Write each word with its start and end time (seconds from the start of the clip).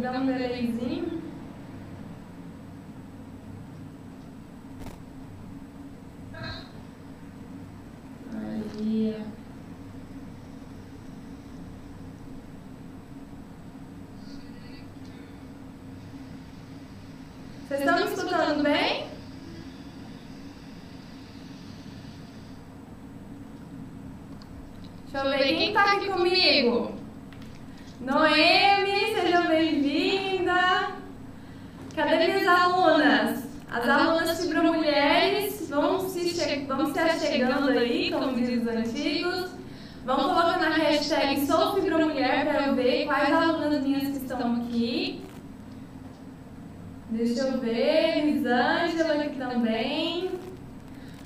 Dá 0.00 0.12
um 0.12 0.24
delayzinho. 0.24 1.20
Aí. 8.34 9.24
Vocês 17.68 17.80
estão 17.80 17.96
me 17.96 18.04
escutando 18.04 18.62
bem? 18.62 19.06
Deixa 25.12 25.26
eu 25.26 25.30
ver 25.30 25.44
quem 25.44 25.68
está 25.68 25.92
aqui 25.92 26.08
comigo. 26.08 27.00
Noemi, 28.00 29.14
seja 29.14 29.42
bem-vinda. 29.42 30.88
Cadê 31.94 32.16
minhas 32.16 32.48
alunas? 32.48 33.44
As 33.70 33.86
alunas 33.86 34.40
fibromulheres 34.40 35.68
vão 35.68 36.08
se, 36.08 36.30
che 36.30 36.64
vão 36.64 36.92
se 36.94 36.98
achegando 36.98 37.68
aí, 37.68 38.10
como 38.10 38.34
dizem 38.34 38.60
os 38.60 38.66
antigos. 38.68 39.50
Vão 40.06 40.16
colocando 40.16 40.64
a 40.64 40.76
hashtag 40.76 41.44
Sou 41.46 41.74
Fibromulher 41.74 42.46
para 42.46 42.68
eu 42.68 42.74
ver 42.74 43.04
quais 43.04 43.34
alunas 43.34 43.82
minhas 43.82 44.08
que 44.08 44.24
estão 44.24 44.62
aqui. 44.62 45.22
Deixa 47.10 47.42
eu 47.42 47.60
ver, 47.60 48.24
Lisângela 48.24 49.24
aqui 49.24 49.36
também. 49.36 50.40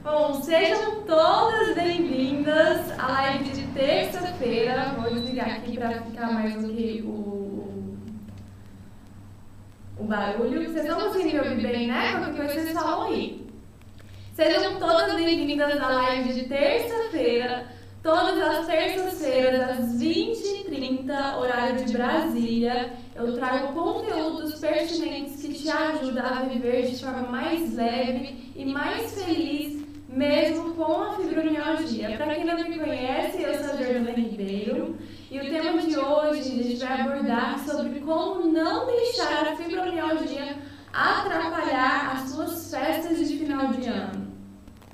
Bom, 0.05 0.35
sejam 0.43 1.01
todas 1.07 1.75
bem-vindas 1.75 2.91
à 2.99 3.11
live 3.11 3.49
de 3.49 3.63
terça-feira. 3.69 4.95
Vou 4.99 5.15
desligar 5.15 5.51
aqui 5.51 5.79
para 5.79 6.03
ficar 6.03 6.31
mais 6.31 6.55
do 6.63 6.69
que 6.69 7.03
o, 7.07 7.97
o 9.99 10.05
barulho. 10.05 10.63
Vocês 10.63 10.85
estão 10.85 11.01
conseguindo 11.01 11.43
me 11.43 11.49
ouvir 11.49 11.63
bem, 11.63 11.87
né? 11.87 12.13
Qualquer 12.19 12.37
coisa 12.37 12.53
vocês 12.53 12.73
falam 12.73 13.07
aí. 13.09 13.47
Sejam 14.35 14.79
todas 14.79 15.15
bem-vindas 15.15 15.81
à 15.81 15.89
live 15.89 16.35
de 16.35 16.49
terça-feira, 16.49 17.67
todas 18.03 18.43
as 18.43 18.67
terças-feiras, 18.67 19.71
às 19.71 20.03
20h30, 20.03 21.39
horário 21.39 21.83
de 21.83 21.93
Brasília. 21.95 22.93
Eu 23.15 23.33
trago 23.37 23.73
conteúdos 23.73 24.61
pertinentes 24.61 25.41
que 25.41 25.55
te 25.55 25.71
ajudam 25.71 26.27
a 26.27 26.43
viver 26.43 26.83
de 26.83 26.97
forma 27.15 27.29
mais 27.29 27.75
leve 27.75 28.53
e 28.57 28.65
mais 28.65 29.23
feliz, 29.23 29.85
mesmo 30.09 30.75
com 30.75 31.03
a 31.03 31.15
fibromialgia. 31.15 32.17
Para 32.17 32.35
quem 32.35 32.45
não 32.45 32.57
me 32.57 32.79
conhece, 32.79 33.43
eu 33.43 33.55
sou 33.55 33.75
a 33.75 33.77
Jordana 33.77 34.11
Ribeiro 34.11 34.97
e 35.31 35.39
o 35.39 35.49
tema 35.49 35.81
de 35.81 35.97
hoje 35.97 36.41
a 36.41 36.63
gente 36.63 36.77
vai 36.77 37.01
abordar 37.01 37.59
sobre 37.61 38.01
como 38.01 38.47
não 38.47 38.87
deixar 38.87 39.49
a 39.49 39.57
fibromialgia 39.57 40.57
atrapalhar 40.93 42.13
as 42.15 42.31
suas 42.31 42.71
festas 42.71 43.19
de 43.19 43.39
final 43.39 43.69
de 43.69 43.89
ano. 43.89 44.33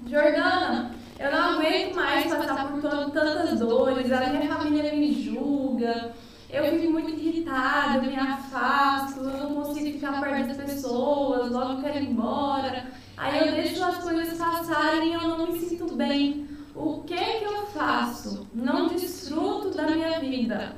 Jordana, 0.06 0.92
eu 1.18 1.30
não 1.30 1.58
aguento 1.58 1.94
mais 1.94 2.26
passar 2.26 2.68
por 2.68 2.80
tantas 2.80 3.58
dores, 3.58 4.10
a 4.10 4.26
minha 4.30 4.54
família 4.54 4.94
me 4.94 5.12
julga, 5.12 6.12
eu 6.52 6.64
fico 6.64 6.92
muito 6.92 7.10
irritada, 7.10 7.98
eu 7.98 8.02
me 8.02 8.16
afasto, 8.16 9.20
eu 9.20 9.48
não 9.48 9.54
consigo 9.54 9.92
ficar 9.92 10.20
perto 10.20 10.48
das 10.48 10.56
pessoas, 10.56 11.50
logo 11.52 11.80
quero 11.80 11.98
ir 11.98 12.10
embora. 12.10 12.90
Aí 13.16 13.46
eu 13.46 13.54
deixo 13.54 13.84
as 13.84 13.98
coisas 13.98 14.36
passarem 14.36 15.10
e 15.10 15.14
eu 15.14 15.20
não 15.20 15.52
me 15.52 15.60
sinto 15.60 15.94
bem. 15.94 16.48
O 16.74 17.02
que 17.02 17.14
que 17.14 17.44
eu 17.44 17.66
faço? 17.66 18.48
Não 18.52 18.88
desfruto 18.88 19.70
da 19.70 19.90
minha 19.90 20.18
vida. 20.18 20.74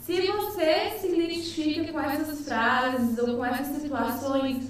Se 0.00 0.20
você 0.22 0.90
se 0.98 1.06
identifica 1.06 1.92
com 1.92 2.00
essas 2.00 2.44
frases 2.44 3.16
ou 3.18 3.36
com 3.36 3.44
essas 3.44 3.80
situações, 3.80 4.68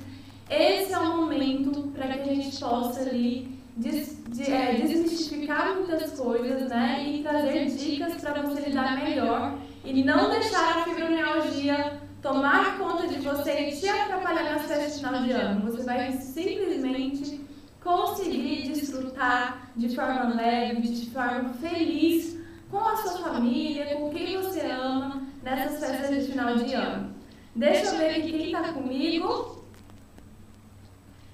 esse 0.50 0.92
é 0.92 0.98
o 0.98 1.16
momento 1.16 1.88
para 1.94 2.18
que 2.18 2.28
a 2.28 2.34
gente 2.34 2.58
possa 2.58 3.00
ali 3.00 3.58
des, 3.74 4.22
de, 4.28 4.52
é, 4.52 4.74
desmistificar 4.74 5.74
muitas 5.76 6.11
coisas, 6.22 6.68
né? 6.68 7.04
E 7.06 7.22
trazer 7.22 7.66
dicas 7.66 8.14
para 8.20 8.42
você 8.42 8.68
lidar 8.68 9.02
melhor 9.02 9.58
e 9.84 10.04
não 10.04 10.30
deixar 10.30 10.78
a 10.78 10.84
fibromialgia 10.84 12.00
tomar 12.22 12.78
conta 12.78 13.08
de 13.08 13.18
você 13.18 13.68
e 13.68 13.76
te 13.76 13.88
atrapalhar 13.88 14.54
nas 14.54 14.66
festas 14.66 14.94
de 14.94 14.98
final 15.04 15.22
de 15.22 15.32
ano. 15.32 15.70
Você 15.70 15.82
vai 15.82 16.12
simplesmente 16.12 17.40
conseguir 17.82 18.68
desfrutar 18.68 19.72
de 19.76 19.94
forma 19.94 20.34
leve, 20.34 20.82
de 20.82 21.10
forma 21.10 21.52
feliz 21.54 22.38
com 22.70 22.78
a 22.78 22.96
sua 22.96 23.18
família, 23.18 23.96
com 23.96 24.10
quem 24.10 24.40
você 24.40 24.60
ama 24.60 25.22
nessas 25.42 25.80
festas 25.80 26.24
de 26.24 26.32
final 26.32 26.54
de 26.54 26.72
ano. 26.72 27.12
Deixa 27.54 27.86
eu 27.86 27.98
ver 27.98 28.10
aqui 28.10 28.30
quem 28.30 28.46
está 28.46 28.72
comigo. 28.72 29.62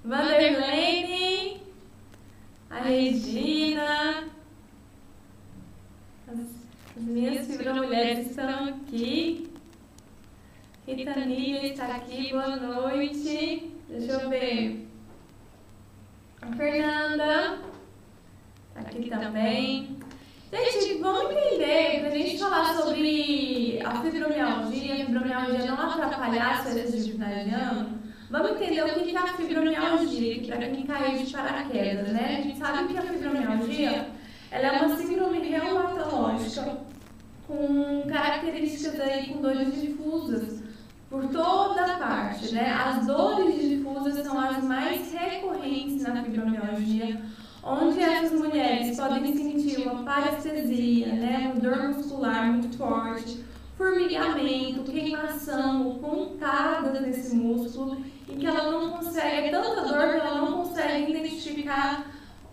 Vanderlene, 0.03 1.61
a 2.71 2.81
Regina, 2.81 4.25
as, 6.29 6.39
as 6.97 7.03
minhas 7.03 7.47
fibromulheres 7.47 8.31
estão 8.31 8.69
aqui. 8.69 9.51
Rita 10.87 11.15
Nia 11.25 11.67
está 11.67 11.87
aqui, 11.87 12.31
boa 12.31 12.57
noite. 12.57 13.73
Deixa 13.89 14.13
eu 14.13 14.31
ver. 14.31 14.89
A 16.43 16.53
Fernanda 16.53 17.59
está 18.69 18.81
aqui 18.81 19.11
também. 19.11 19.99
Gente, 20.51 20.99
vamos 20.99 21.31
entender, 21.31 22.01
para 22.01 22.09
a 22.09 22.17
gente 22.17 22.39
falar 22.39 22.75
sobre 22.75 23.81
a 23.85 24.01
fibromialgia, 24.01 24.95
a 24.95 25.07
fibromialgia 25.07 25.67
não 25.67 25.91
atrapalhar 25.91 26.53
as 26.53 26.73
festas 26.73 27.05
de 27.05 27.13
final 27.13 27.29
de 27.29 27.51
ano, 27.51 27.99
vamos 28.31 28.53
entender 28.53 28.83
o 28.83 29.05
que 29.05 29.15
é 29.15 29.19
a 29.19 29.27
fibromialgia, 29.27 30.47
para 30.47 30.71
quem 30.71 30.87
caiu 30.87 31.23
de 31.23 31.31
paraquedas, 31.31 32.09
né? 32.15 32.39
A 32.39 32.43
gente 32.43 32.59
sabe 32.59 32.89
que 32.89 32.97
a 32.97 33.03
fibromialgia 33.03 34.18
ela 34.51 34.67
é 34.67 34.83
uma 34.83 34.97
síndrome 34.97 35.39
reumatológica 35.41 36.79
com 37.47 38.03
características 38.09 39.01
aí 39.01 39.27
com 39.27 39.41
dores 39.41 39.81
difusas 39.81 40.63
por 41.09 41.27
toda 41.29 41.85
a 41.85 41.97
parte, 41.97 42.53
né? 42.53 42.71
As 42.71 43.07
dores 43.07 43.69
difusas 43.69 44.23
são 44.25 44.39
as 44.39 44.63
mais 44.63 45.11
recorrentes 45.13 46.03
na 46.03 46.23
fibromialgia, 46.23 47.21
onde 47.63 48.01
essas 48.01 48.39
mulheres 48.39 48.97
podem 48.97 49.35
sentir 49.35 49.89
uma 49.89 50.03
parestesia, 50.03 51.07
né? 51.07 51.55
Dor 51.57 51.89
muscular 51.89 52.53
muito 52.53 52.77
forte, 52.77 53.43
formigamento, 53.79 54.83
queimação, 54.83 55.99
pontadas 56.01 57.01
nesse 57.01 57.35
músculo 57.35 58.03
e 58.29 58.37
que 58.37 58.47
ela 58.47 58.71
não 58.71 58.91
consegue 58.91 59.49
é 59.49 59.51
tanta 59.51 59.83
dor 59.83 60.11
que 60.11 60.17
ela 60.17 60.41
não 60.43 60.65
consegue 60.65 61.11
identificar 61.11 62.07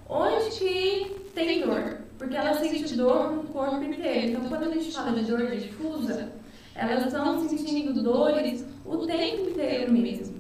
onde 0.08 0.50
que 0.52 1.25
tem 1.36 1.62
dor. 1.62 1.98
Porque 2.18 2.36
ela 2.36 2.54
sente 2.56 2.96
dor 2.96 3.32
no 3.32 3.44
corpo 3.44 3.84
inteiro. 3.84 4.32
Então, 4.32 4.50
quando 4.50 4.64
a 4.64 4.74
gente 4.74 4.92
fala 4.92 5.12
de 5.12 5.26
dor 5.26 5.46
difusa, 5.52 6.32
elas 6.74 7.06
estão 7.06 7.48
sentindo 7.48 8.02
dores 8.02 8.66
o 8.86 8.98
tempo 9.06 9.50
inteiro 9.50 9.92
mesmo. 9.92 10.36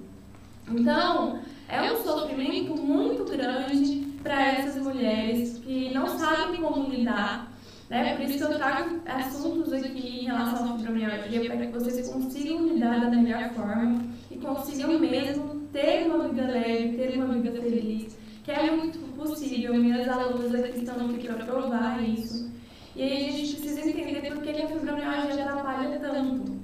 Então, 0.69 1.39
é 1.67 1.91
um 1.91 1.97
sofrimento 2.03 2.75
muito 2.75 3.25
grande 3.25 4.05
para 4.23 4.53
essas 4.53 4.81
mulheres 4.81 5.59
que 5.59 5.93
não 5.93 6.07
sabem 6.07 6.61
como 6.61 6.89
lidar. 6.89 7.51
Né? 7.89 8.15
Por 8.15 8.25
isso 8.25 8.37
que 8.37 8.43
eu 8.43 8.57
trago 8.57 8.99
assuntos 9.05 9.71
aqui 9.71 10.21
em 10.21 10.25
relação 10.25 10.73
à 10.73 10.77
fibromialgia 10.77 11.45
para 11.45 11.57
que 11.57 11.71
vocês 11.71 12.09
consigam 12.09 12.67
lidar 12.67 12.99
da 13.01 13.09
melhor 13.11 13.51
forma 13.51 14.03
e 14.31 14.37
consigam 14.37 14.97
mesmo 14.99 15.67
ter 15.71 16.07
uma 16.07 16.27
vida 16.27 16.47
leve, 16.47 16.97
ter 16.97 17.17
uma 17.17 17.35
vida 17.35 17.51
feliz, 17.61 18.17
que 18.43 18.51
é 18.51 18.71
muito 18.71 19.04
possível. 19.15 19.73
Minhas 19.73 20.07
alunas 20.07 20.53
aqui 20.53 20.79
estão 20.79 21.09
aqui 21.09 21.27
para 21.27 21.45
provar 21.45 22.01
isso. 22.03 22.51
E 22.95 23.01
aí 23.01 23.29
a 23.29 23.31
gente 23.31 23.55
precisa 23.55 23.89
entender 23.89 24.31
por 24.31 24.41
que 24.41 24.49
a 24.49 24.67
fibromialgia 24.67 25.43
atrapalha 25.43 25.99
tanto. 25.99 26.55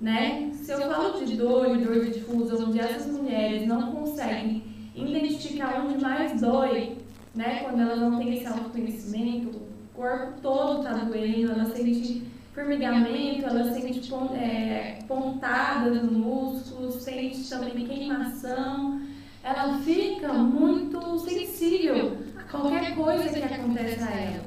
Né? 0.00 0.50
Se 0.54 0.72
eu 0.72 0.80
falo 0.82 1.24
de 1.24 1.36
dor 1.36 1.76
e 1.76 1.84
dor 1.84 2.04
difusa, 2.06 2.64
onde 2.64 2.78
essas 2.78 3.06
mulheres 3.06 3.66
não 3.66 3.92
conseguem 3.92 4.62
identificar 4.94 5.84
onde 5.84 6.02
mais 6.02 6.40
dói, 6.40 6.96
né? 7.34 7.60
quando 7.62 7.80
elas 7.80 7.98
não 7.98 8.18
têm 8.18 8.34
esse 8.34 8.46
autoconhecimento, 8.46 9.48
o 9.48 9.96
corpo 9.96 10.40
todo 10.40 10.78
está 10.78 11.04
doendo, 11.04 11.52
ela 11.52 11.66
sente 11.66 12.22
formigamento, 12.54 13.44
ela 13.44 13.72
sente 13.72 14.12
é, 14.34 14.98
pontadas 15.06 16.02
no 16.02 16.12
músculo, 16.12 16.90
sente 16.92 17.48
também 17.48 17.86
queimação, 17.86 19.00
ela 19.42 19.78
fica 19.80 19.99
qualquer 22.50 22.94
coisa 22.94 23.28
que 23.28 23.54
acontece 23.54 24.02
a 24.02 24.10
ela. 24.10 24.44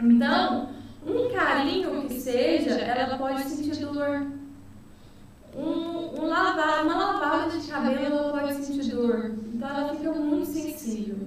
Então, 0.00 0.70
um 1.06 1.32
carinho 1.32 2.06
que 2.06 2.20
seja, 2.20 2.72
ela 2.72 3.16
pode 3.16 3.42
sentir 3.42 3.76
dor 3.84 4.26
um, 5.56 6.22
um 6.22 6.26
lavar, 6.26 6.84
uma 6.84 6.96
lavada 6.96 7.58
de 7.58 7.66
cabelo, 7.66 8.16
ela 8.16 8.32
pode 8.32 8.54
sentir 8.54 8.90
dor. 8.90 9.32
Então 9.52 9.68
ela 9.68 9.94
fica 9.94 10.12
muito 10.12 10.46
sensível. 10.46 11.18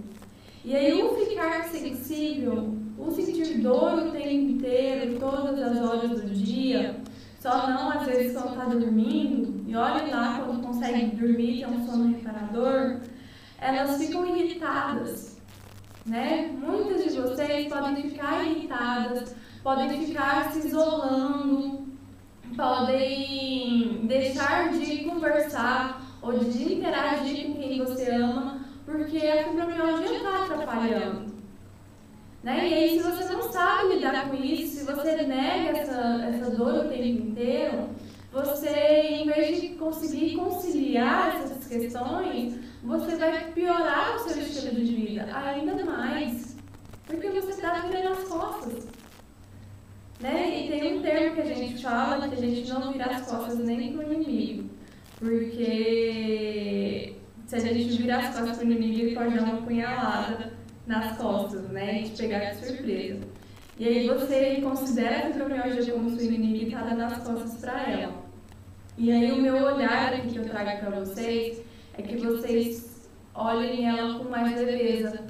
E 0.64 0.76
aí 0.76 1.02
o 1.02 1.16
ficar 1.16 1.64
sensível, 1.66 2.76
o 2.98 3.12
sentir 3.12 3.58
dor 3.60 3.94
o 3.94 4.12
tempo 4.12 4.30
inteiro, 4.30 5.20
todas 5.20 5.60
as 5.60 5.78
horas 5.78 6.22
do 6.22 6.30
dia, 6.30 6.96
só 7.40 7.68
não 7.68 7.92
às 7.92 8.06
vezes 8.06 8.34
quando 8.34 8.52
está 8.52 8.66
dormindo, 8.66 9.64
e 9.68 9.76
olha 9.76 10.16
lá 10.16 10.40
quando 10.46 10.62
consegue 10.62 11.16
dormir, 11.16 11.64
é 11.64 11.68
um 11.68 11.86
sono 11.86 12.16
reparador, 12.16 13.00
elas 13.60 13.98
ficam 13.98 14.26
irritadas. 14.26 15.31
Né? 16.06 16.52
Muitas 16.58 17.14
de 17.14 17.22
vocês 17.22 17.68
podem 17.68 18.10
ficar 18.10 18.44
irritadas, 18.44 19.36
podem 19.64 20.06
ficar 20.06 20.52
se 20.52 20.68
isolando, 20.68 21.88
podem 22.56 24.06
deixar 24.08 24.72
de 24.72 25.06
conversar 25.06 26.02
ou 26.22 26.40
de 26.40 26.74
interagir 26.74 27.48
com 27.48 27.54
quem 27.62 27.86
você 27.86 28.12
ama, 28.12 28.62
porque 28.86 29.18
a 29.18 29.44
fibromialgia 29.44 30.18
está 30.18 30.46
atrapalhando. 30.46 31.32
Né? 32.44 32.70
E 32.70 32.74
aí, 32.74 32.98
se 32.98 33.04
você 33.04 33.34
não 33.34 33.52
sabe 33.52 33.96
lidar 33.96 34.28
com 34.28 34.36
isso, 34.36 34.80
se 34.80 34.86
você 34.86 35.16
nega 35.16 35.78
essa, 35.78 36.26
essa 36.26 36.50
dor 36.56 36.86
o 36.86 36.90
tempo 36.90 37.30
inteiro, 37.30 37.90
você, 38.32 38.70
em 38.70 39.28
vez 39.28 39.62
de 39.62 39.70
conseguir 39.70 40.36
conciliar 40.36 41.36
essas 41.36 41.68
questões, 41.68 42.56
você 42.84 43.16
vai 43.16 43.52
piorar 43.52 44.16
o 44.16 44.20
seu 44.20 44.42
estilo 44.42 44.84
de 44.84 44.96
vida 44.96 45.28
ainda 45.34 45.86
mais, 45.86 46.58
porque 47.06 47.30
você 47.30 47.52
está 47.52 47.74
virando 47.82 48.10
as 48.10 48.24
costas. 48.24 48.88
Né? 50.20 50.66
E 50.66 50.70
tem 50.70 50.98
um 50.98 51.02
termo 51.02 51.36
que 51.36 51.42
a 51.42 51.46
gente 51.46 51.82
fala 51.82 52.28
que 52.28 52.36
a 52.36 52.40
gente 52.40 52.70
não 52.70 52.92
vira 52.92 53.06
as 53.06 53.28
costas 53.28 53.58
nem 53.60 53.94
para 53.94 54.08
o 54.08 54.14
inimigo. 54.14 54.70
Porque 55.18 57.16
se 57.46 57.56
a 57.56 57.60
gente 57.60 58.02
virar 58.02 58.20
as 58.20 58.36
costas 58.36 58.58
para 58.58 58.68
o 58.68 58.72
inimigo, 58.72 59.00
ele 59.02 59.16
pode 59.16 59.36
dar 59.36 59.44
uma 59.44 59.62
punhalada 59.62 60.54
nas 60.86 61.18
costas, 61.18 61.64
né? 61.70 62.02
E 62.02 62.10
te 62.10 62.24
pegar 62.24 62.52
de 62.52 62.66
surpresa. 62.66 63.20
E 63.78 63.88
aí 63.88 64.08
você 64.08 64.62
considera 64.62 65.28
a 65.28 65.32
fibromialgia 65.32 65.94
como 65.94 66.10
sua 66.10 66.24
inimiga 66.24 66.56
e 66.58 66.68
está 66.68 66.82
dando 66.82 67.04
as 67.04 67.18
costas 67.18 67.60
para 67.60 67.90
ela. 67.90 68.24
E 68.98 69.12
aí 69.12 69.32
o 69.32 69.42
meu 69.42 69.56
olhar 69.56 70.14
aqui 70.14 70.28
que 70.30 70.38
eu 70.38 70.46
trago 70.46 70.80
para 70.80 71.00
vocês 71.00 71.62
é 72.10 72.16
que 72.16 72.26
vocês 72.26 73.10
olhem 73.34 73.88
ela 73.88 74.20
com 74.20 74.30
mais 74.30 74.56
leveza, 74.56 75.26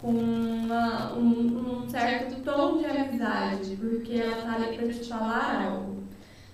com 0.00 0.10
uma, 0.10 1.14
um, 1.14 1.82
um, 1.82 1.88
certo 1.88 2.42
tom 2.42 2.78
de 2.78 2.86
amizade, 2.86 3.76
porque 3.76 4.14
ela 4.14 4.38
está 4.38 4.54
ali 4.54 4.76
para 4.76 4.88
te 4.88 5.08
falar 5.08 5.66
algo. 5.66 6.00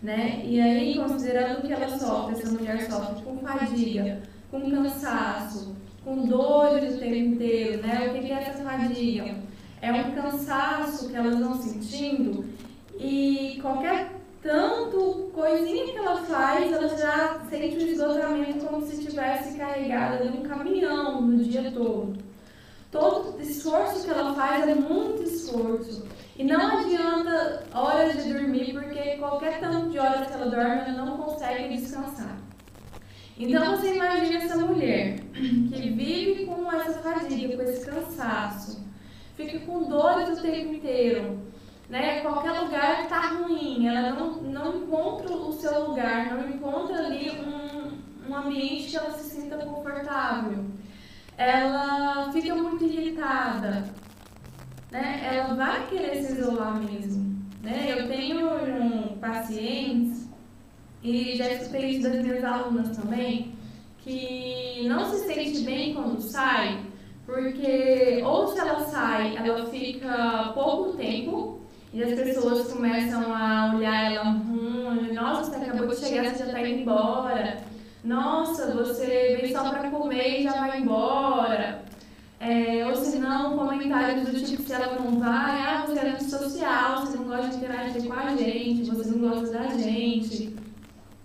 Né? 0.02 0.42
E 0.44 0.60
aí, 0.60 0.94
considerando 0.96 1.62
que 1.62 1.72
ela 1.72 1.88
sofre, 1.98 2.34
essa 2.34 2.52
mulher 2.52 2.80
sofre 2.82 3.22
com 3.22 3.38
fadiga, 3.38 4.22
com 4.50 4.70
cansaço, 4.70 5.76
com 6.04 6.26
dores 6.26 6.94
o 6.94 6.98
tempo 6.98 7.16
inteiro, 7.16 7.82
né? 7.82 8.08
O 8.08 8.20
que 8.20 8.30
é 8.30 8.34
essa 8.34 8.62
fadiga? 8.62 9.36
É 9.82 9.92
um 9.92 10.12
cansaço 10.12 11.08
que 11.08 11.16
elas 11.16 11.38
vão 11.38 11.60
sentindo 11.60 12.44
e 12.98 13.58
qualquer 13.60 14.15
tanto 14.46 15.30
coisinha 15.34 15.86
que 15.86 15.98
ela 15.98 16.16
faz, 16.18 16.72
ela 16.72 16.88
já 16.88 17.40
sente 17.50 17.76
o 17.76 17.88
esgotamento 17.88 18.64
como 18.64 18.86
se 18.86 18.96
estivesse 18.96 19.58
carregada 19.58 20.24
de 20.24 20.38
um 20.38 20.42
caminhão 20.42 21.20
no 21.20 21.42
dia 21.42 21.70
todo 21.72 22.16
todo 22.90 23.40
esforço 23.40 24.04
que 24.04 24.10
ela 24.10 24.34
faz 24.34 24.66
é 24.66 24.74
muito 24.74 25.22
esforço. 25.22 26.06
E 26.36 26.44
não 26.44 26.78
adianta 26.78 27.64
horas 27.72 28.22
de 28.22 28.32
dormir, 28.32 28.72
porque 28.72 29.16
qualquer 29.16 29.60
tanto 29.60 29.90
de 29.90 29.98
horas 29.98 30.26
que 30.26 30.32
ela 30.32 30.50
dorme, 30.50 30.90
ela 30.90 31.04
não 31.04 31.18
consegue 31.18 31.76
descansar. 31.76 32.36
Então 33.38 33.76
você 33.76 33.94
imagina 33.94 34.44
essa 34.44 34.56
mulher 34.56 35.20
que 35.32 35.90
vive 35.90 36.46
com 36.46 36.72
essa 36.72 37.00
fadiga, 37.00 37.56
com 37.56 37.62
esse 37.62 37.86
cansaço, 37.86 38.84
fica 39.36 39.58
com 39.60 39.88
dores 39.88 40.38
o 40.38 40.42
tempo 40.42 40.74
inteiro, 40.74 41.38
né? 41.88 42.20
Qualquer 42.20 42.60
lugar 42.60 43.02
está 43.02 43.20
ruim, 43.28 43.86
ela 43.86 44.10
não, 44.10 44.32
não 44.42 44.76
encontra 44.76 45.32
o 45.34 45.52
seu 45.52 45.88
lugar, 45.88 46.34
não 46.34 46.48
encontra 46.48 46.98
ali 46.98 47.30
um, 47.30 48.28
um 48.28 48.34
ambiente 48.34 48.90
que 48.90 48.96
ela 48.96 49.10
se 49.10 49.28
sinta 49.28 49.56
confortável 49.58 50.64
ela 51.36 52.32
fica 52.32 52.54
muito 52.54 52.84
irritada, 52.84 53.84
né? 54.90 55.20
Ela 55.32 55.54
vai 55.54 55.86
querer 55.86 56.22
se 56.22 56.32
isolar 56.32 56.80
mesmo, 56.80 57.36
né? 57.62 57.94
Eu 57.96 58.08
tenho 58.08 58.38
um, 58.40 59.18
pacientes 59.18 60.28
e 61.02 61.36
já 61.36 61.52
escutei 61.52 61.90
isso 61.90 62.08
das 62.08 62.22
minhas 62.22 62.42
alunas 62.42 62.96
também, 62.96 63.54
que 63.98 64.86
não 64.88 65.04
se 65.10 65.26
sente 65.26 65.60
bem 65.60 65.94
quando 65.94 66.20
sai, 66.20 66.84
porque 67.26 68.22
ou 68.24 68.48
se 68.48 68.58
ela 68.58 68.80
sai, 68.86 69.36
ela 69.36 69.66
fica 69.66 70.52
pouco 70.54 70.96
tempo 70.96 71.55
e 71.96 72.02
as 72.02 72.12
pessoas 72.12 72.72
começam 72.72 73.34
a 73.34 73.74
olhar 73.74 74.12
ela, 74.12 74.28
hum, 74.28 75.12
nossa, 75.14 75.50
você 75.50 75.56
acabou 75.56 75.86
de 75.88 75.96
chegar, 75.96 76.30
você 76.30 76.38
já 76.38 76.46
está 76.46 76.60
indo 76.60 76.80
embora 76.82 77.66
nossa, 78.06 78.72
você 78.72 79.36
vem 79.40 79.52
só 79.52 79.68
para 79.68 79.90
comer 79.90 80.40
e 80.40 80.44
já 80.44 80.52
vai 80.52 80.80
embora. 80.80 81.82
É, 82.38 82.86
ou 82.86 82.94
se 82.94 83.18
não, 83.18 83.58
comentários 83.58 84.28
do 84.28 84.40
tipo, 84.44 84.62
se 84.62 84.72
ela 84.72 84.94
não 84.94 85.18
vai, 85.18 85.60
ah, 85.60 85.84
você 85.84 85.98
é 85.98 86.10
antissocial, 86.10 87.00
você 87.00 87.16
não 87.16 87.24
gosta 87.24 87.48
de 87.48 87.56
interagir 87.56 88.04
com 88.04 88.12
a 88.12 88.36
gente, 88.36 88.90
você 88.90 89.10
não 89.10 89.28
gosta 89.28 89.58
da 89.58 89.66
gente. 89.76 90.54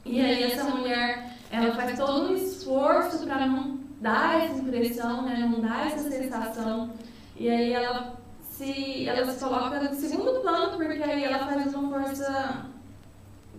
E 0.04 0.20
aí 0.20 0.44
essa 0.44 0.63
mulher, 0.63 1.38
ela 1.51 1.75
faz 1.75 2.00
todo 2.00 2.32
um 2.32 2.36
esforço 2.36 3.28
para 3.28 3.46
não 3.46 3.80
dar 4.00 4.44
essa 4.44 4.58
impressão, 4.60 5.22
né, 5.22 5.38
não 5.38 5.62
dar 5.62 5.86
essa 5.86 6.10
sensação. 6.10 6.90
E 7.38 7.48
aí 7.48 7.74
ela 7.74 8.21
se, 8.62 9.08
ela 9.08 9.32
se 9.32 9.44
coloca 9.44 9.80
no 9.80 9.96
segundo 9.96 10.39
plano, 10.41 10.77
porque 10.77 11.03
aí 11.03 11.24
ela 11.24 11.39
faz 11.39 11.74
uma 11.74 11.89
força 11.89 12.65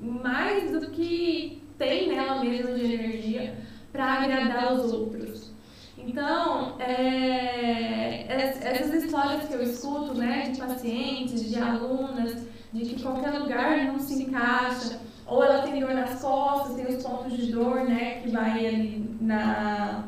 mais 0.01 0.71
do 0.71 0.91
que 0.91 1.63
tem 1.77 2.09
nela 2.09 2.43
mesma 2.43 2.73
de 2.73 2.95
energia 2.95 3.59
para 3.91 4.05
agradar 4.05 4.73
os 4.75 4.93
outros. 4.93 5.51
Então, 5.99 6.81
é, 6.81 8.27
essas 8.29 9.05
histórias 9.05 9.47
que 9.47 9.55
eu 9.55 9.63
escuto, 9.63 10.15
né, 10.15 10.51
de 10.51 10.61
pacientes, 10.61 11.49
de 11.49 11.59
alunas, 11.59 12.47
de 12.73 12.85
que 12.85 13.03
qualquer 13.03 13.39
lugar 13.39 13.85
não 13.87 13.99
se 13.99 14.23
encaixa, 14.23 15.01
ou 15.27 15.45
ela 15.45 15.63
tem 15.63 15.81
dor 15.81 15.95
nas 15.95 16.21
costas, 16.21 16.77
tem 16.77 16.97
os 16.97 17.03
pontos 17.03 17.37
de 17.37 17.53
dor, 17.53 17.85
né, 17.85 18.21
que 18.21 18.31
vai 18.31 18.67
ali 18.67 19.17
na, 19.21 20.05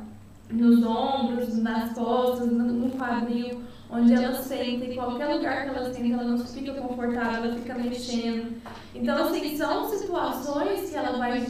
nos 0.51 0.85
ombros, 0.85 1.57
nas 1.59 1.93
costas, 1.93 2.51
no 2.51 2.91
quadril, 2.93 3.63
onde 3.95 4.13
ela 4.13 4.35
senta, 4.35 4.85
em 4.85 4.95
qualquer 4.95 5.27
lugar 5.27 5.63
que 5.63 5.69
ela 5.69 5.93
senta, 5.93 6.15
ela 6.15 6.25
não 6.25 6.39
fica 6.39 6.75
confortável, 6.75 7.45
ela 7.45 7.55
fica 7.55 7.75
mexendo. 7.75 8.57
Então, 8.95 9.15
então 9.15 9.27
assim, 9.27 9.39
assim 9.39 9.57
são 9.57 9.89
situações 9.89 10.91
que 10.91 10.97
ela 10.97 11.17
vai, 11.17 11.47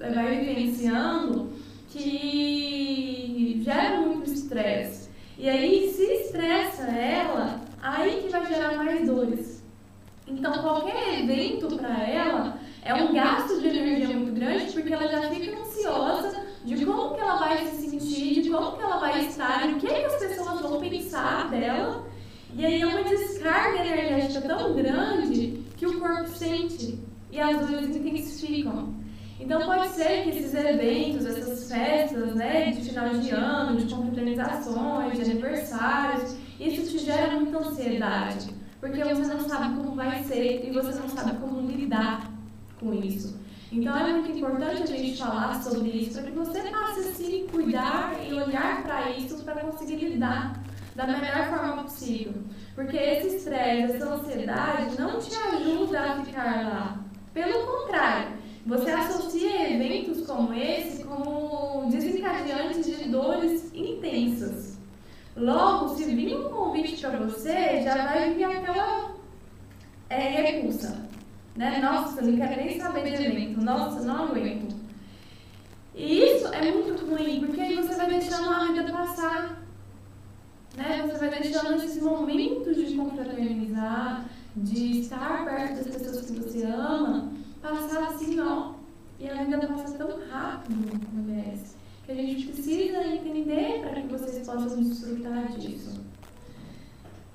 eh, 0.00 0.10
vai 0.10 0.38
vivenciando 0.38 1.50
que 1.88 3.60
geram 3.64 4.08
muito 4.08 4.30
estresse. 4.30 5.10
E 5.36 5.48
aí, 5.48 5.90
se 5.92 6.04
estressa 6.04 6.82
ela, 6.82 7.60
aí 7.82 8.22
que 8.22 8.28
vai 8.28 8.46
gerar 8.46 8.76
mais 8.76 9.06
dores. 9.06 9.62
Então, 10.26 10.52
qualquer 10.62 11.20
evento 11.20 11.76
para 11.76 12.06
ela 12.06 12.60
é 12.84 12.94
um 12.94 13.12
gasto 13.12 13.60
de 13.60 13.66
energia 13.66 14.16
muito 14.16 14.32
grande, 14.32 14.72
porque 14.72 14.92
ela 14.92 15.08
já 15.08 15.28
fica 15.30 15.58
ansiosa 15.58 16.49
de 16.64 16.84
como 16.84 17.14
que 17.14 17.20
ela 17.20 17.36
vai 17.36 17.66
se 17.66 17.88
sentir, 17.88 18.42
de 18.42 18.50
como 18.50 18.76
que 18.76 18.82
ela 18.82 18.98
vai 18.98 19.26
estar, 19.26 19.66
o 19.68 19.76
que, 19.76 19.86
que 19.86 20.04
as 20.04 20.16
pessoas 20.16 20.60
vão 20.60 20.80
pensar 20.80 21.50
dela. 21.50 22.06
E 22.54 22.66
aí 22.66 22.80
é 22.82 22.86
uma 22.86 23.02
descarga 23.04 23.86
energética 23.86 24.40
tão 24.48 24.74
grande 24.74 25.62
que 25.76 25.86
o 25.86 25.98
corpo 25.98 26.28
sente 26.28 26.98
e 27.30 27.40
as 27.40 27.66
dores 27.66 27.96
intensificam. 27.96 28.94
Então 29.38 29.62
pode 29.62 29.88
ser 29.88 30.24
que 30.24 30.30
esses 30.30 30.52
eventos, 30.52 31.24
essas 31.24 31.70
festas, 31.70 32.34
né, 32.34 32.72
de 32.72 32.82
final 32.82 33.08
de 33.08 33.30
ano, 33.30 33.78
de 33.78 33.94
confraternizações, 33.94 35.16
de 35.16 35.30
aniversários, 35.30 36.36
isso 36.58 36.90
te 36.90 36.98
gera 36.98 37.40
muita 37.40 37.58
ansiedade, 37.58 38.50
porque 38.80 39.02
você 39.02 39.32
não 39.32 39.48
sabe 39.48 39.76
como 39.76 39.96
vai 39.96 40.22
ser 40.24 40.68
e 40.68 40.70
você 40.70 40.98
não 40.98 41.08
sabe 41.08 41.38
como 41.38 41.66
lidar 41.70 42.30
com 42.78 42.92
isso. 42.92 43.40
Então 43.72 43.96
é 43.96 44.12
muito 44.12 44.32
importante 44.32 44.82
a 44.82 44.96
gente 44.96 45.16
falar 45.16 45.62
sobre 45.62 45.90
isso 45.90 46.20
para 46.20 46.30
que 46.30 46.36
você 46.36 46.60
passe 46.62 47.00
a 47.00 47.12
se 47.12 47.46
cuidar 47.52 48.16
e 48.28 48.34
olhar 48.34 48.82
para 48.82 49.10
isso 49.10 49.44
para 49.44 49.60
conseguir 49.60 50.08
lidar 50.08 50.60
da 50.96 51.06
melhor 51.06 51.48
forma 51.48 51.84
possível. 51.84 52.34
Porque 52.74 52.96
esse 52.96 53.36
estresse, 53.36 53.94
essa 53.94 54.14
ansiedade 54.14 54.98
não 54.98 55.20
te 55.20 55.32
ajuda 55.34 56.00
a 56.00 56.24
ficar 56.24 56.68
lá. 56.68 57.00
Pelo 57.32 57.64
contrário, 57.64 58.32
você 58.66 58.90
associa 58.90 59.72
eventos 59.72 60.26
como 60.26 60.52
esse 60.52 61.04
como 61.04 61.88
desencadeantes 61.90 62.84
de 62.84 63.08
dores 63.08 63.72
intensas. 63.72 64.78
Logo, 65.36 65.94
se 65.94 66.04
vir 66.04 66.36
um 66.36 66.50
convite 66.50 67.00
para 67.00 67.18
você, 67.18 67.82
já 67.82 68.04
vai 68.04 68.34
vir 68.34 68.44
aquela 68.44 69.14
é, 70.08 70.18
repulsa. 70.18 71.08
Né? 71.60 71.78
Nossa, 71.78 72.22
não 72.22 72.38
quero 72.38 72.56
nem 72.56 72.80
saber 72.80 73.18
de 73.18 73.22
evento. 73.22 73.60
Nossa, 73.60 74.00
não 74.00 74.24
aguento. 74.24 74.74
E 75.94 76.22
isso 76.22 76.48
é 76.48 76.72
muito 76.72 77.04
ruim, 77.04 77.40
porque 77.44 77.60
aí 77.60 77.76
você 77.76 77.96
vai 77.96 78.08
deixando 78.08 78.48
a 78.48 78.64
vida 78.64 78.90
passar. 78.90 79.62
Né? 80.74 81.06
Você 81.06 81.18
vai 81.18 81.38
deixando 81.38 81.74
esses 81.84 82.02
momentos 82.02 82.74
de 82.74 82.96
confraternizar, 82.96 84.24
de 84.56 85.00
estar 85.00 85.44
perto 85.44 85.84
das 85.84 85.96
pessoas 85.98 86.30
que 86.30 86.40
você 86.40 86.64
ama, 86.64 87.30
passar 87.60 88.04
assim, 88.04 88.40
ó. 88.40 88.72
E 89.18 89.28
a 89.28 89.44
vida 89.44 89.58
passa 89.66 89.98
tão 89.98 90.18
rápido, 90.30 90.98
mulheres, 91.12 91.76
que 92.06 92.12
a 92.12 92.14
gente 92.14 92.46
precisa 92.46 93.06
entender 93.06 93.82
para 93.82 94.00
que 94.00 94.08
vocês 94.08 94.46
possam 94.46 94.82
desfrutar 94.82 95.52
disso. 95.58 95.99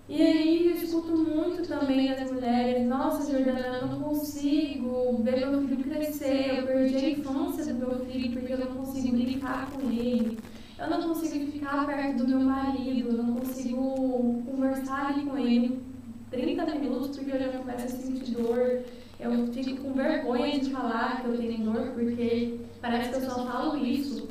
E 0.08 0.22
aí 0.22 0.68
eu 0.68 0.76
escuto 0.76 1.18
muito 1.18 1.68
também 1.68 2.16
das 2.16 2.32
mulheres, 2.32 2.88
nossa 2.88 3.32
Jordana, 3.32 3.80
eu 3.80 3.88
não 3.88 4.02
consigo 4.02 5.18
ver 5.24 5.48
meu 5.48 5.68
filho 5.68 5.84
crescer, 5.84 6.60
eu 6.60 6.68
perdi 6.68 6.98
a 6.98 7.10
infância 7.10 7.74
do 7.74 7.80
meu 7.80 8.06
filho 8.06 8.40
porque 8.40 8.54
eu 8.54 8.60
não 8.60 8.68
consigo 8.68 9.18
brincar 9.18 9.72
com 9.72 9.90
ele, 9.90 10.38
eu 10.78 10.90
não 10.90 11.02
consigo 11.02 11.52
ficar 11.52 11.88
perto 11.88 12.18
do 12.18 12.28
meu 12.28 12.40
marido, 12.40 13.10
eu 13.10 13.24
não 13.24 13.36
consigo 13.36 14.44
conversar 14.46 15.08
ali 15.08 15.26
com 15.26 15.38
ele 15.38 15.82
30 16.30 16.66
minutos 16.76 17.18
porque 17.18 17.32
eu 17.32 17.40
já 17.40 17.58
começo 17.58 17.86
a 17.86 17.90
sentir 17.90 18.32
dor. 18.32 18.84
Eu 19.20 19.48
fico 19.54 19.82
com 19.82 19.94
vergonha 19.94 20.60
de 20.60 20.70
falar 20.70 21.22
que 21.22 21.28
eu 21.28 21.38
tenho 21.38 21.64
dor 21.64 21.92
porque 21.94 22.60
parece 22.82 23.10
que 23.10 23.16
eu 23.16 23.22
só 23.22 23.46
falo 23.46 23.78
isso. 23.78 24.28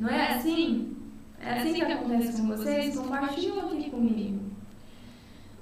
Não 0.00 0.08
é 0.08 0.34
assim? 0.34 0.96
É 1.40 1.58
assim 1.58 1.74
que 1.74 1.82
acontece 1.82 2.40
com 2.40 2.48
vocês? 2.48 2.96
Compartilham 2.96 3.60
aqui 3.60 3.90
comigo. 3.90 4.43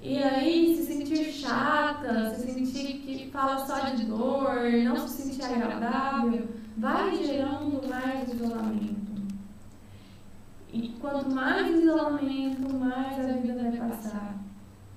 E 0.05 0.21
aí, 0.21 0.75
se 0.75 0.83
sentir 0.83 1.31
chata, 1.31 2.35
se 2.35 2.51
sentir 2.51 2.97
que 3.05 3.29
fala 3.31 3.65
só 3.65 3.79
de 3.91 4.03
dor, 4.03 4.69
não 4.83 5.07
se 5.07 5.21
sentir 5.21 5.45
agradável, 5.45 6.45
vai 6.75 7.15
gerando 7.15 7.87
mais 7.87 8.27
isolamento. 8.33 9.13
E 10.73 10.89
quanto 10.99 11.33
mais 11.33 11.69
isolamento, 11.69 12.75
mais 12.75 13.17
a 13.17 13.31
vida 13.31 13.53
vai 13.53 13.71
passar. 13.77 14.35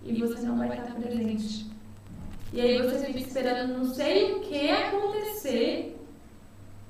E 0.03 0.21
você 0.21 0.45
não 0.45 0.59
vai 0.59 0.77
estar 0.77 0.97
presente. 0.97 1.71
E 2.53 2.61
aí 2.61 2.83
você 2.83 3.07
fica 3.07 3.21
esperando 3.21 3.79
não 3.79 3.85
sei 3.85 4.33
o 4.33 4.41
que 4.41 4.71
acontecer 4.73 6.05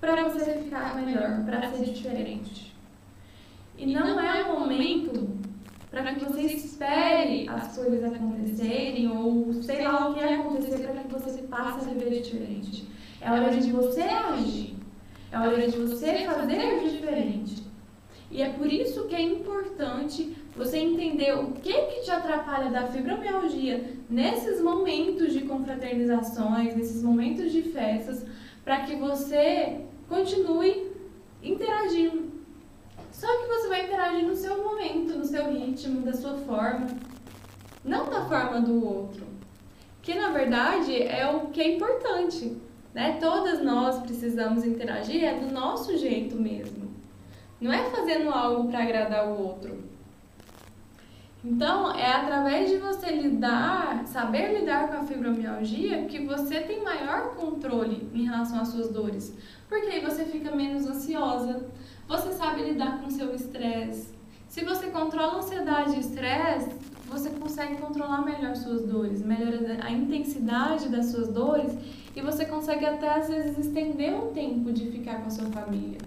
para 0.01 0.27
você 0.31 0.63
ficar 0.63 0.97
melhor, 0.97 1.45
para 1.45 1.71
ser 1.71 1.85
diferente. 1.93 2.75
E 3.77 3.85
não 3.85 4.19
é 4.19 4.43
o 4.43 4.59
momento 4.59 5.37
para 6.03 6.15
que 6.15 6.25
você 6.27 6.43
espere 6.43 7.49
as 7.49 7.75
coisas 7.75 8.05
acontecerem 8.05 9.11
ou 9.11 9.51
sei 9.63 9.83
lá 9.83 10.11
o 10.11 10.15
que 10.15 10.21
acontecer 10.21 10.79
para 10.81 11.03
que 11.03 11.13
você 11.13 11.43
passe 11.45 11.89
a 11.89 11.93
viver 11.95 12.21
diferente. 12.21 12.87
É 13.19 13.31
hora 13.31 13.51
de 13.57 13.73
você 13.73 14.03
agir. 14.03 14.77
É 15.33 15.39
hora 15.39 15.67
de 15.67 15.77
você 15.77 16.27
fazer 16.27 16.81
diferente. 16.81 17.63
E 18.31 18.43
é 18.43 18.51
por 18.51 18.71
isso 18.71 19.05
que 19.05 19.15
é 19.15 19.23
importante 19.23 20.37
você 20.55 20.79
entender 20.79 21.33
o 21.33 21.53
que, 21.53 21.73
que 21.73 22.03
te 22.03 22.11
atrapalha 22.11 22.71
da 22.71 22.89
fibromialgia 22.89 23.95
nesses 24.11 24.61
momentos 24.61 25.33
de 25.33 25.43
confraternizações, 25.43 26.77
nesses 26.77 27.03
momentos 27.03 27.51
de 27.51 27.63
festas, 27.63 28.27
para 28.63 28.83
que 28.83 28.97
você 28.97 29.81
continue 30.09 30.93
interagindo. 31.43 32.36
Só 33.17 33.27
que 33.39 33.47
você 33.47 33.69
vai 33.69 33.87
interagir 33.87 34.27
no 34.27 34.37
seu 34.37 34.63
momento, 34.63 35.17
no 35.17 35.25
seu 35.25 35.51
ritmo, 35.51 36.03
da 36.03 36.13
sua 36.13 36.35
forma, 36.35 36.87
não 37.83 38.11
da 38.11 38.27
forma 38.27 38.61
do 38.61 38.85
outro. 38.85 39.25
Que 40.03 40.15
na 40.15 40.29
verdade 40.29 41.03
é 41.03 41.27
o 41.27 41.47
que 41.47 41.63
é 41.63 41.77
importante. 41.77 42.61
Né? 42.93 43.17
Todas 43.19 43.63
nós 43.63 44.01
precisamos 44.01 44.67
interagir, 44.67 45.25
é 45.25 45.39
do 45.39 45.51
nosso 45.51 45.97
jeito 45.97 46.37
mesmo. 46.37 46.95
Não 47.59 47.73
é 47.73 47.89
fazendo 47.89 48.29
algo 48.29 48.69
para 48.69 48.83
agradar 48.83 49.27
o 49.29 49.43
outro. 49.43 49.83
Então, 51.43 51.97
é 51.97 52.13
através 52.13 52.69
de 52.69 52.77
você 52.77 53.13
lidar, 53.13 54.07
saber 54.07 54.59
lidar 54.59 54.89
com 54.89 54.97
a 54.97 55.05
fibromialgia, 55.05 56.05
que 56.05 56.19
você 56.27 56.61
tem 56.61 56.83
maior 56.83 57.35
controle 57.35 58.11
em 58.13 58.25
relação 58.25 58.61
às 58.61 58.69
suas 58.69 58.91
dores. 58.91 59.35
Porque 59.69 59.87
aí 59.87 60.01
você 60.01 60.25
fica 60.25 60.55
menos 60.55 60.87
ansiosa, 60.87 61.65
você 62.09 62.33
sabe 62.33 62.63
lidar 62.63 63.01
com 63.01 63.09
o 63.09 63.11
seu 63.11 63.35
estresse. 63.35 64.15
Se 64.49 64.65
você 64.65 64.87
controla 64.87 65.39
ansiedade 65.39 65.97
e 65.97 66.01
estresse, 66.01 66.71
você 67.09 67.31
consegue 67.31 67.77
controlar 67.77 68.25
melhor 68.25 68.55
suas 68.57 68.85
dores, 68.85 69.23
melhora 69.23 69.79
a 69.83 69.91
intensidade 69.91 70.89
das 70.89 71.07
suas 71.07 71.29
dores 71.29 71.77
e 72.15 72.21
você 72.21 72.45
consegue 72.47 72.85
até 72.87 73.09
às 73.11 73.29
vezes 73.29 73.59
estender 73.59 74.15
o 74.15 74.29
tempo 74.29 74.73
de 74.73 74.87
ficar 74.91 75.21
com 75.21 75.27
a 75.27 75.31
sua 75.31 75.47
família. 75.47 75.99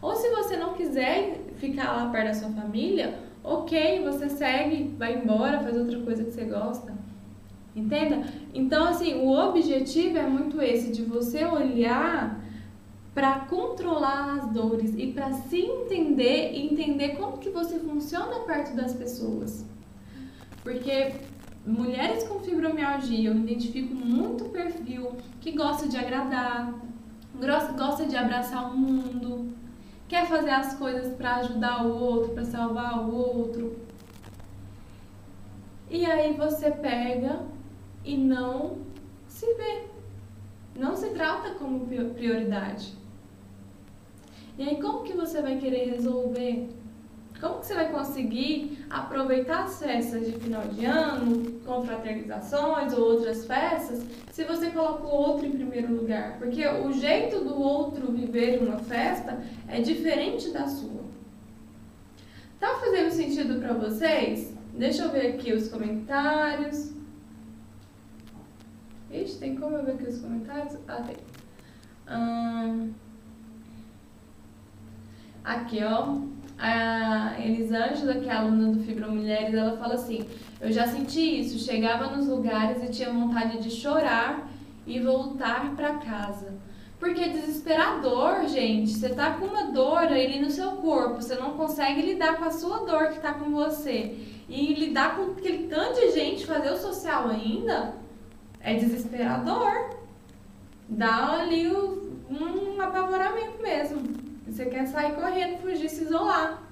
Ou 0.00 0.14
se 0.14 0.30
você 0.30 0.56
não 0.56 0.74
quiser 0.74 1.40
ficar 1.56 1.92
lá 1.92 2.10
perto 2.10 2.26
da 2.28 2.34
sua 2.34 2.50
família, 2.50 3.18
ok, 3.42 4.04
você 4.04 4.28
segue, 4.28 4.94
vai 4.96 5.16
embora, 5.16 5.60
faz 5.60 5.76
outra 5.76 5.98
coisa 6.00 6.24
que 6.24 6.30
você 6.30 6.44
gosta. 6.44 6.94
Entenda? 7.74 8.24
Então, 8.54 8.88
assim, 8.88 9.14
o 9.14 9.30
objetivo 9.30 10.16
é 10.16 10.26
muito 10.26 10.60
esse, 10.62 10.90
de 10.90 11.02
você 11.02 11.44
olhar 11.44 12.40
para 13.16 13.40
controlar 13.46 14.34
as 14.34 14.50
dores 14.50 14.92
e 14.94 15.10
para 15.10 15.32
se 15.32 15.58
entender 15.58 16.52
e 16.52 16.70
entender 16.70 17.16
como 17.16 17.38
que 17.38 17.48
você 17.48 17.78
funciona 17.78 18.40
perto 18.40 18.76
das 18.76 18.92
pessoas. 18.92 19.64
Porque 20.62 21.14
mulheres 21.66 22.24
com 22.24 22.40
fibromialgia, 22.40 23.30
eu 23.30 23.34
identifico 23.34 23.94
muito 23.94 24.44
perfil 24.50 25.16
que 25.40 25.52
gosta 25.52 25.88
de 25.88 25.96
agradar, 25.96 26.74
gosta 27.74 28.04
de 28.04 28.14
abraçar 28.14 28.70
o 28.70 28.76
mundo, 28.76 29.50
quer 30.06 30.26
fazer 30.26 30.50
as 30.50 30.74
coisas 30.74 31.16
para 31.16 31.36
ajudar 31.36 31.86
o 31.86 31.96
outro, 31.96 32.34
para 32.34 32.44
salvar 32.44 32.98
o 32.98 33.14
outro. 33.14 33.78
E 35.88 36.04
aí 36.04 36.34
você 36.34 36.70
pega 36.70 37.40
e 38.04 38.14
não 38.14 38.76
se 39.26 39.46
vê, 39.54 39.86
não 40.78 40.94
se 40.94 41.08
trata 41.14 41.54
como 41.54 41.86
prioridade. 41.86 43.05
E 44.58 44.62
aí 44.62 44.80
como 44.80 45.02
que 45.02 45.12
você 45.12 45.42
vai 45.42 45.58
querer 45.58 45.90
resolver? 45.90 46.68
Como 47.38 47.60
que 47.60 47.66
você 47.66 47.74
vai 47.74 47.92
conseguir 47.92 48.86
aproveitar 48.88 49.64
as 49.64 49.78
festas 49.78 50.24
de 50.24 50.32
final 50.38 50.62
de 50.68 50.86
ano, 50.86 51.60
confraternizações 51.66 52.94
ou 52.94 53.12
outras 53.12 53.46
festas, 53.46 54.06
se 54.32 54.44
você 54.44 54.70
coloca 54.70 55.04
o 55.04 55.10
outro 55.10 55.44
em 55.44 55.50
primeiro 55.50 55.94
lugar? 55.94 56.38
Porque 56.38 56.66
o 56.66 56.90
jeito 56.92 57.44
do 57.44 57.60
outro 57.60 58.10
viver 58.10 58.62
uma 58.62 58.78
festa 58.78 59.38
é 59.68 59.82
diferente 59.82 60.50
da 60.50 60.66
sua. 60.66 61.04
Tá 62.58 62.76
fazendo 62.76 63.10
sentido 63.10 63.60
para 63.60 63.74
vocês? 63.74 64.54
Deixa 64.72 65.02
eu 65.04 65.10
ver 65.10 65.34
aqui 65.34 65.52
os 65.52 65.68
comentários. 65.68 66.92
Ixi, 69.10 69.38
tem 69.38 69.56
como 69.56 69.76
eu 69.76 69.84
ver 69.84 69.92
aqui 69.92 70.04
os 70.04 70.18
comentários? 70.18 70.78
Ah, 70.88 71.02
tem. 71.02 71.16
Hum... 72.08 72.94
Aqui, 75.46 75.78
ó. 75.84 76.16
A 76.58 77.36
Elisângela, 77.38 78.14
que 78.14 78.28
é 78.28 78.32
aluna 78.32 78.72
do 78.72 78.82
Fibra 78.82 79.06
Mulheres, 79.06 79.54
ela 79.54 79.76
fala 79.76 79.94
assim: 79.94 80.24
Eu 80.60 80.72
já 80.72 80.88
senti 80.88 81.40
isso, 81.40 81.64
chegava 81.64 82.16
nos 82.16 82.26
lugares 82.26 82.82
e 82.82 82.90
tinha 82.90 83.12
vontade 83.12 83.58
de 83.58 83.70
chorar 83.70 84.48
e 84.84 84.98
voltar 84.98 85.76
para 85.76 85.98
casa. 85.98 86.54
Porque 86.98 87.20
é 87.20 87.28
desesperador, 87.28 88.48
gente. 88.48 88.90
Você 88.90 89.10
tá 89.10 89.34
com 89.34 89.44
uma 89.44 89.70
dor 89.70 89.98
ali 89.98 90.40
no 90.40 90.50
seu 90.50 90.72
corpo, 90.72 91.22
você 91.22 91.36
não 91.36 91.52
consegue 91.52 92.02
lidar 92.02 92.38
com 92.38 92.44
a 92.44 92.50
sua 92.50 92.78
dor 92.78 93.10
que 93.10 93.20
tá 93.20 93.32
com 93.34 93.50
você. 93.50 94.16
E 94.48 94.74
lidar 94.74 95.14
com 95.14 95.30
aquele 95.32 95.68
tanto 95.68 96.00
de 96.00 96.10
gente, 96.10 96.44
fazer 96.44 96.72
o 96.72 96.76
social 96.76 97.28
ainda, 97.28 97.94
é 98.60 98.74
desesperador. 98.74 99.90
Dá 100.88 101.40
ali 101.40 101.68
um 101.68 102.80
apavoramento 102.80 103.62
mesmo. 103.62 104.25
Você 104.46 104.66
quer 104.66 104.86
sair 104.86 105.14
correndo, 105.14 105.58
fugir, 105.58 105.88
se 105.88 106.04
isolar. 106.04 106.62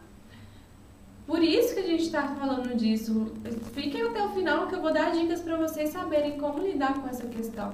Por 1.26 1.42
isso 1.42 1.74
que 1.74 1.80
a 1.80 1.86
gente 1.86 2.04
está 2.04 2.22
falando 2.28 2.76
disso. 2.76 3.32
Fiquem 3.72 4.02
até 4.02 4.22
o 4.22 4.28
final 4.30 4.66
que 4.66 4.74
eu 4.74 4.80
vou 4.82 4.92
dar 4.92 5.10
dicas 5.10 5.40
para 5.40 5.56
vocês 5.56 5.90
saberem 5.90 6.38
como 6.38 6.62
lidar 6.62 6.94
com 7.00 7.08
essa 7.08 7.26
questão. 7.26 7.72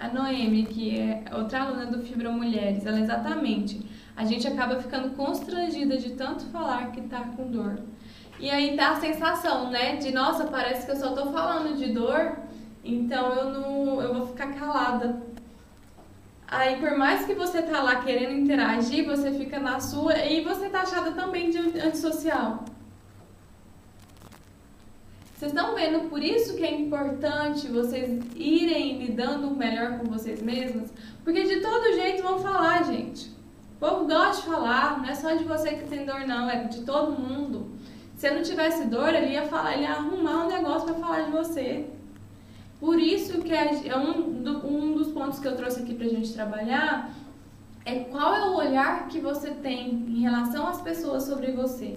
A 0.00 0.08
Noemi, 0.08 0.64
que 0.66 0.98
é 0.98 1.24
outra 1.32 1.62
aluna 1.62 1.86
do 1.86 2.02
Fibra 2.02 2.30
Mulheres, 2.30 2.84
ela 2.84 3.00
exatamente. 3.00 3.84
A 4.16 4.24
gente 4.24 4.46
acaba 4.46 4.80
ficando 4.80 5.14
constrangida 5.16 5.96
de 5.96 6.10
tanto 6.10 6.44
falar 6.46 6.90
que 6.92 7.00
tá 7.02 7.20
com 7.36 7.50
dor. 7.50 7.80
E 8.40 8.48
aí 8.50 8.76
tá 8.76 8.92
a 8.92 9.00
sensação, 9.00 9.70
né, 9.70 9.96
de 9.96 10.12
nossa, 10.12 10.44
parece 10.44 10.86
que 10.86 10.92
eu 10.92 10.96
só 10.96 11.12
tô 11.12 11.32
falando 11.32 11.76
de 11.76 11.92
dor, 11.92 12.38
então 12.84 13.32
eu 13.32 13.50
não, 13.50 14.00
eu 14.00 14.14
vou 14.14 14.26
ficar 14.28 14.52
calada. 14.54 15.20
Aí 16.50 16.76
por 16.80 16.96
mais 16.96 17.26
que 17.26 17.34
você 17.34 17.60
tá 17.60 17.82
lá 17.82 17.96
querendo 17.96 18.32
interagir, 18.32 19.04
você 19.04 19.30
fica 19.32 19.60
na 19.60 19.80
sua 19.80 20.16
e 20.18 20.42
você 20.42 20.70
tá 20.70 20.80
achada 20.80 21.12
também 21.12 21.50
de 21.50 21.58
antissocial. 21.58 22.64
Vocês 25.36 25.52
estão 25.52 25.74
vendo 25.74 26.08
por 26.08 26.20
isso 26.22 26.56
que 26.56 26.64
é 26.64 26.74
importante 26.74 27.68
vocês 27.68 28.10
irem 28.34 28.98
lidando 28.98 29.50
melhor 29.50 29.98
com 29.98 30.06
vocês 30.06 30.42
mesmos? 30.42 30.90
Porque 31.22 31.44
de 31.44 31.60
todo 31.60 31.94
jeito 31.94 32.22
vão 32.22 32.38
falar, 32.38 32.82
gente. 32.82 33.28
O 33.76 33.78
povo 33.78 34.06
gosta 34.06 34.42
de 34.42 34.48
falar, 34.48 34.98
não 34.98 35.08
é 35.08 35.14
só 35.14 35.34
de 35.34 35.44
você 35.44 35.74
que 35.74 35.86
tem 35.86 36.04
dor, 36.04 36.26
não, 36.26 36.50
é 36.50 36.64
de 36.64 36.80
todo 36.80 37.12
mundo. 37.12 37.70
Se 38.16 38.26
eu 38.26 38.34
não 38.34 38.42
tivesse 38.42 38.86
dor, 38.86 39.14
ele 39.14 39.34
ia 39.34 39.44
falar, 39.44 39.74
ele 39.74 39.82
ia 39.82 39.92
arrumar 39.92 40.46
um 40.46 40.48
negócio 40.48 40.88
para 40.88 40.98
falar 40.98 41.20
de 41.20 41.30
você. 41.30 41.86
Por 42.80 42.98
isso 42.98 43.40
que 43.42 43.52
é, 43.52 43.96
um, 43.96 44.42
do, 44.42 44.66
um 44.66 44.94
dos 44.94 45.08
pontos 45.08 45.40
que 45.40 45.48
eu 45.48 45.56
trouxe 45.56 45.80
aqui 45.80 45.94
pra 45.94 46.06
gente 46.06 46.32
trabalhar 46.32 47.12
é 47.84 48.00
qual 48.04 48.34
é 48.34 48.50
o 48.50 48.56
olhar 48.56 49.08
que 49.08 49.18
você 49.20 49.50
tem 49.50 49.90
em 49.90 50.20
relação 50.20 50.66
às 50.68 50.80
pessoas 50.80 51.24
sobre 51.24 51.50
você. 51.52 51.96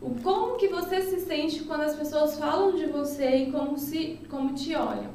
O 0.00 0.16
como 0.20 0.56
que 0.56 0.66
você 0.66 1.02
se 1.02 1.20
sente 1.20 1.62
quando 1.62 1.82
as 1.82 1.94
pessoas 1.94 2.36
falam 2.36 2.74
de 2.74 2.86
você 2.86 3.36
e 3.36 3.52
como, 3.52 3.78
se, 3.78 4.18
como 4.28 4.52
te 4.52 4.74
olham. 4.74 5.12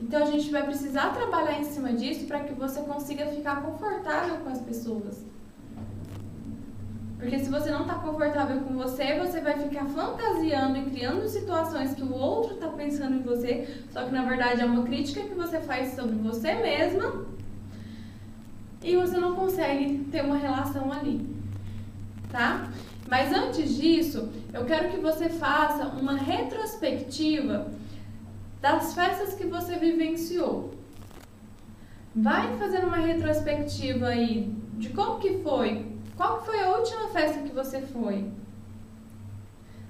Então 0.00 0.22
a 0.22 0.26
gente 0.26 0.50
vai 0.50 0.64
precisar 0.64 1.10
trabalhar 1.10 1.58
em 1.58 1.64
cima 1.64 1.92
disso 1.92 2.26
para 2.26 2.40
que 2.40 2.54
você 2.54 2.80
consiga 2.82 3.26
ficar 3.26 3.62
confortável 3.62 4.38
com 4.38 4.48
as 4.48 4.60
pessoas. 4.60 5.24
Porque 7.26 7.40
se 7.40 7.50
você 7.50 7.72
não 7.72 7.80
está 7.80 7.96
confortável 7.96 8.60
com 8.60 8.74
você, 8.74 9.18
você 9.18 9.40
vai 9.40 9.58
ficar 9.58 9.84
fantasiando 9.86 10.78
e 10.78 10.84
criando 10.84 11.26
situações 11.26 11.92
que 11.92 12.04
o 12.04 12.12
outro 12.12 12.54
está 12.54 12.68
pensando 12.68 13.16
em 13.16 13.22
você, 13.22 13.66
só 13.90 14.04
que 14.04 14.12
na 14.12 14.22
verdade 14.22 14.60
é 14.60 14.64
uma 14.64 14.84
crítica 14.84 15.22
que 15.22 15.34
você 15.34 15.58
faz 15.58 15.96
sobre 15.96 16.14
você 16.14 16.54
mesma 16.54 17.26
e 18.80 18.94
você 18.94 19.18
não 19.18 19.34
consegue 19.34 20.04
ter 20.12 20.24
uma 20.24 20.36
relação 20.36 20.92
ali, 20.92 21.28
tá? 22.30 22.70
Mas 23.10 23.32
antes 23.32 23.74
disso, 23.74 24.28
eu 24.54 24.64
quero 24.64 24.90
que 24.90 24.98
você 24.98 25.28
faça 25.28 25.84
uma 26.00 26.16
retrospectiva 26.16 27.72
das 28.62 28.94
festas 28.94 29.34
que 29.34 29.48
você 29.48 29.74
vivenciou. 29.76 30.72
Vai 32.14 32.56
fazendo 32.56 32.86
uma 32.86 32.98
retrospectiva 32.98 34.06
aí 34.06 34.54
de 34.74 34.90
como 34.90 35.18
que 35.18 35.38
foi, 35.38 35.95
qual 36.16 36.42
foi 36.44 36.60
a 36.60 36.70
última 36.70 37.08
festa 37.08 37.42
que 37.42 37.52
você 37.52 37.80
foi. 37.80 38.30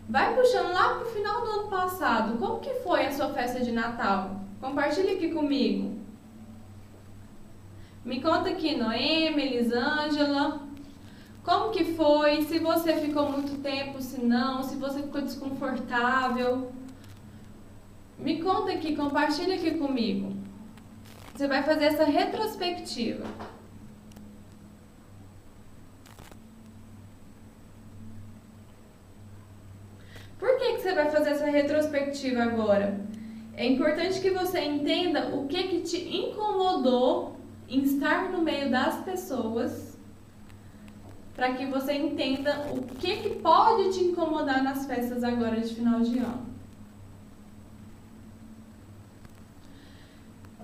Vai 0.08 0.34
puxando 0.34 0.72
lá 0.72 0.94
pro 0.94 1.06
final 1.06 1.44
do 1.44 1.50
ano 1.50 1.68
passado, 1.68 2.38
como 2.38 2.60
que 2.60 2.74
foi 2.80 3.06
a 3.06 3.12
sua 3.12 3.30
festa 3.30 3.60
de 3.60 3.72
Natal? 3.72 4.40
Compartilhe 4.60 5.12
aqui 5.12 5.32
comigo. 5.32 5.96
Me 8.04 8.20
conta 8.20 8.50
aqui, 8.50 8.76
Noemi, 8.76 9.42
Elisângela, 9.42 10.60
como 11.46 11.70
que 11.70 11.84
foi? 11.94 12.42
Se 12.42 12.58
você 12.58 12.94
ficou 12.94 13.30
muito 13.30 13.62
tempo, 13.62 14.02
se 14.02 14.20
não, 14.20 14.64
se 14.64 14.74
você 14.74 15.00
ficou 15.00 15.20
desconfortável. 15.20 16.72
Me 18.18 18.42
conta 18.42 18.72
aqui, 18.72 18.96
compartilha 18.96 19.54
aqui 19.54 19.72
comigo. 19.72 20.32
Você 21.32 21.46
vai 21.46 21.62
fazer 21.62 21.84
essa 21.84 22.04
retrospectiva. 22.04 23.24
Por 30.46 30.58
que, 30.58 30.74
que 30.74 30.82
você 30.82 30.94
vai 30.94 31.10
fazer 31.10 31.30
essa 31.30 31.46
retrospectiva 31.46 32.44
agora? 32.44 33.00
É 33.56 33.66
importante 33.66 34.20
que 34.20 34.30
você 34.30 34.60
entenda 34.60 35.34
o 35.34 35.48
que, 35.48 35.60
que 35.64 35.80
te 35.80 36.16
incomodou 36.16 37.36
em 37.68 37.82
estar 37.82 38.30
no 38.30 38.42
meio 38.42 38.70
das 38.70 39.02
pessoas 39.02 39.98
para 41.34 41.54
que 41.54 41.66
você 41.66 41.94
entenda 41.94 42.64
o 42.72 42.80
que, 42.80 43.16
que 43.16 43.30
pode 43.40 43.92
te 43.92 44.04
incomodar 44.04 44.62
nas 44.62 44.86
festas 44.86 45.24
agora 45.24 45.60
de 45.60 45.74
final 45.74 46.00
de 46.00 46.16
ano. 46.20 46.46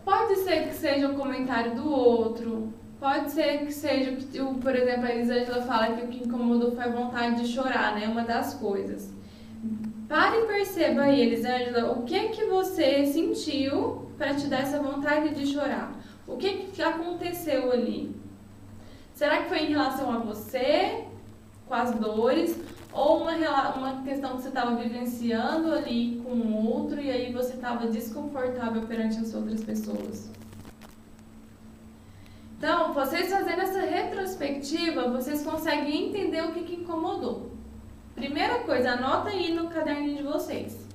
Pode 0.04 0.36
ser 0.36 0.68
que 0.68 0.74
seja 0.74 1.08
o 1.08 1.16
comentário 1.16 1.74
do 1.74 1.90
outro, 1.90 2.72
pode 3.00 3.32
ser 3.32 3.66
que 3.66 3.72
seja, 3.72 4.16
por 4.62 4.76
exemplo, 4.76 5.06
a 5.06 5.12
Elisângela 5.12 5.62
fala 5.62 5.96
que 5.96 6.04
o 6.04 6.08
que 6.08 6.24
incomodou 6.24 6.70
foi 6.70 6.84
a 6.84 6.88
vontade 6.88 7.42
de 7.42 7.48
chorar, 7.48 7.96
né? 7.96 8.06
Uma 8.06 8.22
das 8.22 8.54
coisas. 8.54 9.21
Pare 10.12 10.40
e 10.40 10.46
perceba 10.46 11.04
aí, 11.04 11.22
Elisângela, 11.22 11.90
o 11.92 12.02
que 12.02 12.28
que 12.28 12.44
você 12.44 13.06
sentiu 13.06 14.10
para 14.18 14.34
te 14.34 14.46
dar 14.46 14.60
essa 14.60 14.78
vontade 14.78 15.34
de 15.34 15.46
chorar? 15.46 15.98
O 16.26 16.36
que, 16.36 16.64
que 16.66 16.82
aconteceu 16.82 17.72
ali? 17.72 18.14
Será 19.14 19.38
que 19.38 19.48
foi 19.48 19.60
em 19.60 19.70
relação 19.70 20.12
a 20.12 20.18
você, 20.18 21.04
com 21.66 21.72
as 21.72 21.92
dores, 21.92 22.60
ou 22.92 23.22
uma, 23.22 23.32
uma 23.74 24.02
questão 24.02 24.36
que 24.36 24.42
você 24.42 24.48
estava 24.48 24.76
vivenciando 24.76 25.72
ali 25.72 26.20
com 26.22 26.32
o 26.32 26.70
outro 26.70 27.00
e 27.00 27.10
aí 27.10 27.32
você 27.32 27.54
estava 27.54 27.86
desconfortável 27.86 28.82
perante 28.82 29.18
as 29.18 29.34
outras 29.34 29.64
pessoas? 29.64 30.30
Então, 32.58 32.92
vocês 32.92 33.30
fazendo 33.30 33.62
essa 33.62 33.80
retrospectiva, 33.80 35.08
vocês 35.08 35.42
conseguem 35.42 36.10
entender 36.10 36.42
o 36.42 36.52
que, 36.52 36.64
que 36.64 36.74
incomodou. 36.82 37.51
Primeira 38.22 38.60
coisa, 38.60 38.92
anota 38.92 39.30
aí 39.30 39.52
no 39.52 39.68
caderninho 39.68 40.18
de 40.18 40.22
vocês. 40.22 40.86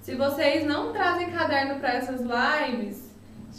Se 0.00 0.14
vocês 0.14 0.64
não 0.64 0.92
trazem 0.92 1.28
caderno 1.32 1.80
para 1.80 1.94
essas 1.94 2.20
lives, 2.20 3.10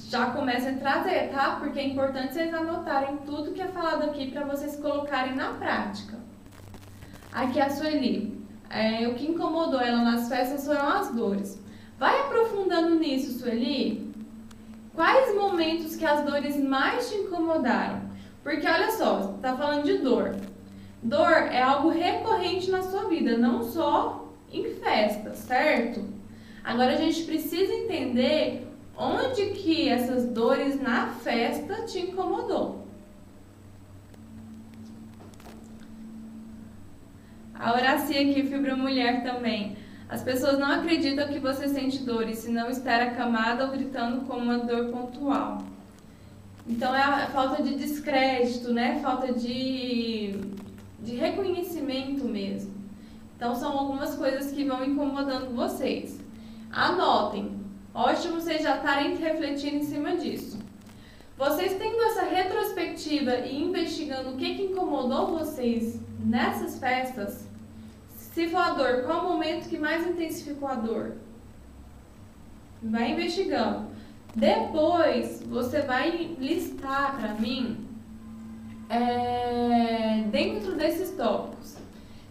já 0.10 0.28
comecem 0.28 0.76
a 0.76 0.78
trazer, 0.78 1.30
tá? 1.30 1.58
Porque 1.60 1.78
é 1.78 1.88
importante 1.88 2.34
vocês 2.34 2.54
anotarem 2.54 3.18
tudo 3.26 3.52
que 3.52 3.62
é 3.62 3.68
falado 3.68 4.04
aqui 4.04 4.32
para 4.32 4.46
vocês 4.46 4.78
colocarem 4.78 5.36
na 5.36 5.52
prática. 5.56 6.18
Aqui 7.34 7.60
a 7.60 7.70
Sueli. 7.70 8.42
É, 8.70 9.06
o 9.10 9.16
que 9.16 9.30
incomodou 9.30 9.82
ela 9.82 10.04
nas 10.04 10.30
festas 10.30 10.66
foram 10.66 10.88
as 10.88 11.14
dores. 11.14 11.62
Vai 12.00 12.18
aprofundando 12.18 12.96
nisso, 12.96 13.40
Sueli. 13.40 14.10
Quais 14.96 15.36
momentos 15.36 15.98
que 15.98 16.06
as 16.06 16.24
dores 16.24 16.56
mais 16.58 17.10
te 17.10 17.18
incomodaram? 17.18 18.04
Porque 18.42 18.66
olha 18.66 18.90
só, 18.92 19.38
tá 19.42 19.58
falando 19.58 19.84
de 19.84 19.98
dor. 19.98 20.34
Dor 21.02 21.32
é 21.32 21.62
algo 21.62 21.90
recorrente 21.90 22.70
na 22.70 22.82
sua 22.82 23.06
vida, 23.06 23.38
não 23.38 23.64
só 23.64 24.34
em 24.52 24.76
festas, 24.76 25.40
certo? 25.40 26.04
Agora 26.64 26.94
a 26.94 26.98
gente 26.98 27.24
precisa 27.24 27.74
entender 27.74 28.72
Onde 29.04 29.48
que 29.48 29.90
essas 29.90 30.28
dores 30.28 30.80
na 30.80 31.08
festa 31.08 31.86
te 31.86 32.00
incomodou? 32.00 32.86
A 37.56 37.74
Horacia 37.74 38.22
aqui, 38.22 38.44
Fibra 38.44 38.76
Mulher 38.76 39.24
também. 39.24 39.76
As 40.08 40.22
pessoas 40.22 40.60
não 40.60 40.72
acreditam 40.72 41.28
que 41.30 41.40
você 41.40 41.68
sente 41.68 42.04
dores, 42.04 42.40
se 42.40 42.52
não 42.52 42.70
estar 42.70 43.02
acamada 43.02 43.66
ou 43.66 43.72
gritando 43.72 44.26
com 44.26 44.38
uma 44.38 44.60
dor 44.60 44.90
pontual. 44.90 45.64
Então 46.68 46.94
é 46.94 47.02
a 47.02 47.28
falta 47.28 47.64
de 47.64 47.76
descrédito, 47.76 48.72
né? 48.72 49.00
Falta 49.02 49.34
de, 49.34 50.36
de 51.02 51.16
reconhecimento 51.16 52.26
mesmo. 52.26 52.74
Então 53.36 53.56
são 53.56 53.78
algumas 53.78 54.16
coisas 54.16 54.52
que 54.52 54.64
vão 54.64 54.84
incomodando 54.84 55.56
vocês. 55.56 56.20
Anotem, 56.72 57.62
Ótimo 57.94 58.40
vocês 58.40 58.64
já 58.64 58.78
estarem 58.78 59.18
refletindo 59.18 59.78
em 59.78 59.84
cima 59.84 60.16
disso. 60.16 60.58
Vocês 61.38 61.74
tendo 61.74 62.02
essa 62.04 62.24
retrospectiva 62.24 63.36
e 63.40 63.62
investigando 63.62 64.30
o 64.30 64.38
que, 64.38 64.56
que 64.56 64.64
incomodou 64.64 65.38
vocês 65.40 66.00
nessas 66.20 66.80
festas, 66.80 67.48
se 68.16 68.48
for 68.48 68.60
a 68.60 68.70
dor, 68.72 69.04
qual 69.04 69.26
o 69.26 69.30
momento 69.34 69.68
que 69.68 69.78
mais 69.78 70.08
intensificou 70.08 70.70
a 70.70 70.76
dor? 70.76 71.18
Vai 72.82 73.12
investigando. 73.12 73.88
Depois, 74.34 75.44
você 75.46 75.82
vai 75.82 76.36
listar 76.40 77.18
para 77.20 77.34
mim, 77.34 77.90
é, 78.92 80.24
dentro 80.30 80.76
desses 80.76 81.12
tópicos. 81.12 81.78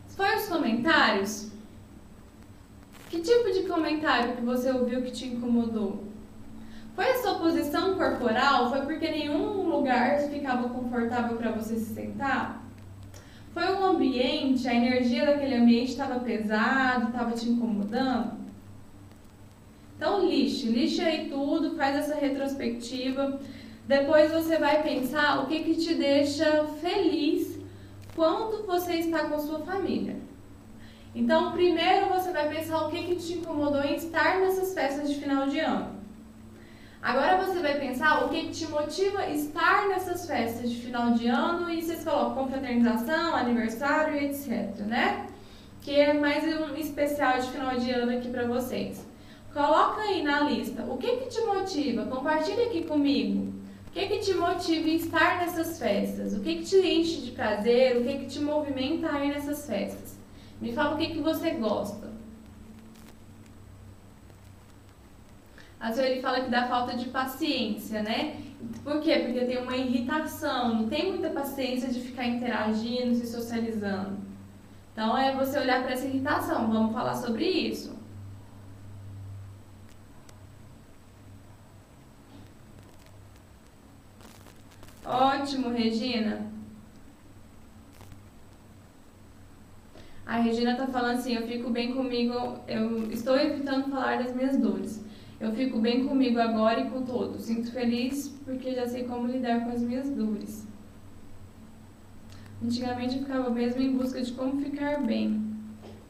Foi 0.08 0.36
os 0.36 0.46
comentários? 0.46 1.50
Que 3.08 3.20
tipo 3.20 3.50
de 3.50 3.62
comentário 3.62 4.36
que 4.36 4.42
você 4.42 4.70
ouviu 4.70 5.02
que 5.02 5.10
te 5.10 5.26
incomodou? 5.26 6.04
Foi 6.94 7.10
a 7.10 7.22
sua 7.22 7.36
posição 7.36 7.96
corporal? 7.96 8.68
Foi 8.68 8.82
porque 8.82 9.10
nenhum 9.10 9.68
lugar 9.68 10.18
ficava 10.28 10.68
confortável 10.68 11.36
para 11.38 11.50
você 11.50 11.76
se 11.76 11.94
sentar? 11.94 12.62
Foi 13.54 13.64
o 13.64 13.84
ambiente, 13.84 14.68
a 14.68 14.74
energia 14.74 15.26
daquele 15.26 15.56
ambiente 15.56 15.92
estava 15.92 16.20
pesado, 16.20 17.08
estava 17.08 17.32
te 17.32 17.48
incomodando? 17.48 18.38
Então 19.96 20.26
lixe, 20.26 20.68
lixe 20.68 21.00
aí 21.00 21.28
tudo, 21.28 21.74
faz 21.76 21.96
essa 21.96 22.14
retrospectiva. 22.14 23.40
Depois 23.90 24.30
você 24.30 24.56
vai 24.56 24.84
pensar 24.84 25.40
o 25.40 25.48
que, 25.48 25.64
que 25.64 25.74
te 25.74 25.94
deixa 25.94 26.64
feliz 26.80 27.58
quando 28.14 28.64
você 28.64 28.94
está 28.94 29.24
com 29.24 29.36
sua 29.40 29.58
família. 29.62 30.14
Então, 31.12 31.50
primeiro 31.50 32.06
você 32.06 32.30
vai 32.30 32.48
pensar 32.48 32.86
o 32.86 32.88
que, 32.88 33.02
que 33.02 33.16
te 33.16 33.32
incomodou 33.32 33.82
em 33.82 33.96
estar 33.96 34.38
nessas 34.38 34.72
festas 34.74 35.10
de 35.10 35.16
final 35.16 35.48
de 35.48 35.58
ano. 35.58 35.98
Agora 37.02 37.44
você 37.44 37.58
vai 37.58 37.80
pensar 37.80 38.24
o 38.24 38.28
que 38.28 38.50
te 38.50 38.68
motiva 38.68 39.26
estar 39.26 39.88
nessas 39.88 40.24
festas 40.24 40.70
de 40.70 40.76
final 40.76 41.10
de 41.14 41.26
ano 41.26 41.68
e 41.68 41.82
vocês 41.82 42.04
colocam 42.04 42.44
confraternização, 42.44 43.34
aniversário 43.34 44.14
e 44.14 44.26
etc, 44.26 44.86
né? 44.86 45.26
Que 45.80 45.98
é 45.98 46.12
mais 46.12 46.44
um 46.44 46.76
especial 46.76 47.40
de 47.40 47.48
final 47.48 47.76
de 47.76 47.90
ano 47.90 48.16
aqui 48.16 48.28
para 48.28 48.46
vocês. 48.46 49.04
Coloca 49.52 50.00
aí 50.02 50.22
na 50.22 50.42
lista 50.42 50.84
o 50.84 50.96
que 50.96 51.16
que 51.16 51.28
te 51.28 51.40
motiva, 51.40 52.04
compartilha 52.04 52.66
aqui 52.66 52.84
comigo. 52.84 53.58
O 53.90 53.92
que 53.92 54.06
que 54.06 54.18
te 54.20 54.34
motiva 54.34 54.86
a 54.86 54.92
estar 54.92 55.38
nessas 55.38 55.76
festas? 55.76 56.32
O 56.32 56.40
que 56.40 56.56
que 56.56 56.64
te 56.64 56.76
enche 56.76 57.22
de 57.22 57.32
prazer? 57.32 57.96
O 57.96 58.04
que 58.04 58.18
que 58.18 58.26
te 58.26 58.38
movimenta 58.38 59.12
a 59.12 59.24
ir 59.24 59.32
nessas 59.32 59.66
festas? 59.66 60.16
Me 60.60 60.72
fala 60.72 60.94
o 60.94 60.96
que 60.96 61.08
que 61.08 61.18
você 61.18 61.50
gosta. 61.50 62.08
Às 65.80 65.96
vezes 65.96 66.12
ele 66.12 66.22
fala 66.22 66.42
que 66.42 66.50
dá 66.50 66.68
falta 66.68 66.96
de 66.96 67.06
paciência, 67.06 68.00
né? 68.00 68.40
Por 68.84 69.00
quê? 69.00 69.18
Porque 69.24 69.44
tem 69.46 69.58
uma 69.58 69.76
irritação, 69.76 70.82
não 70.82 70.88
tem 70.88 71.10
muita 71.10 71.30
paciência 71.30 71.88
de 71.88 72.00
ficar 72.00 72.26
interagindo, 72.26 73.16
se 73.16 73.26
socializando. 73.26 74.18
Então 74.92 75.18
é 75.18 75.34
você 75.34 75.58
olhar 75.58 75.82
para 75.82 75.94
essa 75.94 76.06
irritação. 76.06 76.70
Vamos 76.70 76.92
falar 76.92 77.16
sobre 77.16 77.44
isso. 77.44 77.98
Ótimo, 85.10 85.70
Regina. 85.70 86.46
A 90.24 90.36
Regina 90.36 90.76
tá 90.76 90.86
falando 90.86 91.18
assim, 91.18 91.34
eu 91.34 91.48
fico 91.48 91.68
bem 91.68 91.92
comigo, 91.92 92.32
eu 92.68 93.10
estou 93.10 93.36
evitando 93.36 93.90
falar 93.90 94.22
das 94.22 94.32
minhas 94.32 94.56
dores. 94.56 95.04
Eu 95.40 95.50
fico 95.50 95.80
bem 95.80 96.06
comigo 96.06 96.38
agora 96.38 96.82
e 96.82 96.90
com 96.90 97.02
todos. 97.02 97.42
Sinto 97.42 97.72
feliz 97.72 98.28
porque 98.44 98.72
já 98.72 98.86
sei 98.86 99.02
como 99.02 99.26
lidar 99.26 99.64
com 99.64 99.70
as 99.70 99.82
minhas 99.82 100.08
dores. 100.10 100.64
Antigamente 102.62 103.16
eu 103.16 103.22
ficava 103.22 103.50
mesmo 103.50 103.82
em 103.82 103.96
busca 103.96 104.22
de 104.22 104.30
como 104.30 104.60
ficar 104.60 105.02
bem. 105.02 105.42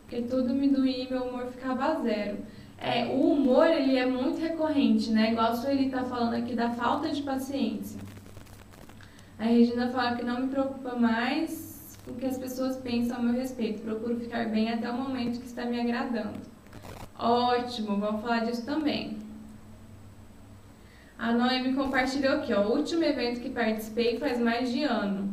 Porque 0.02 0.20
tudo 0.22 0.52
me 0.52 0.68
doía 0.68 1.04
e 1.04 1.10
meu 1.10 1.22
humor 1.22 1.46
ficava 1.46 2.02
zero. 2.02 2.36
É, 2.76 3.06
o 3.06 3.32
humor 3.32 3.66
ele 3.66 3.96
é 3.96 4.04
muito 4.04 4.40
recorrente, 4.40 5.10
né? 5.10 5.32
Igual 5.32 5.52
a 5.52 5.56
Sueli 5.56 5.88
tá 5.88 6.04
falando 6.04 6.34
aqui 6.34 6.54
da 6.54 6.70
falta 6.70 7.08
de 7.08 7.22
paciência. 7.22 8.09
A 9.40 9.44
Regina 9.44 9.88
fala 9.88 10.16
que 10.16 10.22
não 10.22 10.42
me 10.42 10.48
preocupa 10.48 10.94
mais 10.96 11.98
com 12.04 12.10
o 12.10 12.14
que 12.14 12.26
as 12.26 12.36
pessoas 12.36 12.76
pensam 12.76 13.16
a 13.16 13.22
meu 13.22 13.32
respeito. 13.32 13.80
Procuro 13.80 14.20
ficar 14.20 14.50
bem 14.50 14.68
até 14.68 14.90
o 14.90 14.92
momento 14.92 15.40
que 15.40 15.46
está 15.46 15.64
me 15.64 15.80
agradando. 15.80 16.38
Ótimo, 17.18 17.96
vamos 17.96 18.20
falar 18.20 18.44
disso 18.44 18.66
também. 18.66 19.16
A 21.18 21.32
Noemi 21.32 21.72
compartilhou 21.72 22.34
aqui, 22.34 22.52
ó, 22.52 22.66
o 22.66 22.76
último 22.76 23.02
evento 23.02 23.40
que 23.40 23.48
participei 23.48 24.18
faz 24.18 24.38
mais 24.38 24.70
de 24.70 24.82
ano. 24.84 25.32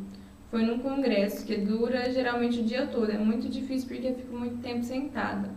Foi 0.50 0.64
num 0.64 0.80
congresso 0.80 1.46
que 1.46 1.58
dura 1.58 2.10
geralmente 2.10 2.62
o 2.62 2.64
dia 2.64 2.88
todo. 2.88 3.12
É 3.12 3.18
muito 3.18 3.50
difícil 3.50 3.90
porque 3.90 4.08
eu 4.08 4.16
fico 4.16 4.38
muito 4.38 4.62
tempo 4.62 4.84
sentada. 4.84 5.50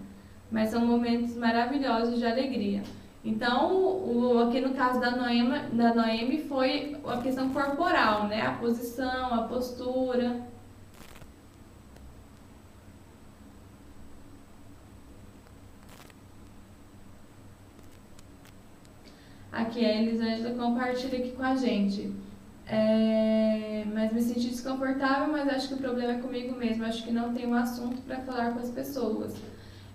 Mas 0.51 0.71
são 0.71 0.85
momentos 0.85 1.37
maravilhosos 1.37 2.19
de 2.19 2.27
alegria. 2.27 2.83
Então, 3.25 3.75
o, 3.75 4.39
aqui 4.49 4.61
no 4.61 4.75
caso 4.75 4.99
da 5.01 5.11
Noemi, 5.11 5.59
da 5.73 5.95
Noemi 5.95 6.39
foi 6.45 6.97
a 7.07 7.19
questão 7.21 7.51
corporal, 7.51 8.27
né? 8.29 8.41
A 8.47 8.53
posição, 8.53 9.35
a 9.35 9.43
postura. 9.43 10.49
Aqui, 19.53 19.85
a 19.85 20.01
Elisângela 20.03 20.55
compartilha 20.55 21.19
aqui 21.19 21.33
com 21.33 21.43
a 21.43 21.57
gente. 21.57 22.13
É, 22.67 23.85
mas 23.93 24.13
me 24.13 24.23
senti 24.23 24.49
desconfortável, 24.49 25.29
mas 25.31 25.49
acho 25.49 25.69
que 25.69 25.75
o 25.75 25.79
problema 25.79 26.13
é 26.13 26.19
comigo 26.19 26.57
mesmo. 26.57 26.85
Acho 26.85 27.05
que 27.05 27.11
não 27.13 27.35
tenho 27.35 27.53
assunto 27.55 28.01
para 28.03 28.21
falar 28.21 28.53
com 28.53 28.61
as 28.61 28.71
pessoas. 28.71 29.35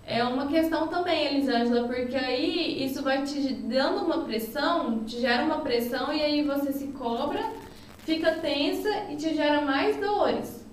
É 0.08 0.22
uma 0.22 0.46
questão 0.46 0.86
também, 0.86 1.26
Elisângela, 1.26 1.88
porque 1.88 2.14
aí 2.14 2.84
isso 2.84 3.02
vai 3.02 3.24
te 3.24 3.54
dando 3.54 4.04
uma 4.04 4.22
pressão, 4.22 5.02
te 5.04 5.20
gera 5.20 5.44
uma 5.44 5.62
pressão 5.62 6.12
e 6.12 6.22
aí 6.22 6.44
você 6.44 6.72
se 6.72 6.86
cobra, 6.92 7.52
fica 7.98 8.36
tensa 8.36 8.88
e 9.10 9.16
te 9.16 9.34
gera 9.34 9.62
mais 9.62 9.96
dores. 9.96 10.64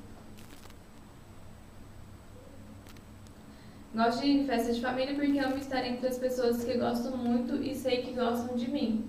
Gosto 3.96 4.22
de 4.22 4.44
festa 4.46 4.72
de 4.72 4.82
família 4.82 5.16
porque 5.16 5.40
amo 5.40 5.58
estar 5.58 5.84
entre 5.84 6.08
as 6.08 6.18
pessoas 6.20 6.64
que 6.64 6.78
gostam 6.78 7.18
muito 7.18 7.56
e 7.56 7.74
sei 7.74 8.04
que 8.04 8.14
gostam 8.14 8.56
de 8.56 8.70
mim. 8.70 9.04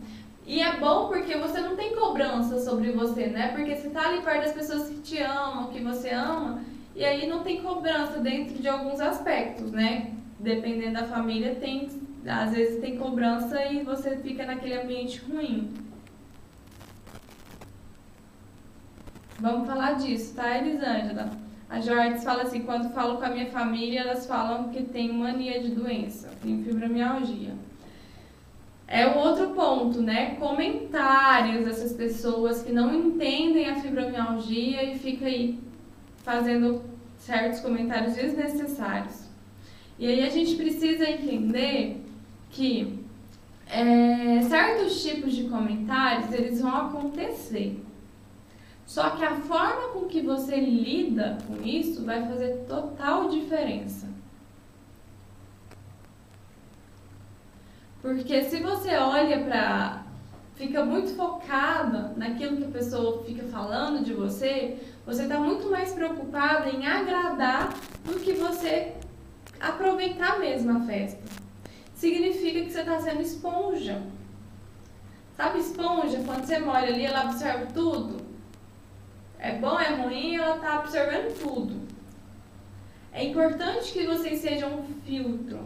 E 0.47 0.61
é 0.61 0.79
bom 0.79 1.09
porque 1.09 1.37
você 1.37 1.61
não 1.61 1.77
tem 1.77 1.95
cobrança 1.95 2.59
sobre 2.61 2.93
você, 2.93 3.27
né? 3.27 3.49
Porque 3.49 3.77
você 3.77 3.91
tá 3.91 4.09
ali 4.09 4.23
perto 4.23 4.45
das 4.45 4.53
pessoas 4.53 4.89
que 4.89 5.01
te 5.01 5.19
amam, 5.19 5.71
que 5.71 5.83
você 5.83 6.11
ama, 6.11 6.63
e 6.95 7.05
aí 7.05 7.27
não 7.27 7.43
tem 7.43 7.63
cobrança 7.63 8.21
dentro 8.21 8.55
de 8.55 8.69
alguns 8.69 9.01
aspectos, 9.01 9.73
né? 9.73 10.13
Dependendo 10.39 10.95
da 10.95 11.05
família, 11.05 11.55
tem 11.57 11.89
às 12.27 12.53
vezes 12.53 12.81
tem 12.81 12.97
cobrança 12.97 13.63
e 13.67 13.83
você 13.83 14.17
fica 14.17 14.47
naquele 14.47 14.75
ambiente 14.75 15.21
ruim. 15.21 15.75
Vamos 19.39 19.67
falar 19.67 19.95
disso, 19.95 20.35
tá, 20.35 20.57
Elisângela? 20.57 21.31
A 21.69 21.81
Jorge 21.81 22.25
fala 22.25 22.43
assim, 22.43 22.63
quando 22.63 22.95
falo 22.95 23.19
com 23.19 23.25
a 23.25 23.31
minha 23.31 23.51
família, 23.51 24.01
elas 24.01 24.27
falam 24.27 24.69
que 24.69 24.85
tem 24.85 25.13
mania 25.13 25.61
de 25.61 25.71
doença, 25.71 26.31
tem 26.41 26.63
fibromialgia. 26.63 27.55
É 28.87 29.07
o 29.09 29.19
outro 29.19 29.51
ponto, 29.51 30.01
né? 30.01 30.37
Comentários 30.37 31.65
dessas 31.65 31.93
pessoas 31.93 32.63
que 32.63 32.73
não 32.73 32.95
entendem 32.95 33.69
a 33.69 33.77
fibromialgia 33.77 34.85
e 34.85 34.99
fica 34.99 35.27
aí 35.27 35.59
fazendo 36.25 36.83
certos 37.17 37.61
comentários 37.61 38.15
desnecessários. 38.15 39.29
E 39.99 40.09
aí 40.09 40.27
a 40.27 40.31
gente 40.31 40.57
precisa 40.57 41.09
entender 41.09 42.05
que 42.51 42.99
é, 43.69 44.43
certos 44.43 45.03
tipos 45.03 45.35
de 45.35 45.45
comentários 45.45 46.33
eles 46.33 46.61
vão 46.61 46.75
acontecer. 46.75 47.81
Só 48.87 49.11
que 49.11 49.25
a 49.25 49.37
forma 49.37 49.93
com 49.93 50.07
que 50.07 50.21
você 50.21 50.57
lida 50.57 51.39
com 51.47 51.63
isso 51.63 52.05
vai 52.05 52.27
fazer 52.27 52.65
total 52.69 53.29
diferença. 53.29 54.09
Porque 58.03 58.43
se 58.45 58.61
você 58.61 58.97
olha 58.97 59.43
para. 59.45 60.05
fica 60.55 60.85
muito 60.85 61.17
focada 61.17 62.13
naquilo 62.17 62.59
que 62.59 62.65
a 62.65 62.69
pessoa 62.69 63.25
fica 63.25 63.45
falando 63.45 64.05
de 64.05 64.13
você, 64.13 64.79
você 65.07 65.23
está 65.23 65.39
muito 65.39 65.71
mais 65.71 65.93
preocupada 65.93 66.71
em 66.71 66.87
agradar 66.87 67.75
do 68.05 68.19
que 68.21 68.33
você 68.33 68.95
aproveitar 69.61 70.39
mesmo 70.39 70.79
a 70.79 70.81
festa. 70.81 71.23
Significa 71.95 72.61
que 72.63 72.71
você 72.71 72.81
está 72.81 73.01
sendo 73.01 73.23
esponja. 73.23 74.03
Sabe 75.37 75.59
esponja? 75.59 76.23
Quando 76.25 76.45
você 76.45 76.59
molha 76.59 76.89
ali, 76.89 77.05
ela 77.05 77.23
absorve 77.23 77.67
tudo 77.73 78.25
é 79.45 79.53
bom, 79.59 79.79
é 79.79 79.95
ruim, 79.95 80.37
ela 80.37 80.57
está 80.57 80.77
absorvendo 80.77 81.39
tudo. 81.39 81.87
É 83.13 83.23
importante 83.25 83.93
que 83.93 84.07
vocês 84.07 84.41
sejam 84.41 84.81
um 84.81 84.85
filtro. 85.05 85.61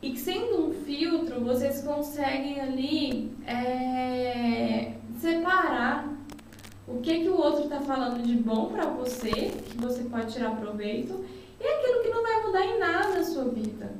e 0.00 0.12
que 0.12 0.18
sendo 0.18 0.68
um 0.68 0.72
filtro, 0.72 1.44
vocês 1.44 1.82
conseguem 1.82 2.58
ali 2.58 3.36
é, 3.46 4.94
separar 5.18 6.08
o 6.92 7.00
que, 7.00 7.20
que 7.20 7.28
o 7.28 7.36
outro 7.36 7.64
está 7.64 7.80
falando 7.80 8.22
de 8.22 8.34
bom 8.36 8.66
para 8.66 8.86
você, 8.86 9.30
que 9.30 9.76
você 9.78 10.02
pode 10.04 10.32
tirar 10.32 10.56
proveito, 10.56 11.24
e 11.60 11.64
aquilo 11.64 12.02
que 12.02 12.08
não 12.08 12.22
vai 12.22 12.42
mudar 12.46 12.66
em 12.66 12.78
nada 12.78 13.18
a 13.18 13.24
sua 13.24 13.44
vida. 13.44 13.92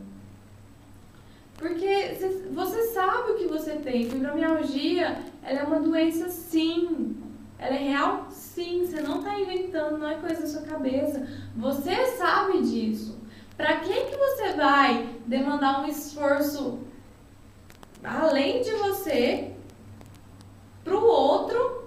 Porque 1.56 2.16
você 2.52 2.82
sabe 2.88 3.32
o 3.32 3.36
que 3.36 3.46
você 3.46 3.72
tem. 3.76 4.08
Fibromialgia, 4.08 5.22
ela 5.42 5.60
é 5.60 5.62
uma 5.62 5.78
doença 5.78 6.30
sim. 6.30 7.16
Ela 7.58 7.74
é 7.74 7.90
real 7.90 8.28
sim. 8.30 8.86
Você 8.86 9.02
não 9.02 9.18
está 9.18 9.38
inventando, 9.38 9.98
não 9.98 10.08
é 10.08 10.14
coisa 10.14 10.40
da 10.40 10.46
sua 10.46 10.62
cabeça. 10.62 11.28
Você 11.54 12.06
sabe 12.16 12.62
disso. 12.62 13.20
Para 13.58 13.76
que 13.80 13.92
que 13.92 14.16
você 14.16 14.52
vai 14.54 15.06
demandar 15.26 15.82
um 15.82 15.86
esforço 15.86 16.78
além 18.02 18.62
de 18.62 18.72
você 18.76 19.52
para 20.82 20.96
o 20.96 21.04
outro, 21.04 21.79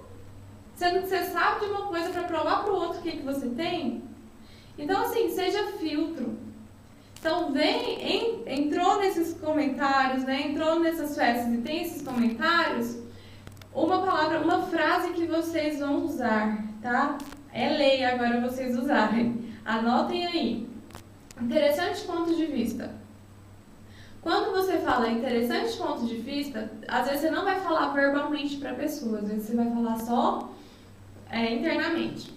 sendo 0.75 1.01
que 1.01 1.07
você 1.07 1.23
sabe 1.25 1.65
de 1.65 1.71
uma 1.71 1.87
coisa 1.87 2.09
para 2.09 2.23
provar 2.23 2.63
para 2.63 2.73
o 2.73 2.75
outro 2.75 2.99
o 2.99 3.01
que, 3.01 3.11
que 3.11 3.23
você 3.23 3.49
tem? 3.49 4.03
Então, 4.77 5.01
assim, 5.03 5.29
seja 5.29 5.67
filtro. 5.79 6.37
Então, 7.19 7.53
vem, 7.53 8.01
em, 8.01 8.43
entrou 8.45 8.99
nesses 8.99 9.33
comentários, 9.39 10.23
né? 10.23 10.47
Entrou 10.47 10.79
nessas 10.79 11.15
festas 11.15 11.53
e 11.53 11.57
tem 11.57 11.83
esses 11.83 12.01
comentários, 12.01 12.97
uma 13.73 14.01
palavra, 14.01 14.41
uma 14.41 14.63
frase 14.63 15.13
que 15.13 15.25
vocês 15.25 15.79
vão 15.79 16.03
usar, 16.03 16.63
tá? 16.81 17.17
É 17.53 17.69
lei 17.69 18.03
agora 18.03 18.41
vocês 18.41 18.77
usarem. 18.77 19.53
Anotem 19.63 20.25
aí. 20.25 20.69
Interessante 21.39 22.01
ponto 22.01 22.35
de 22.35 22.45
vista. 22.45 22.93
Quando 24.21 24.51
você 24.51 24.77
fala 24.79 25.09
interessante 25.09 25.77
ponto 25.77 26.05
de 26.05 26.15
vista, 26.15 26.71
às 26.87 27.07
vezes 27.07 27.21
você 27.21 27.29
não 27.29 27.43
vai 27.43 27.59
falar 27.59 27.93
verbalmente 27.93 28.57
para 28.57 28.71
a 28.71 28.75
pessoa, 28.75 29.19
às 29.19 29.27
vezes 29.27 29.47
você 29.47 29.55
vai 29.55 29.69
falar 29.69 29.99
só 29.99 30.49
é, 31.33 31.51
internamente. 31.51 32.31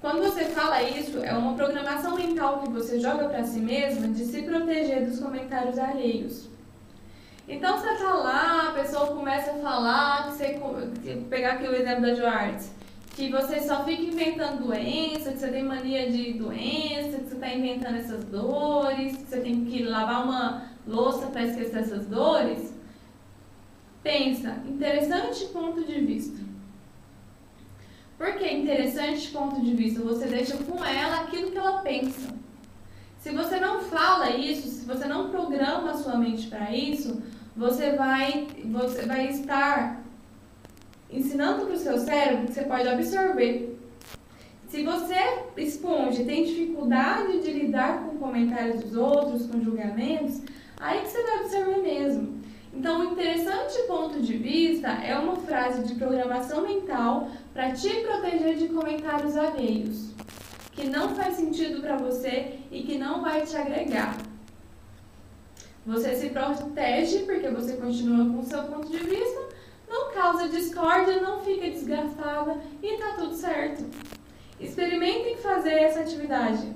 Quando 0.00 0.22
você 0.22 0.44
fala 0.44 0.82
isso, 0.82 1.18
é 1.18 1.32
uma 1.32 1.54
programação 1.54 2.14
mental 2.14 2.60
que 2.62 2.70
você 2.70 3.00
joga 3.00 3.28
para 3.28 3.42
si 3.42 3.58
mesma 3.58 4.06
de 4.08 4.24
se 4.24 4.42
proteger 4.42 5.04
dos 5.04 5.18
comentários 5.18 5.78
alheios. 5.78 6.48
Então 7.48 7.76
você 7.76 7.94
tá 7.96 8.14
lá, 8.14 8.68
a 8.68 8.72
pessoa 8.72 9.08
começa 9.08 9.50
a 9.50 9.54
falar, 9.54 10.26
que 10.26 10.32
você 10.34 11.24
pegar 11.28 11.54
aqui 11.54 11.66
o 11.66 11.74
exemplo 11.74 12.02
da 12.02 12.14
Joartes, 12.14 12.70
que 13.16 13.30
você 13.30 13.60
só 13.60 13.84
fica 13.84 14.02
inventando 14.02 14.64
doença, 14.64 15.32
que 15.32 15.38
você 15.38 15.48
tem 15.48 15.62
mania 15.62 16.10
de 16.10 16.34
doença, 16.34 17.18
que 17.18 17.28
você 17.28 17.34
está 17.34 17.48
inventando 17.48 17.96
essas 17.96 18.24
dores, 18.24 19.16
que 19.16 19.24
você 19.24 19.40
tem 19.40 19.64
que 19.64 19.82
lavar 19.82 20.24
uma 20.24 20.62
louça 20.86 21.26
para 21.26 21.44
esquecer 21.44 21.78
essas 21.78 22.06
dores. 22.06 22.72
Pensa, 24.02 24.58
interessante 24.68 25.46
ponto 25.46 25.82
de 25.84 26.00
vista. 26.00 26.53
Por 28.24 28.32
que 28.36 28.50
interessante 28.50 29.28
ponto 29.32 29.60
de 29.60 29.74
vista? 29.74 30.00
Você 30.00 30.26
deixa 30.26 30.56
com 30.56 30.82
ela 30.82 31.20
aquilo 31.20 31.50
que 31.50 31.58
ela 31.58 31.82
pensa. 31.82 32.34
Se 33.18 33.30
você 33.30 33.60
não 33.60 33.82
fala 33.82 34.30
isso, 34.30 34.66
se 34.66 34.86
você 34.86 35.06
não 35.06 35.28
programa 35.28 35.90
a 35.90 35.94
sua 35.94 36.16
mente 36.16 36.46
para 36.46 36.74
isso, 36.74 37.22
você 37.54 37.92
vai, 37.92 38.46
você 38.64 39.02
vai 39.02 39.28
estar 39.28 40.02
ensinando 41.10 41.66
para 41.66 41.74
o 41.74 41.78
seu 41.78 41.98
cérebro 41.98 42.46
que 42.46 42.54
você 42.54 42.62
pode 42.62 42.88
absorver. 42.88 43.78
Se 44.68 44.82
você, 44.82 45.42
esponja, 45.58 46.24
tem 46.24 46.44
dificuldade 46.44 47.42
de 47.42 47.50
lidar 47.50 48.04
com 48.04 48.16
comentários 48.16 48.84
dos 48.84 48.96
outros, 48.96 49.46
com 49.48 49.60
julgamentos, 49.60 50.40
aí 50.80 51.02
que 51.02 51.08
você 51.08 51.22
vai 51.24 51.40
absorver 51.40 51.82
mesmo. 51.82 52.40
Então, 52.76 53.00
o 53.00 53.12
interessante 53.12 53.80
ponto 53.86 54.20
de 54.20 54.36
vista 54.36 54.88
é 54.88 55.16
uma 55.16 55.36
frase 55.36 55.84
de 55.84 55.94
programação 55.94 56.62
mental 56.62 57.28
para 57.52 57.72
te 57.72 57.88
proteger 58.00 58.56
de 58.56 58.68
comentários 58.68 59.36
alheios, 59.36 60.10
que 60.72 60.88
não 60.88 61.14
faz 61.14 61.34
sentido 61.34 61.80
para 61.80 61.96
você 61.96 62.58
e 62.72 62.82
que 62.82 62.98
não 62.98 63.22
vai 63.22 63.42
te 63.42 63.56
agregar. 63.56 64.18
Você 65.86 66.16
se 66.16 66.30
protege 66.30 67.20
porque 67.20 67.48
você 67.48 67.76
continua 67.76 68.24
com 68.26 68.40
o 68.40 68.44
seu 68.44 68.64
ponto 68.64 68.90
de 68.90 68.98
vista, 68.98 69.48
não 69.88 70.12
causa 70.12 70.48
discórdia, 70.48 71.20
não 71.20 71.40
fica 71.40 71.70
desgastada 71.70 72.58
e 72.82 72.96
tá 72.96 73.14
tudo 73.16 73.34
certo. 73.34 73.84
Experimentem 74.58 75.36
fazer 75.36 75.74
essa 75.74 76.00
atividade. 76.00 76.72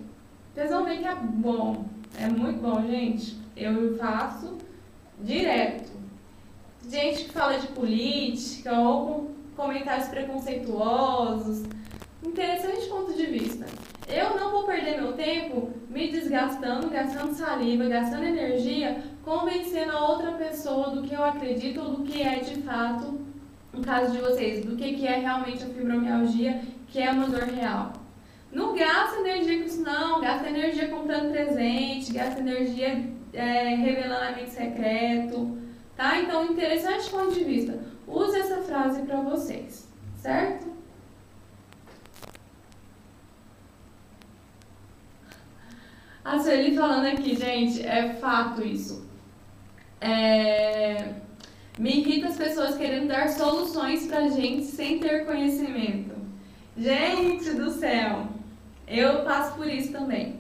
Vocês 0.55 0.71
vão 0.71 0.85
ver 0.85 0.99
que 0.99 1.09
é 1.09 1.15
bom. 1.15 1.87
É 2.21 2.29
muito 2.29 2.61
bom, 2.61 2.83
gente. 2.83 3.37
Eu 3.57 3.97
faço 3.97 4.59
direto. 5.21 5.91
Gente 6.89 7.25
que 7.25 7.33
fala 7.33 7.59
de 7.59 7.67
política 7.69 8.73
ou 8.81 9.07
com 9.07 9.39
comentários 9.57 10.09
preconceituosos. 10.09 11.65
Interessante 12.23 12.87
ponto 12.89 13.13
de 13.13 13.27
vista. 13.27 13.67
Eu 14.07 14.39
não 14.39 14.51
vou 14.51 14.65
perder 14.65 15.01
meu 15.01 15.13
tempo 15.13 15.71
me 15.91 16.09
desgastando, 16.09 16.89
gastando 16.89 17.35
saliva, 17.35 17.87
gastando 17.89 18.25
energia, 18.25 19.03
convencendo 19.23 19.93
a 19.93 20.09
outra 20.09 20.33
pessoa 20.33 20.91
do 20.91 21.03
que 21.03 21.15
eu 21.15 21.25
acredito 21.25 21.81
ou 21.81 21.97
do 21.97 22.05
que 22.05 22.23
é 22.23 22.37
de 22.37 22.63
fato, 22.63 23.21
no 23.73 23.83
caso 23.83 24.13
de 24.13 24.19
vocês, 24.19 24.65
do 24.65 24.77
que, 24.77 25.07
é 25.07 25.19
realmente 25.19 25.63
a 25.63 25.67
fibromialgia, 25.67 26.63
que 26.87 27.01
é 27.01 27.11
uma 27.11 27.29
dor 27.29 27.43
real. 27.43 27.93
Não 28.51 28.75
gasta 28.75 29.21
energia 29.21 29.59
com 29.59 29.65
isso 29.65 29.83
não, 29.83 30.21
gasta 30.21 30.49
energia 30.49 30.89
comprando 30.89 31.31
presente, 31.31 32.13
gasta 32.13 32.41
energia 32.41 33.05
é, 33.33 33.75
revelando 33.75 34.25
amigo 34.25 34.51
secreto, 34.51 35.59
tá? 35.97 36.19
Então, 36.21 36.45
interessante 36.45 37.11
ponto 37.11 37.33
de 37.33 37.45
vista. 37.45 37.79
Use 38.07 38.39
essa 38.39 38.63
frase 38.63 39.03
para 39.03 39.21
vocês, 39.21 39.89
certo? 40.17 40.79
A 46.25 46.39
Sueli 46.39 46.77
falando 46.77 47.07
aqui, 47.07 47.35
gente, 47.35 47.87
é 47.87 48.13
fato 48.15 48.63
isso. 48.63 49.09
É... 50.01 51.15
Me 51.79 52.01
irrita 52.01 52.29
as 52.29 52.37
pessoas 52.37 52.77
querendo 52.77 53.09
dar 53.09 53.29
soluções 53.29 54.07
pra 54.07 54.29
gente 54.29 54.65
sem 54.65 54.99
ter 54.99 55.25
conhecimento. 55.25 56.15
Gente 56.77 57.51
do 57.53 57.71
céu, 57.71 58.27
eu 58.87 59.25
passo 59.25 59.57
por 59.57 59.67
isso 59.67 59.91
também. 59.93 60.38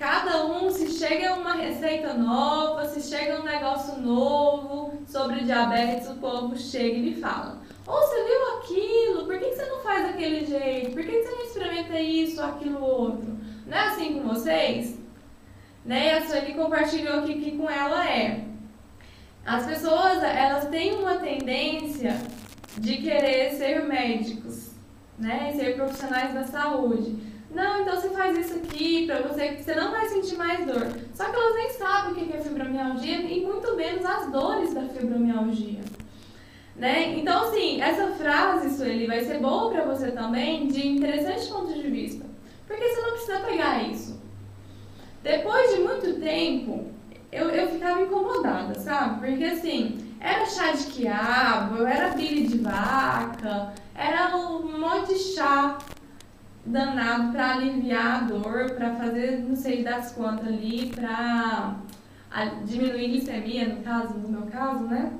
Cada 0.00 0.46
um, 0.46 0.70
se 0.70 0.92
chega 0.92 1.34
uma 1.34 1.52
receita 1.52 2.14
nova, 2.14 2.86
se 2.86 3.02
chega 3.02 3.38
um 3.38 3.44
negócio 3.44 4.00
novo 4.00 4.94
sobre 5.06 5.44
diabetes, 5.44 6.08
o 6.08 6.14
povo 6.14 6.56
chega 6.56 6.96
e 6.96 7.02
me 7.02 7.14
fala: 7.16 7.60
Ou 7.86 8.00
você 8.00 8.24
viu 8.24 8.56
aquilo? 8.56 9.26
Por 9.26 9.38
que 9.38 9.54
você 9.54 9.66
não 9.66 9.80
faz 9.80 10.06
daquele 10.06 10.46
jeito? 10.46 10.92
Por 10.92 11.04
que 11.04 11.22
você 11.22 11.30
não 11.30 11.44
experimenta 11.44 12.00
isso, 12.00 12.42
aquilo, 12.42 12.82
outro? 12.82 13.38
Não 13.66 13.76
é 13.76 13.88
assim 13.88 14.14
com 14.14 14.26
vocês? 14.26 14.98
Né? 15.84 16.06
E 16.06 16.10
a 16.12 16.26
Sueli 16.26 16.54
compartilhou 16.54 17.18
aqui 17.18 17.34
que 17.34 17.58
com 17.58 17.68
ela 17.68 18.08
é. 18.08 18.46
As 19.44 19.66
pessoas, 19.66 20.22
elas 20.22 20.66
têm 20.70 20.94
uma 20.94 21.16
tendência 21.16 22.18
de 22.78 22.96
querer 22.96 23.52
ser 23.52 23.84
médicos, 23.84 24.70
né? 25.18 25.52
Ser 25.54 25.76
profissionais 25.76 26.32
da 26.32 26.44
saúde. 26.44 27.28
Não, 27.50 27.82
então 27.82 28.00
você 28.00 28.10
faz 28.10 28.38
isso 28.38 28.54
aqui 28.58 29.06
para 29.06 29.22
você, 29.22 29.56
você 29.56 29.74
não 29.74 29.90
vai 29.90 30.08
sentir 30.08 30.36
mais 30.36 30.64
dor. 30.64 30.86
Só 31.14 31.24
que 31.24 31.36
elas 31.36 31.54
nem 31.54 31.70
sabem 31.70 32.12
o 32.12 32.14
que 32.14 32.36
é 32.36 32.40
fibromialgia 32.40 33.16
e 33.22 33.44
muito 33.44 33.74
menos 33.76 34.04
as 34.06 34.30
dores 34.30 34.72
da 34.72 34.82
fibromialgia. 34.82 35.80
Né? 36.76 37.18
Então, 37.18 37.48
assim, 37.48 37.82
essa 37.82 38.08
frase, 38.12 38.76
Sueli, 38.76 39.06
vai 39.06 39.24
ser 39.24 39.40
boa 39.40 39.70
para 39.70 39.84
você 39.84 40.12
também, 40.12 40.68
de 40.68 40.86
interessante 40.86 41.48
ponto 41.48 41.74
de 41.74 41.90
vista. 41.90 42.24
Porque 42.66 42.88
você 42.88 43.00
não 43.00 43.10
precisa 43.10 43.40
pegar 43.40 43.82
isso. 43.82 44.20
Depois 45.22 45.74
de 45.74 45.82
muito 45.82 46.20
tempo, 46.20 46.86
eu, 47.32 47.50
eu 47.50 47.68
ficava 47.68 48.00
incomodada, 48.00 48.78
sabe? 48.78 49.26
Porque 49.26 49.44
assim, 49.44 49.98
era 50.20 50.46
chá 50.46 50.72
de 50.72 50.86
quiabo, 50.86 51.84
era 51.84 52.10
bile 52.10 52.46
de 52.46 52.58
vaca, 52.58 53.74
era 53.94 54.36
um 54.36 54.78
monte 54.78 55.14
de 55.14 55.18
chá 55.18 55.78
danado 56.64 57.32
para 57.32 57.54
aliviar 57.54 58.22
a 58.22 58.24
dor, 58.24 58.70
para 58.72 58.94
fazer 58.96 59.38
não 59.38 59.56
sei 59.56 59.82
das 59.82 60.12
quantas 60.12 60.46
ali, 60.46 60.92
para 60.94 61.76
diminuir 62.64 63.04
a 63.04 63.08
glicemia, 63.08 63.68
no 63.68 63.82
caso, 63.82 64.14
no 64.14 64.28
meu 64.28 64.46
caso, 64.46 64.84
né? 64.84 65.12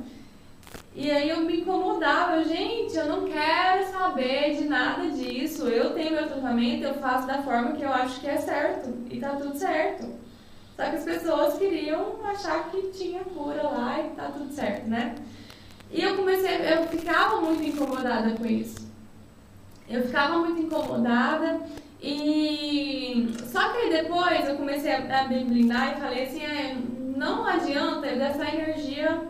E 0.94 1.10
aí 1.10 1.30
eu 1.30 1.40
me 1.42 1.60
incomodava, 1.60 2.42
gente, 2.44 2.96
eu 2.96 3.06
não 3.06 3.24
quero 3.24 3.90
saber 3.92 4.56
de 4.56 4.64
nada 4.64 5.08
disso. 5.10 5.68
Eu 5.68 5.94
tenho 5.94 6.12
meu 6.12 6.26
tratamento, 6.26 6.84
eu 6.84 6.94
faço 6.94 7.26
da 7.26 7.42
forma 7.42 7.72
que 7.72 7.82
eu 7.82 7.92
acho 7.92 8.20
que 8.20 8.28
é 8.28 8.36
certo. 8.36 8.92
E 9.08 9.18
tá 9.20 9.30
tudo 9.36 9.56
certo. 9.56 10.06
Só 10.76 10.90
que 10.90 10.96
as 10.96 11.04
pessoas 11.04 11.58
queriam 11.58 12.16
achar 12.24 12.70
que 12.70 12.88
tinha 12.88 13.20
cura 13.20 13.62
lá 13.62 14.00
e 14.00 14.10
tá 14.10 14.30
tudo 14.32 14.52
certo, 14.52 14.88
né? 14.88 15.14
E 15.90 16.02
eu 16.02 16.16
comecei, 16.16 16.56
eu 16.72 16.86
ficava 16.88 17.40
muito 17.40 17.62
incomodada 17.62 18.30
com 18.32 18.46
isso. 18.46 18.89
Eu 19.90 20.02
ficava 20.04 20.38
muito 20.38 20.62
incomodada 20.62 21.60
e 22.00 23.34
só 23.50 23.70
que 23.70 23.78
aí 23.78 23.90
depois 23.90 24.48
eu 24.48 24.54
comecei 24.54 24.92
a 24.92 25.28
me 25.28 25.44
blindar 25.44 25.96
e 25.96 26.00
falei 26.00 26.24
assim, 26.24 26.44
ah, 26.44 26.76
não 27.16 27.44
adianta 27.44 28.06
eu 28.06 28.18
gastar 28.18 28.54
energia 28.54 29.20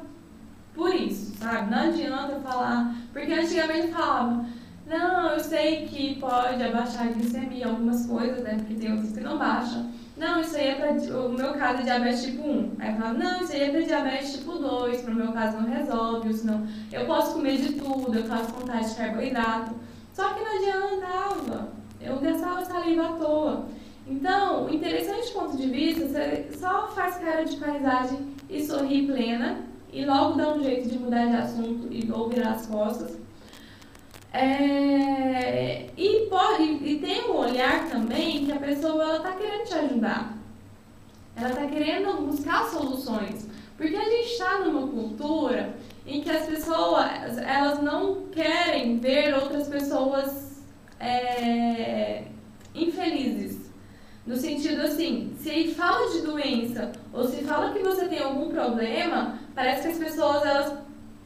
por 0.75 0.95
isso, 0.95 1.35
sabe? 1.39 1.71
Não 1.71 1.79
adianta 1.79 2.33
eu 2.33 2.41
falar. 2.43 2.95
Porque 3.11 3.33
antigamente 3.33 3.89
eu 3.89 3.95
falava, 3.95 4.45
não, 4.87 5.31
eu 5.31 5.41
sei 5.41 5.87
que 5.87 6.17
pode 6.17 6.63
abaixar 6.63 7.07
a 7.07 7.11
glicemia, 7.11 7.67
algumas 7.67 8.07
coisas, 8.07 8.43
né? 8.43 8.57
Porque 8.59 8.75
tem 8.75 8.93
outras 8.93 9.13
que 9.13 9.21
não 9.21 9.39
baixam. 9.39 9.91
Não, 10.17 10.41
isso 10.41 10.57
aí 10.57 10.69
é 10.69 10.75
para 10.75 11.17
o 11.19 11.31
meu 11.31 11.55
caso 11.55 11.81
é 11.81 11.83
diabetes 11.85 12.23
tipo 12.23 12.47
1. 12.47 12.73
Aí 12.79 12.91
eu 12.91 12.97
falava, 12.97 13.19
não, 13.19 13.41
isso 13.41 13.53
aí 13.53 13.63
é 13.63 13.71
para 13.71 13.81
diabetes 13.81 14.33
tipo 14.35 14.53
2, 14.53 15.01
para 15.01 15.13
o 15.13 15.17
meu 15.17 15.33
caso 15.33 15.57
não 15.57 15.71
resolve, 15.71 16.35
senão 16.35 16.67
eu 16.93 17.07
posso 17.07 17.33
comer 17.33 17.57
de 17.57 17.73
tudo, 17.73 18.15
eu 18.15 18.25
faço 18.25 18.53
vontade 18.53 18.91
de 18.91 18.95
carboidrato. 18.97 19.75
Só 20.21 20.35
que 20.35 20.45
não 20.45 20.55
adiantava, 20.55 21.73
eu 21.99 22.19
gastava 22.19 22.63
saliva 22.63 23.07
à 23.07 23.13
toa. 23.15 23.65
Então, 24.07 24.67
o 24.67 24.75
interessante 24.75 25.33
ponto 25.33 25.57
de 25.57 25.67
vista, 25.67 26.07
você 26.07 26.51
só 26.59 26.89
faz 26.89 27.17
cara 27.17 27.43
de 27.43 27.57
paisagem 27.57 28.27
e 28.51 28.63
sorri 28.63 29.07
plena 29.07 29.65
e 29.91 30.05
logo 30.05 30.37
dá 30.37 30.53
um 30.53 30.63
jeito 30.63 30.91
de 30.91 30.99
mudar 30.99 31.25
de 31.25 31.37
assunto 31.37 31.89
e 31.91 32.13
ou 32.13 32.29
virar 32.29 32.51
as 32.51 32.67
costas. 32.67 33.17
É, 34.31 35.87
e, 35.97 36.27
pode, 36.29 36.65
e 36.65 36.99
tem 37.01 37.31
um 37.31 37.37
olhar 37.37 37.89
também 37.89 38.45
que 38.45 38.53
a 38.53 38.59
pessoa 38.59 39.17
está 39.17 39.33
querendo 39.33 39.65
te 39.65 39.75
ajudar. 39.75 40.37
Ela 41.35 41.49
está 41.49 41.67
querendo 41.67 42.27
buscar 42.27 42.69
soluções. 42.69 43.49
Porque 43.75 43.97
a 43.97 44.05
gente 44.05 44.33
está 44.33 44.59
numa 44.59 44.87
cultura 44.87 45.75
em 46.11 46.21
que 46.21 46.31
as 46.31 46.45
pessoas 46.45 47.39
elas 47.39 47.81
não 47.81 48.27
querem 48.33 48.99
ver 48.99 49.33
outras 49.35 49.69
pessoas 49.69 50.61
é, 50.99 52.25
infelizes. 52.75 53.71
No 54.27 54.37
sentido 54.37 54.83
assim, 54.83 55.35
se 55.39 55.69
fala 55.75 56.11
de 56.13 56.23
doença 56.23 56.93
ou 57.13 57.25
se 57.27 57.43
fala 57.45 57.73
que 57.73 57.79
você 57.79 58.07
tem 58.07 58.19
algum 58.19 58.51
problema, 58.51 59.39
parece 59.55 59.83
que 59.83 59.89
as 59.89 59.99
pessoas 59.99 60.45
elas 60.45 60.79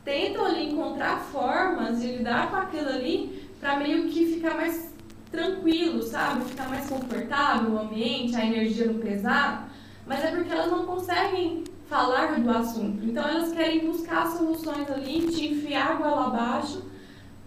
tentam 0.04 0.44
ali 0.44 0.70
encontrar 0.70 1.18
formas 1.20 2.00
de 2.00 2.18
lidar 2.18 2.50
com 2.50 2.56
aquilo 2.56 2.90
ali 2.90 3.48
para 3.58 3.78
meio 3.78 4.08
que 4.08 4.26
ficar 4.26 4.54
mais 4.54 4.92
tranquilo, 5.30 6.02
sabe? 6.02 6.44
Ficar 6.44 6.68
mais 6.68 6.88
confortável 6.88 7.70
o 7.70 7.78
ambiente, 7.78 8.36
a 8.36 8.44
energia 8.44 8.86
não 8.86 9.00
pesar. 9.00 9.68
Mas 10.06 10.22
é 10.22 10.30
porque 10.30 10.52
elas 10.52 10.70
não 10.70 10.84
conseguem 10.84 11.64
falar 11.94 12.40
do 12.40 12.50
assunto. 12.50 13.04
Então 13.04 13.22
elas 13.22 13.52
querem 13.52 13.86
buscar 13.86 14.26
soluções 14.26 14.90
ali, 14.90 15.28
te 15.28 15.46
enfiar 15.52 15.96
goela 15.96 16.26
abaixo, 16.26 16.82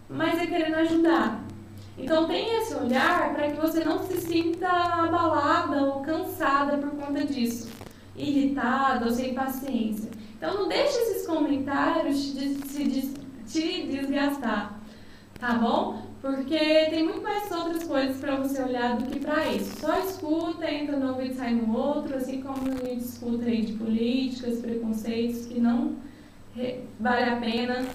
mas 0.09 0.39
é 0.39 0.47
querendo 0.47 0.75
ajudar. 0.75 1.43
Então 1.97 2.27
tenha 2.27 2.61
esse 2.61 2.73
olhar 2.73 3.33
para 3.33 3.51
que 3.51 3.59
você 3.59 3.83
não 3.83 3.99
se 3.99 4.21
sinta 4.21 4.69
abalada 4.69 5.83
ou 5.83 6.01
cansada 6.01 6.77
por 6.77 6.91
conta 6.91 7.25
disso, 7.25 7.69
irritada 8.15 9.03
ou 9.03 9.11
sem 9.11 9.33
paciência. 9.33 10.09
Então 10.37 10.53
não 10.53 10.69
deixe 10.69 10.97
esses 10.97 11.27
comentários 11.27 12.31
te, 12.31 13.11
te 13.45 13.87
desgastar, 13.87 14.79
tá 15.37 15.55
bom? 15.55 16.06
Porque 16.21 16.57
tem 16.57 17.03
muito 17.03 17.21
mais 17.21 17.51
outras 17.51 17.83
coisas 17.83 18.17
para 18.17 18.35
você 18.37 18.61
olhar 18.61 18.97
do 18.97 19.05
que 19.05 19.19
para 19.19 19.47
isso. 19.53 19.79
Só 19.79 19.99
escuta, 19.99 20.69
entra 20.69 20.97
no 20.97 21.09
ouvido 21.09 21.31
e 21.31 21.35
sai 21.35 21.53
no 21.53 21.77
outro, 21.77 22.17
assim 22.17 22.41
como 22.41 22.71
a 22.71 22.85
gente 22.85 23.03
escuta 23.03 23.45
aí 23.45 23.61
de 23.61 23.73
políticas, 23.73 24.59
preconceitos 24.59 25.45
que 25.45 25.59
não 25.59 25.95
vale 26.99 27.23
a 27.23 27.35
pena, 27.35 27.85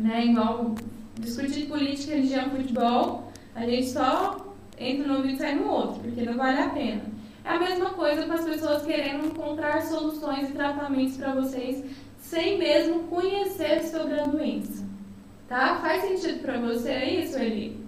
né? 0.00 0.26
Igual 0.26 0.74
discutir 1.18 1.66
política, 1.66 2.14
religião, 2.14 2.50
futebol, 2.50 3.32
a 3.54 3.64
gente 3.64 3.88
só 3.88 4.54
entra 4.76 5.06
no 5.06 5.18
ouvido 5.18 5.34
e 5.34 5.38
sai 5.38 5.54
no 5.54 5.68
outro, 5.70 6.00
porque 6.00 6.22
não 6.22 6.36
vale 6.36 6.58
a 6.58 6.70
pena. 6.70 7.02
É 7.44 7.50
a 7.50 7.58
mesma 7.58 7.90
coisa 7.90 8.26
com 8.26 8.32
as 8.32 8.44
pessoas 8.44 8.84
querendo 8.84 9.26
encontrar 9.26 9.80
soluções 9.82 10.50
e 10.50 10.52
tratamentos 10.52 11.16
para 11.16 11.34
vocês 11.34 11.84
sem 12.18 12.58
mesmo 12.58 13.04
conhecer 13.04 13.82
sobre 13.84 14.20
a 14.20 14.24
doença. 14.24 14.89
Tá? 15.50 15.80
Faz 15.80 16.02
sentido 16.02 16.40
para 16.42 16.58
você 16.58 16.94
isso, 16.94 17.36
Eli? 17.36 17.84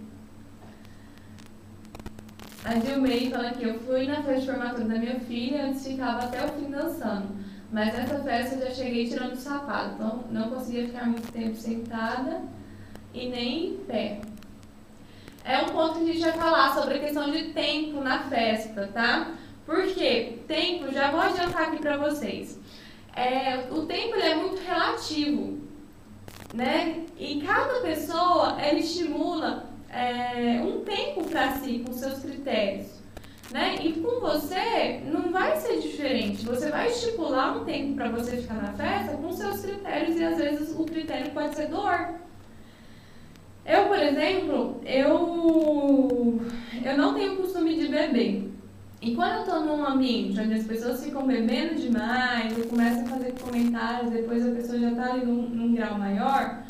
A 2.64 2.74
Dilmei 2.74 3.30
fala 3.30 3.48
aqui, 3.48 3.62
eu 3.62 3.78
fui 3.78 4.06
na 4.06 4.16
festa 4.16 4.40
de 4.40 4.46
formatura 4.46 4.84
da 4.84 4.98
minha 4.98 5.20
filha, 5.20 5.66
antes 5.66 5.86
ficava 5.86 6.24
até 6.24 6.44
o 6.44 6.48
fim 6.48 6.70
dançando. 6.70 7.28
Mas 7.72 7.94
nessa 7.94 8.18
festa 8.18 8.56
eu 8.56 8.66
já 8.66 8.74
cheguei 8.74 9.08
tirando 9.08 9.34
o 9.34 9.36
sapato, 9.36 9.94
então 9.94 10.24
não 10.32 10.50
conseguia 10.50 10.86
ficar 10.88 11.06
muito 11.06 11.32
tempo 11.32 11.54
sentada 11.54 12.42
e 13.14 13.28
nem 13.28 13.68
em 13.68 13.76
pé 13.84 14.20
é 15.44 15.58
um 15.58 15.66
ponto 15.66 15.98
que 15.98 16.10
a 16.10 16.12
gente 16.12 16.20
vai 16.20 16.32
falar 16.32 16.74
sobre 16.74 16.94
a 16.94 17.00
questão 17.00 17.30
de 17.30 17.52
tempo 17.52 18.00
na 18.00 18.20
festa, 18.24 18.88
tá? 18.92 19.32
Porque 19.66 20.38
tempo, 20.46 20.92
já 20.92 21.10
vou 21.10 21.20
adiantar 21.20 21.68
aqui 21.68 21.78
para 21.78 21.96
vocês. 21.96 22.58
É, 23.14 23.68
o 23.70 23.86
tempo 23.86 24.16
é 24.16 24.34
muito 24.34 24.60
relativo, 24.62 25.58
né? 26.52 27.04
E 27.18 27.40
cada 27.40 27.80
pessoa 27.80 28.60
ela 28.60 28.78
estimula 28.78 29.66
é, 29.88 30.60
um 30.62 30.80
tempo 30.84 31.24
para 31.24 31.52
si 31.52 31.82
com 31.84 31.92
seus 31.92 32.18
critérios. 32.20 33.02
Né? 33.50 33.76
E 33.82 33.92
com 33.92 34.20
você 34.20 35.02
não 35.04 35.30
vai 35.30 35.56
ser 35.56 35.78
diferente. 35.80 36.44
Você 36.46 36.70
vai 36.70 36.88
estipular 36.88 37.58
um 37.58 37.64
tempo 37.64 37.94
para 37.96 38.08
você 38.08 38.38
ficar 38.38 38.54
na 38.54 38.72
festa 38.72 39.16
com 39.16 39.30
seus 39.32 39.60
critérios 39.60 40.16
e 40.18 40.24
às 40.24 40.38
vezes 40.38 40.74
o 40.78 40.84
critério 40.84 41.30
pode 41.32 41.54
ser 41.54 41.68
dor. 41.68 42.14
Eu, 43.64 43.86
por 43.86 43.98
exemplo, 43.98 44.80
eu, 44.84 46.40
eu 46.84 46.96
não 46.96 47.14
tenho 47.14 47.36
costume 47.36 47.76
de 47.76 47.88
beber. 47.88 48.50
E 49.02 49.16
quando 49.16 49.32
eu 49.32 49.40
estou 49.40 49.60
num 49.62 49.84
ambiente 49.84 50.38
onde 50.38 50.54
as 50.54 50.64
pessoas 50.64 51.02
ficam 51.02 51.26
bebendo 51.26 51.74
demais 51.74 52.56
e 52.56 52.62
começam 52.68 53.04
a 53.04 53.08
fazer 53.08 53.32
comentários, 53.32 54.12
depois 54.12 54.46
a 54.46 54.52
pessoa 54.52 54.78
já 54.78 54.90
está 54.92 55.12
ali 55.12 55.26
num, 55.26 55.48
num, 55.48 55.74
grau 55.74 55.98
maior, 55.98 56.62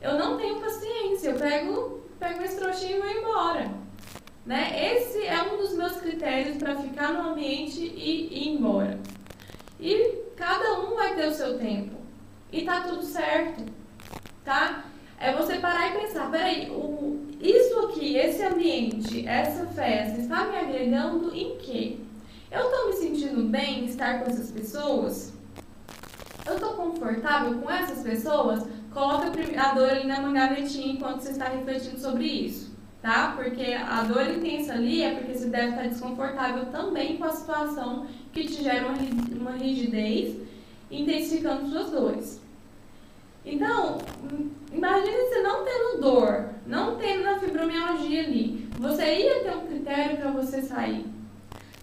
eu 0.00 0.18
não 0.18 0.38
tenho 0.38 0.58
paciência. 0.58 1.28
Eu 1.28 1.38
pego, 1.38 2.00
pego 2.18 2.42
esse 2.42 2.56
trouxinho 2.56 2.96
e 2.96 3.00
vou 3.00 3.10
embora. 3.10 3.70
Né? 4.46 4.94
Esse 4.94 5.26
é 5.26 5.42
um 5.42 5.58
dos 5.58 5.74
meus 5.76 5.96
critérios 5.96 6.56
para 6.56 6.74
ficar 6.74 7.12
no 7.12 7.32
ambiente 7.32 7.80
e 7.80 8.32
ir 8.32 8.48
embora. 8.48 8.98
E 9.78 10.22
cada 10.36 10.80
um 10.80 10.94
vai 10.94 11.14
ter 11.14 11.28
o 11.28 11.34
seu 11.34 11.58
tempo. 11.58 11.96
E 12.50 12.62
tá 12.62 12.80
tudo 12.80 13.02
certo. 13.02 13.62
Tá? 14.42 14.84
É 15.18 15.32
você 15.32 15.58
parar 15.58 15.90
e 15.90 16.00
pensar, 16.00 16.30
peraí, 16.30 16.70
o, 16.70 17.28
isso 17.40 17.78
aqui, 17.80 18.16
esse 18.16 18.42
ambiente, 18.42 19.26
essa 19.26 19.66
festa, 19.66 20.20
está 20.20 20.44
me 20.46 20.56
agregando 20.56 21.34
em 21.34 21.56
quê? 21.58 21.98
Eu 22.50 22.66
estou 22.66 22.86
me 22.86 22.92
sentindo 22.92 23.42
bem 23.44 23.80
em 23.80 23.84
estar 23.86 24.20
com 24.20 24.30
essas 24.30 24.50
pessoas? 24.50 25.32
Eu 26.46 26.54
estou 26.54 26.74
confortável 26.74 27.58
com 27.60 27.70
essas 27.70 28.02
pessoas? 28.02 28.66
Coloca 28.92 29.32
a 29.58 29.74
dor 29.74 29.90
ali 29.90 30.06
na 30.06 30.20
gavetinha 30.30 30.92
enquanto 30.92 31.20
você 31.20 31.30
está 31.30 31.48
refletindo 31.48 31.98
sobre 31.98 32.26
isso, 32.26 32.76
tá? 33.02 33.32
Porque 33.34 33.72
a 33.72 34.02
dor 34.04 34.30
intensa 34.30 34.74
ali 34.74 35.02
é 35.02 35.14
porque 35.14 35.34
você 35.34 35.46
deve 35.46 35.70
estar 35.70 35.88
desconfortável 35.88 36.66
também 36.66 37.16
com 37.16 37.24
a 37.24 37.30
situação 37.30 38.06
que 38.32 38.44
te 38.44 38.62
gera 38.62 38.86
uma 38.86 39.52
rigidez, 39.52 40.36
intensificando 40.90 41.68
suas 41.68 41.90
dores. 41.90 42.40
Então, 43.44 43.98
imagine 44.74 45.16
você 45.16 45.42
não 45.42 45.64
tendo 45.64 46.00
dor, 46.00 46.48
não 46.66 46.96
tendo 46.96 47.28
a 47.28 47.38
fibromialgia 47.38 48.24
ali. 48.24 48.68
Você 48.78 49.18
ia 49.20 49.40
ter 49.40 49.56
um 49.56 49.66
critério 49.66 50.16
para 50.16 50.30
você 50.30 50.62
sair. 50.62 51.06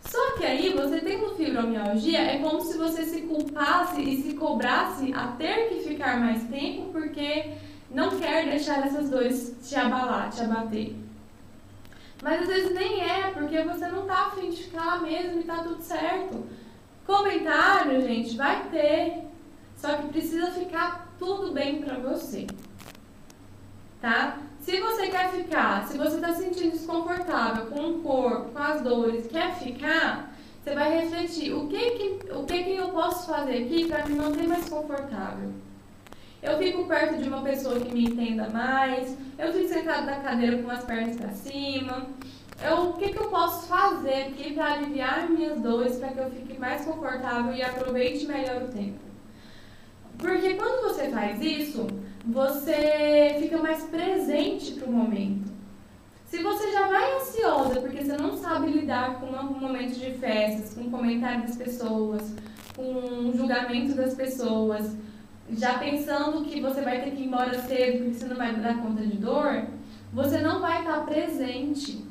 Só 0.06 0.32
que 0.38 0.46
aí, 0.46 0.74
você 0.74 1.00
tendo 1.00 1.36
fibromialgia, 1.36 2.20
é 2.20 2.38
como 2.40 2.62
se 2.62 2.78
você 2.78 3.04
se 3.04 3.22
culpasse 3.22 4.02
e 4.02 4.22
se 4.22 4.34
cobrasse 4.34 5.14
a 5.14 5.28
ter 5.28 5.70
que 5.70 5.88
ficar 5.88 6.20
mais 6.20 6.44
tempo 6.44 6.92
porque 6.92 7.54
não 7.90 8.20
quer 8.20 8.46
deixar 8.46 8.86
essas 8.86 9.10
dores 9.10 9.56
te 9.64 9.76
abalar, 9.76 10.30
te 10.30 10.42
abater. 10.42 10.96
Mas 12.22 12.42
às 12.42 12.48
vezes 12.48 12.74
nem 12.74 13.02
é, 13.02 13.32
porque 13.32 13.62
você 13.64 13.88
não 13.88 14.06
tá 14.06 14.28
afim 14.28 14.50
de 14.50 14.64
ficar 14.64 15.02
mesmo 15.02 15.40
e 15.40 15.44
tá 15.44 15.64
tudo 15.64 15.82
certo. 15.82 16.46
Comentário, 17.06 18.02
gente, 18.02 18.38
vai 18.38 18.70
ter. 18.70 19.24
Só 19.76 19.96
que 19.96 20.08
precisa 20.10 20.52
ficar 20.52 21.16
tudo 21.18 21.52
bem 21.52 21.82
para 21.82 21.98
você. 21.98 22.46
Tá? 24.02 24.40
Se 24.60 24.80
você 24.80 25.08
quer 25.08 25.30
ficar, 25.30 25.88
se 25.88 25.96
você 25.96 26.16
está 26.16 26.34
se 26.34 26.44
sentindo 26.44 26.72
desconfortável 26.72 27.68
com 27.68 27.92
o 27.92 28.00
corpo, 28.00 28.50
com 28.50 28.60
as 28.60 28.82
dores, 28.82 29.28
quer 29.28 29.54
ficar, 29.56 30.34
você 30.60 30.74
vai 30.74 31.02
refletir 31.02 31.54
o 31.54 31.68
que 31.68 31.92
que, 31.92 32.34
o 32.34 32.44
que, 32.44 32.64
que 32.64 32.76
eu 32.76 32.90
posso 32.90 33.28
fazer 33.28 33.64
aqui 33.64 33.88
para 33.88 34.06
me 34.08 34.16
manter 34.16 34.48
mais 34.48 34.68
confortável. 34.68 35.52
Eu 36.42 36.58
fico 36.58 36.86
perto 36.88 37.22
de 37.22 37.30
uma 37.30 37.44
pessoa 37.44 37.80
que 37.80 37.94
me 37.94 38.06
entenda 38.06 38.50
mais, 38.50 39.16
eu 39.38 39.54
fico 39.54 39.68
sentado 39.68 40.08
na 40.08 40.16
cadeira 40.16 40.58
com 40.64 40.72
as 40.72 40.84
pernas 40.84 41.18
para 41.18 41.30
cima. 41.30 42.08
Eu, 42.64 42.90
o 42.90 42.94
que, 42.94 43.10
que 43.10 43.20
eu 43.20 43.30
posso 43.30 43.68
fazer 43.68 44.24
aqui 44.24 44.54
para 44.54 44.74
aliviar 44.74 45.30
minhas 45.30 45.60
dores, 45.60 45.98
para 45.98 46.10
que 46.10 46.20
eu 46.20 46.32
fique 46.32 46.60
mais 46.60 46.86
confortável 46.86 47.54
e 47.54 47.62
aproveite 47.62 48.26
melhor 48.26 48.64
o 48.64 48.68
tempo? 48.68 49.11
Porque 50.22 50.54
quando 50.54 50.84
você 50.84 51.10
faz 51.10 51.42
isso, 51.42 51.88
você 52.26 53.38
fica 53.40 53.58
mais 53.58 53.84
presente 53.86 54.74
para 54.74 54.88
o 54.88 54.92
momento. 54.92 55.52
Se 56.26 56.42
você 56.42 56.72
já 56.72 56.88
vai 56.88 57.18
ansiosa 57.18 57.82
porque 57.82 58.04
você 58.04 58.16
não 58.16 58.38
sabe 58.38 58.68
lidar 58.68 59.20
com 59.20 59.26
um 59.26 59.60
momento 59.60 60.00
de 60.00 60.12
festas, 60.14 60.74
com 60.76 60.90
comentários 60.90 61.48
das 61.48 61.58
pessoas, 61.58 62.34
com 62.76 63.34
julgamento 63.36 63.96
das 63.96 64.14
pessoas, 64.14 64.96
já 65.50 65.78
pensando 65.80 66.46
que 66.46 66.62
você 66.62 66.82
vai 66.82 67.02
ter 67.02 67.12
que 67.12 67.24
ir 67.24 67.26
embora 67.26 67.60
cedo 67.64 68.06
porque 68.06 68.14
você 68.14 68.26
não 68.28 68.38
vai 68.38 68.56
dar 68.56 68.82
conta 68.82 69.02
de 69.02 69.18
dor, 69.18 69.66
você 70.14 70.38
não 70.38 70.62
vai 70.62 70.80
estar 70.80 71.04
presente. 71.06 72.06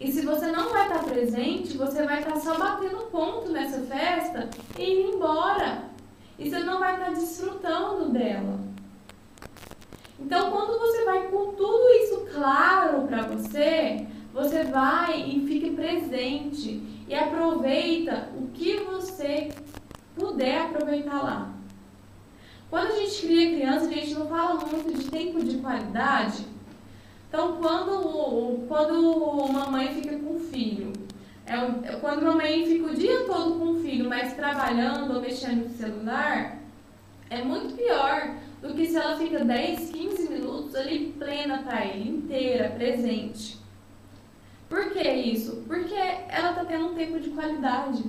E 0.00 0.10
se 0.10 0.24
você 0.24 0.46
não 0.46 0.70
vai 0.70 0.86
estar 0.86 1.04
presente, 1.04 1.76
você 1.76 2.04
vai 2.04 2.20
estar 2.20 2.36
só 2.36 2.56
batendo 2.56 3.10
ponto 3.10 3.50
nessa 3.50 3.80
festa 3.80 4.48
e 4.78 5.02
indo 5.02 5.16
embora. 5.16 5.90
E 6.40 6.48
você 6.48 6.60
não 6.60 6.80
vai 6.80 6.94
estar 6.94 7.10
desfrutando 7.10 8.08
dela. 8.08 8.58
Então, 10.18 10.50
quando 10.50 10.78
você 10.78 11.04
vai 11.04 11.28
com 11.28 11.52
tudo 11.52 11.88
isso 11.90 12.26
claro 12.32 13.06
para 13.06 13.22
você, 13.22 14.06
você 14.32 14.64
vai 14.64 15.20
e 15.20 15.46
fique 15.46 15.70
presente 15.70 16.82
e 17.06 17.14
aproveita 17.14 18.30
o 18.38 18.48
que 18.48 18.78
você 18.78 19.50
puder 20.14 20.62
aproveitar 20.62 21.22
lá. 21.22 21.54
Quando 22.70 22.86
a 22.86 22.96
gente 22.96 23.20
cria 23.20 23.56
criança, 23.56 23.86
a 23.86 23.92
gente 23.92 24.14
não 24.14 24.26
fala 24.26 24.64
muito 24.64 24.96
de 24.96 25.10
tempo 25.10 25.44
de 25.44 25.58
qualidade. 25.58 26.46
Então, 27.28 27.58
quando, 27.58 28.66
quando 28.66 28.94
uma 29.44 29.66
mãe 29.66 29.94
fica 29.94 30.16
com 30.18 30.36
o 30.36 30.40
filho, 30.40 30.92
é, 31.50 31.96
quando 31.96 32.22
uma 32.22 32.36
mãe 32.36 32.64
fica 32.64 32.86
o 32.86 32.94
dia 32.94 33.24
todo 33.24 33.58
com 33.58 33.72
o 33.72 33.80
filho, 33.82 34.08
mas 34.08 34.34
trabalhando 34.34 35.14
ou 35.14 35.20
mexendo 35.20 35.64
no 35.64 35.76
celular, 35.76 36.58
é 37.28 37.42
muito 37.42 37.74
pior 37.74 38.36
do 38.62 38.72
que 38.74 38.86
se 38.86 38.96
ela 38.96 39.16
fica 39.16 39.44
10, 39.44 39.90
15 39.90 40.28
minutos 40.28 40.74
ali 40.76 41.12
plena 41.18 41.58
para 41.58 41.84
ele, 41.84 42.08
inteira, 42.08 42.70
presente. 42.70 43.58
Por 44.68 44.90
que 44.90 45.02
isso? 45.02 45.64
Porque 45.66 45.94
ela 45.94 46.50
está 46.50 46.64
tendo 46.64 46.86
um 46.86 46.94
tempo 46.94 47.18
de 47.18 47.30
qualidade. 47.30 48.04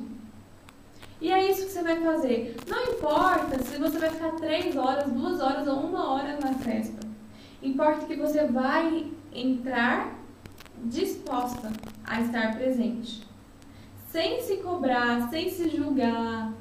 E 1.20 1.32
é 1.32 1.50
isso 1.50 1.66
que 1.66 1.72
você 1.72 1.82
vai 1.82 2.00
fazer. 2.00 2.56
Não 2.68 2.94
importa 2.94 3.58
se 3.64 3.80
você 3.80 3.98
vai 3.98 4.10
ficar 4.10 4.32
três 4.34 4.76
horas, 4.76 5.12
duas 5.12 5.40
horas 5.42 5.68
ou 5.68 5.80
uma 5.80 6.14
hora 6.14 6.38
na 6.40 6.54
festa. 6.54 7.08
Importa 7.62 8.06
que 8.06 8.16
você 8.16 8.46
vai 8.46 9.12
entrar 9.34 10.20
disposta 10.84 11.72
a 12.04 12.22
estar 12.22 12.56
presente. 12.56 13.31
Sem 14.12 14.42
se 14.42 14.58
cobrar, 14.58 15.30
sem 15.30 15.50
se 15.50 15.70
julgar, 15.70 16.52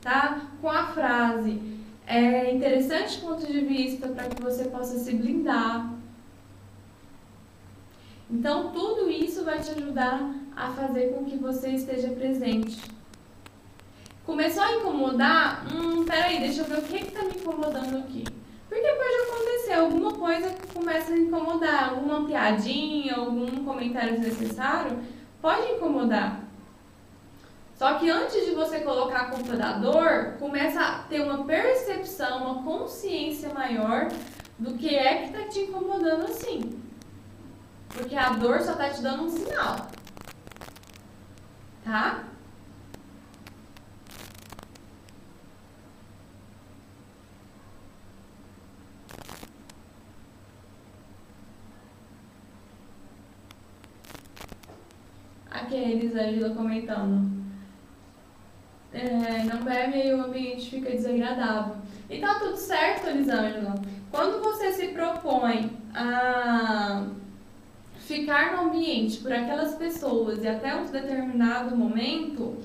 tá? 0.00 0.48
Com 0.58 0.70
a 0.70 0.86
frase, 0.86 1.60
é 2.06 2.50
interessante 2.50 3.20
ponto 3.20 3.46
de 3.46 3.60
vista 3.60 4.08
para 4.08 4.26
que 4.30 4.42
você 4.42 4.64
possa 4.64 4.98
se 4.98 5.14
blindar. 5.14 5.92
Então, 8.30 8.72
tudo 8.72 9.10
isso 9.10 9.44
vai 9.44 9.58
te 9.60 9.70
ajudar 9.70 10.34
a 10.56 10.70
fazer 10.70 11.12
com 11.12 11.26
que 11.26 11.36
você 11.36 11.72
esteja 11.72 12.08
presente. 12.08 12.80
Começou 14.24 14.62
a 14.62 14.76
incomodar? 14.76 15.66
Hum, 15.70 16.06
peraí, 16.06 16.40
deixa 16.40 16.62
eu 16.62 16.64
ver 16.64 16.78
o 16.78 16.82
que 16.82 16.96
está 17.04 17.22
me 17.22 17.32
incomodando 17.32 17.98
aqui. 17.98 18.24
Porque 18.66 18.88
pode 18.88 19.30
acontecer 19.30 19.72
alguma 19.74 20.12
coisa 20.12 20.54
que 20.54 20.72
começa 20.72 21.12
a 21.12 21.18
incomodar, 21.18 21.90
alguma 21.90 22.24
piadinha, 22.26 23.16
algum 23.16 23.62
comentário 23.62 24.18
desnecessário, 24.18 24.98
pode 25.42 25.72
incomodar. 25.72 26.47
Só 27.78 27.94
que 27.94 28.10
antes 28.10 28.44
de 28.44 28.56
você 28.56 28.80
colocar 28.80 29.20
a 29.20 29.30
culpa 29.30 29.54
da 29.54 29.74
dor, 29.74 30.34
começa 30.40 30.80
a 30.80 30.98
ter 31.04 31.20
uma 31.20 31.44
percepção, 31.44 32.38
uma 32.38 32.64
consciência 32.64 33.54
maior 33.54 34.08
do 34.58 34.74
que 34.74 34.96
é 34.96 35.18
que 35.18 35.24
está 35.26 35.48
te 35.48 35.60
incomodando 35.60 36.24
assim. 36.24 36.82
Porque 37.90 38.16
a 38.16 38.30
dor 38.30 38.60
só 38.62 38.72
está 38.72 38.90
te 38.90 39.00
dando 39.00 39.22
um 39.22 39.28
sinal. 39.28 39.86
Tá? 41.84 42.24
Aqui 55.48 55.76
a 55.76 55.88
Elisângela 55.90 56.54
comentando. 56.56 57.37
É, 58.98 59.44
não 59.44 59.62
bebe 59.62 60.08
e 60.08 60.12
o 60.12 60.24
ambiente 60.24 60.70
fica 60.70 60.90
desagradável. 60.90 61.76
E 62.10 62.18
tá 62.18 62.40
tudo 62.40 62.56
certo, 62.56 63.06
Elisângela. 63.06 63.76
Quando 64.10 64.42
você 64.42 64.72
se 64.72 64.88
propõe 64.88 65.70
a 65.94 67.06
ficar 67.98 68.56
no 68.56 68.68
ambiente 68.68 69.18
por 69.18 69.32
aquelas 69.32 69.74
pessoas 69.76 70.42
e 70.42 70.48
até 70.48 70.74
um 70.74 70.86
determinado 70.86 71.76
momento, 71.76 72.56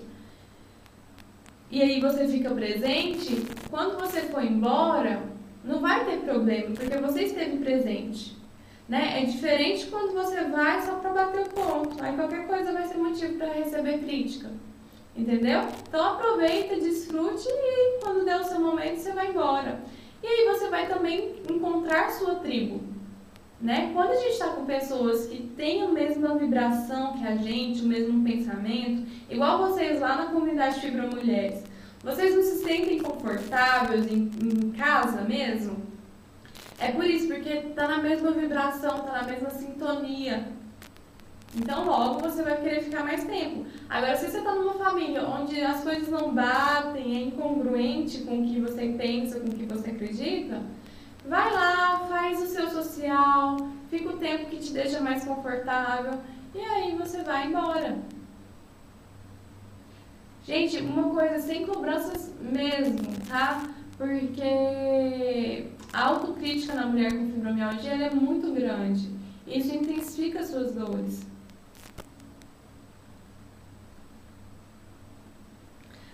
e 1.70 1.82
aí 1.84 2.02
você 2.02 2.28
fica 2.28 2.50
presente, 2.50 3.46
quando 3.70 4.00
você 4.00 4.22
for 4.22 4.44
embora, 4.44 5.22
não 5.64 5.80
vai 5.80 6.04
ter 6.06 6.18
problema, 6.22 6.74
porque 6.74 6.98
você 6.98 7.24
esteve 7.24 7.58
presente. 7.58 8.36
Né? 8.90 9.22
É 9.22 9.26
diferente 9.26 9.86
quando 9.88 10.14
você 10.14 10.44
vai 10.46 10.82
só 10.82 10.96
para 10.96 11.14
bater 11.14 11.42
o 11.42 11.50
ponto. 11.50 12.04
Aí 12.04 12.16
qualquer 12.16 12.48
coisa 12.48 12.74
vai 12.74 12.88
ser 12.88 12.98
motivo 12.98 13.38
para 13.38 13.54
receber 13.54 14.00
crítica. 14.00 14.50
Entendeu? 15.16 15.62
Então 15.88 16.04
aproveita, 16.04 16.76
desfrute 16.76 17.48
e 17.48 18.00
quando 18.02 18.26
der 18.26 18.40
o 18.40 18.44
seu 18.44 18.60
momento 18.60 18.98
você 18.98 19.12
vai 19.12 19.30
embora. 19.30 19.80
E 20.24 20.28
aí 20.28 20.46
você 20.46 20.70
vai 20.70 20.88
também 20.88 21.36
encontrar 21.50 22.12
sua 22.12 22.36
tribo. 22.36 22.82
Né? 23.62 23.92
Quando 23.94 24.12
a 24.12 24.16
gente 24.16 24.32
está 24.32 24.48
com 24.48 24.66
pessoas 24.66 25.28
que 25.28 25.44
têm 25.56 25.84
a 25.84 25.88
mesma 25.88 26.36
vibração 26.38 27.14
que 27.14 27.26
a 27.26 27.36
gente, 27.36 27.82
o 27.82 27.88
mesmo 27.88 28.24
pensamento, 28.24 29.10
igual 29.30 29.70
vocês 29.70 30.02
lá 30.02 30.16
na 30.16 30.26
comunidade 30.26 30.82
Fibra 30.82 31.08
Mulheres, 31.08 31.64
vocês 32.04 32.36
não 32.36 32.44
se 32.44 32.64
sentem 32.64 33.00
confortáveis 33.00 34.12
em, 34.12 34.30
em 34.42 34.72
casa 34.72 35.22
mesmo? 35.22 35.78
É 36.78 36.92
por 36.92 37.06
isso, 37.06 37.28
porque 37.28 37.50
está 37.50 37.88
na 37.88 38.00
mesma 38.00 38.32
vibração, 38.32 38.98
está 38.98 39.22
na 39.22 39.24
mesma 39.24 39.50
sintonia. 39.52 40.52
Então, 41.56 41.86
logo 41.86 42.20
você 42.20 42.42
vai 42.42 42.60
querer 42.62 42.82
ficar 42.84 43.04
mais 43.04 43.24
tempo. 43.26 43.66
Agora, 43.88 44.18
se 44.18 44.28
você 44.28 44.40
está 44.40 44.56
numa 44.56 44.74
família 44.74 45.24
onde 45.24 45.62
as 45.62 45.84
coisas 45.84 46.10
não 46.10 46.34
batem, 46.34 47.16
é 47.16 47.22
incongruente 47.26 48.22
com 48.22 48.42
o 48.42 48.46
que 48.48 48.60
você 48.60 48.88
pensa, 48.98 49.40
com 49.40 49.48
o 49.48 49.54
que 49.54 49.66
você 49.66 49.92
acredita, 49.92 50.62
vai 51.28 51.54
lá, 51.54 52.00
faz 52.10 52.42
o 52.42 52.48
seu 52.48 52.70
social, 52.70 53.58
fica 53.90 54.10
o 54.10 54.18
tempo 54.18 54.48
que 54.48 54.58
te 54.58 54.74
deixa 54.74 55.00
mais 55.00 55.24
confortável 55.24 56.20
e 56.56 56.60
aí 56.60 56.96
você 56.96 57.22
vai 57.22 57.48
embora. 57.48 57.98
Gente, 60.46 60.78
uma 60.80 61.10
coisa 61.10 61.40
sem 61.40 61.66
cobranças 61.66 62.32
mesmo, 62.42 62.98
tá? 63.30 63.64
Porque 63.98 65.68
a 65.94 66.06
autocrítica 66.08 66.74
na 66.74 66.88
mulher 66.88 67.14
com 67.14 67.32
fibromialgia 67.32 67.94
é 67.94 68.10
muito 68.10 68.52
grande. 68.52 69.10
Isso 69.48 69.74
intensifica 69.74 70.40
as 70.40 70.48
suas 70.48 70.74
dores. 70.74 71.33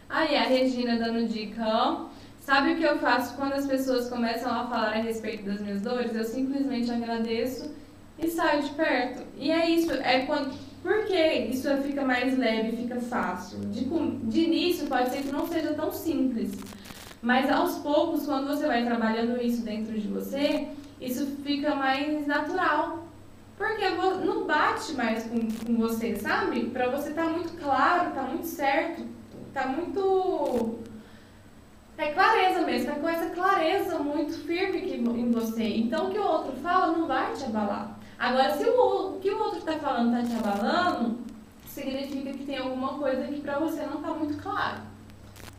Aí 0.10 0.36
a 0.36 0.44
Regina 0.44 0.98
dando 0.98 1.28
dica, 1.28 1.64
ó. 1.64 2.10
Sabe 2.40 2.74
o 2.74 2.78
que 2.78 2.84
eu 2.84 2.98
faço 2.98 3.36
quando 3.36 3.54
as 3.54 3.68
pessoas 3.68 4.10
começam 4.10 4.52
a 4.52 4.66
falar 4.66 4.94
a 4.94 5.02
respeito 5.02 5.44
das 5.44 5.62
minhas 5.62 5.82
dores? 5.82 6.16
Eu 6.16 6.24
simplesmente 6.24 6.90
agradeço 6.90 7.72
e 8.18 8.28
saio 8.28 8.64
de 8.64 8.72
perto. 8.72 9.22
E 9.38 9.52
é 9.52 9.70
isso, 9.70 9.92
é 9.94 10.26
quando. 10.26 10.58
Por 10.82 11.06
que 11.06 11.16
isso 11.52 11.70
fica 11.84 12.04
mais 12.04 12.36
leve, 12.36 12.78
fica 12.78 13.00
fácil? 13.02 13.60
De, 13.66 13.86
de 13.86 14.40
início 14.40 14.88
pode 14.88 15.12
ser 15.12 15.22
que 15.22 15.32
não 15.32 15.48
seja 15.48 15.74
tão 15.76 15.92
simples. 15.92 16.54
Mas 17.22 17.52
aos 17.52 17.76
poucos, 17.76 18.26
quando 18.26 18.48
você 18.48 18.66
vai 18.66 18.84
trabalhando 18.84 19.40
isso 19.40 19.62
dentro 19.62 20.00
de 20.00 20.08
você, 20.08 20.70
isso 21.00 21.38
fica 21.44 21.76
mais 21.76 22.26
natural. 22.26 23.08
Porque 23.58 23.90
não 23.90 24.48
bate 24.48 24.94
mais 24.94 25.24
com, 25.26 25.40
com 25.40 25.76
você, 25.76 26.16
sabe? 26.16 26.68
Pra 26.72 26.90
você 26.90 27.12
tá 27.12 27.26
muito 27.26 27.54
claro, 27.62 28.12
tá 28.16 28.24
muito 28.24 28.48
certo 28.48 29.19
tá 29.60 29.68
muito. 29.68 30.80
É 31.98 32.14
clareza 32.14 32.62
mesmo, 32.62 32.94
tá 32.94 33.00
com 33.00 33.10
essa 33.10 33.30
clareza 33.32 34.00
muito 34.00 34.32
firme 34.46 34.82
que, 34.82 34.96
em 34.96 35.32
você. 35.32 35.64
Então 35.64 36.08
o 36.08 36.12
que 36.12 36.18
o 36.18 36.24
outro 36.24 36.54
fala 36.62 36.98
não 36.98 37.06
vai 37.06 37.34
te 37.34 37.44
abalar. 37.44 38.00
Agora, 38.18 38.56
se 38.56 38.64
o, 38.64 39.18
o 39.18 39.20
que 39.20 39.30
o 39.30 39.38
outro 39.38 39.62
tá 39.62 39.74
falando 39.74 40.16
tá 40.16 40.24
te 40.24 40.34
abalando, 40.34 41.20
significa 41.68 42.32
que 42.32 42.46
tem 42.46 42.58
alguma 42.58 42.98
coisa 42.98 43.28
que 43.28 43.42
pra 43.42 43.60
você 43.60 43.86
não 43.86 44.02
tá 44.02 44.14
muito 44.14 44.42
claro. 44.42 44.82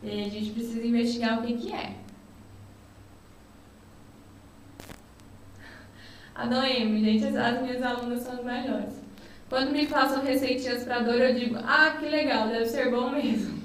E 0.01 0.09
a 0.09 0.29
gente 0.29 0.51
precisa 0.51 0.85
investigar 0.85 1.39
o 1.39 1.43
que, 1.43 1.57
que 1.57 1.73
é. 1.73 1.95
A 6.33 6.45
Noemi, 6.47 7.03
gente, 7.03 7.37
as 7.37 7.61
minhas 7.61 7.83
alunas 7.83 8.21
são 8.21 8.33
as 8.33 8.43
melhores. 8.43 8.99
Quando 9.47 9.71
me 9.71 9.85
passam 9.85 10.23
receitinhas 10.23 10.83
para 10.83 11.01
dor, 11.01 11.21
eu 11.21 11.35
digo, 11.35 11.57
ah, 11.63 11.97
que 11.99 12.05
legal, 12.07 12.47
deve 12.47 12.65
ser 12.65 12.89
bom 12.89 13.11
mesmo. 13.11 13.60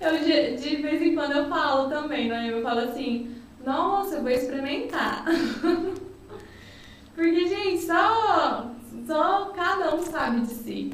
Eu, 0.00 0.18
de, 0.18 0.56
de 0.56 0.76
vez 0.76 1.02
em 1.02 1.14
quando 1.14 1.32
eu 1.32 1.48
falo 1.48 1.88
também, 1.88 2.28
né? 2.28 2.50
Eu 2.52 2.62
falo 2.62 2.80
assim, 2.80 3.34
nossa, 3.64 4.16
eu 4.16 4.22
vou 4.22 4.30
experimentar. 4.30 5.24
Porque, 7.14 7.46
gente, 7.46 7.82
só, 7.82 8.70
só 9.06 9.46
cada 9.46 9.94
um 9.94 10.02
sabe 10.02 10.42
de 10.42 10.48
si. 10.48 10.90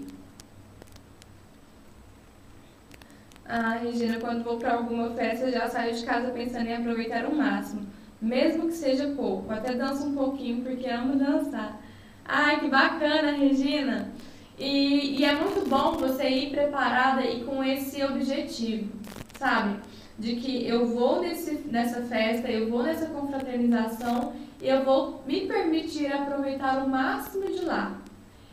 Ah, 3.44 3.76
Regina, 3.82 4.18
quando 4.20 4.44
vou 4.44 4.56
para 4.56 4.74
alguma 4.74 5.10
festa, 5.10 5.50
já 5.50 5.68
saio 5.68 5.94
de 5.94 6.04
casa 6.04 6.30
pensando 6.30 6.68
em 6.68 6.76
aproveitar 6.76 7.26
o 7.26 7.36
máximo, 7.36 7.86
mesmo 8.20 8.68
que 8.68 8.74
seja 8.74 9.08
pouco. 9.08 9.52
Até 9.52 9.74
danço 9.74 10.06
um 10.06 10.14
pouquinho 10.14 10.62
porque 10.62 10.86
amo 10.88 11.16
dançar. 11.16 11.78
Ai, 12.24 12.60
que 12.60 12.68
bacana, 12.68 13.32
Regina! 13.32 14.10
E, 14.58 15.18
e 15.18 15.24
é 15.24 15.34
muito 15.34 15.68
bom 15.68 15.92
você 15.92 16.28
ir 16.28 16.50
preparada 16.50 17.22
e 17.22 17.42
com 17.44 17.64
esse 17.64 18.02
objetivo, 18.04 18.92
sabe? 19.38 19.80
De 20.18 20.36
que 20.36 20.66
eu 20.66 20.86
vou 20.86 21.20
nesse, 21.20 21.54
nessa 21.68 22.02
festa, 22.02 22.50
eu 22.50 22.68
vou 22.68 22.82
nessa 22.82 23.06
confraternização 23.06 24.32
e 24.60 24.68
eu 24.68 24.84
vou 24.84 25.22
me 25.26 25.46
permitir 25.46 26.12
aproveitar 26.12 26.84
o 26.84 26.88
máximo 26.88 27.46
de 27.46 27.64
lá. 27.64 27.98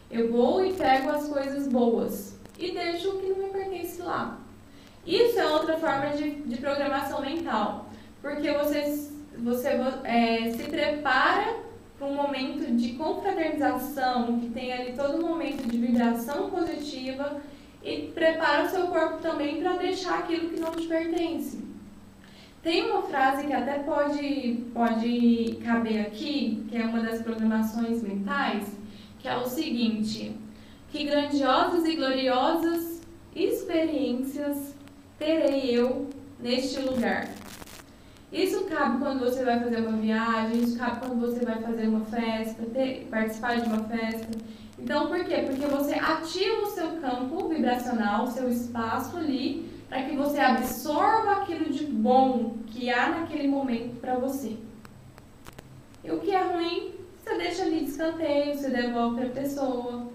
Eu 0.09 0.31
vou 0.31 0.65
e 0.65 0.73
pego 0.73 1.09
as 1.09 1.27
coisas 1.27 1.67
boas 1.67 2.35
e 2.57 2.71
deixo 2.71 3.09
o 3.09 3.19
que 3.19 3.27
não 3.27 3.37
me 3.37 3.49
pertence 3.49 4.01
lá. 4.01 4.39
Isso 5.05 5.39
é 5.39 5.47
outra 5.47 5.77
forma 5.77 6.09
de, 6.15 6.31
de 6.31 6.57
programação 6.57 7.21
mental, 7.21 7.89
porque 8.21 8.51
você, 8.51 9.09
você 9.37 9.69
é, 10.03 10.51
se 10.51 10.63
prepara 10.63 11.53
para 11.53 11.68
um 12.01 12.13
momento 12.13 12.75
de 12.75 12.93
confraternização, 12.93 14.39
que 14.39 14.49
tem 14.49 14.71
ali 14.71 14.93
todo 14.93 15.23
um 15.23 15.27
momento 15.27 15.67
de 15.67 15.77
vibração 15.77 16.49
positiva 16.49 17.41
e 17.83 18.11
prepara 18.13 18.65
o 18.65 18.69
seu 18.69 18.87
corpo 18.87 19.17
também 19.21 19.61
para 19.61 19.77
deixar 19.77 20.19
aquilo 20.19 20.49
que 20.49 20.59
não 20.59 20.71
te 20.71 20.87
pertence. 20.87 21.63
Tem 22.61 22.89
uma 22.89 23.03
frase 23.03 23.47
que 23.47 23.53
até 23.53 23.79
pode, 23.79 24.65
pode 24.73 25.59
caber 25.63 26.01
aqui, 26.01 26.65
que 26.69 26.77
é 26.77 26.85
uma 26.85 26.99
das 26.99 27.21
programações 27.21 28.03
mentais, 28.03 28.67
que 29.17 29.27
é 29.27 29.37
o 29.37 29.45
seguinte: 29.45 30.35
que 30.91 31.05
grandiosas 31.05 31.85
e 31.85 31.95
gloriosas 31.95 33.01
experiências 33.33 34.75
terei 35.17 35.71
eu 35.71 36.09
neste 36.39 36.79
lugar. 36.81 37.29
Isso 38.31 38.65
cabe 38.65 38.99
quando 38.99 39.21
você 39.21 39.43
vai 39.43 39.59
fazer 39.59 39.77
uma 39.77 39.97
viagem, 39.97 40.61
isso 40.61 40.77
cabe 40.77 40.99
quando 40.99 41.19
você 41.19 41.43
vai 41.43 41.59
fazer 41.61 41.87
uma 41.87 42.05
festa, 42.05 42.63
ter, 42.71 43.07
participar 43.09 43.59
de 43.59 43.67
uma 43.67 43.83
festa. 43.85 44.27
Então, 44.77 45.07
por 45.07 45.23
quê? 45.25 45.45
Porque 45.47 45.65
você 45.65 45.95
ativa 45.95 46.61
o 46.61 46.69
seu 46.69 46.87
campo 47.01 47.49
vibracional, 47.49 48.25
o 48.25 48.31
seu 48.31 48.47
espaço 48.47 49.17
ali, 49.17 49.67
para 49.89 50.03
que 50.03 50.15
você 50.15 50.39
absorva 50.39 51.41
aquilo 51.41 51.71
de 51.71 51.85
bom 51.85 52.57
que 52.67 52.91
há 52.91 53.09
naquele 53.09 53.47
momento 53.47 53.99
para 53.99 54.15
você. 54.15 54.55
E 56.03 56.11
o 56.11 56.19
que 56.19 56.31
é 56.31 56.41
ruim, 56.41 56.93
você 57.17 57.35
deixa 57.35 57.63
ali 57.63 57.83
de 57.83 57.89
escanteio, 57.89 58.55
você 58.55 58.69
devolve 58.69 59.21
para 59.21 59.29
a 59.29 59.43
pessoa. 59.43 60.07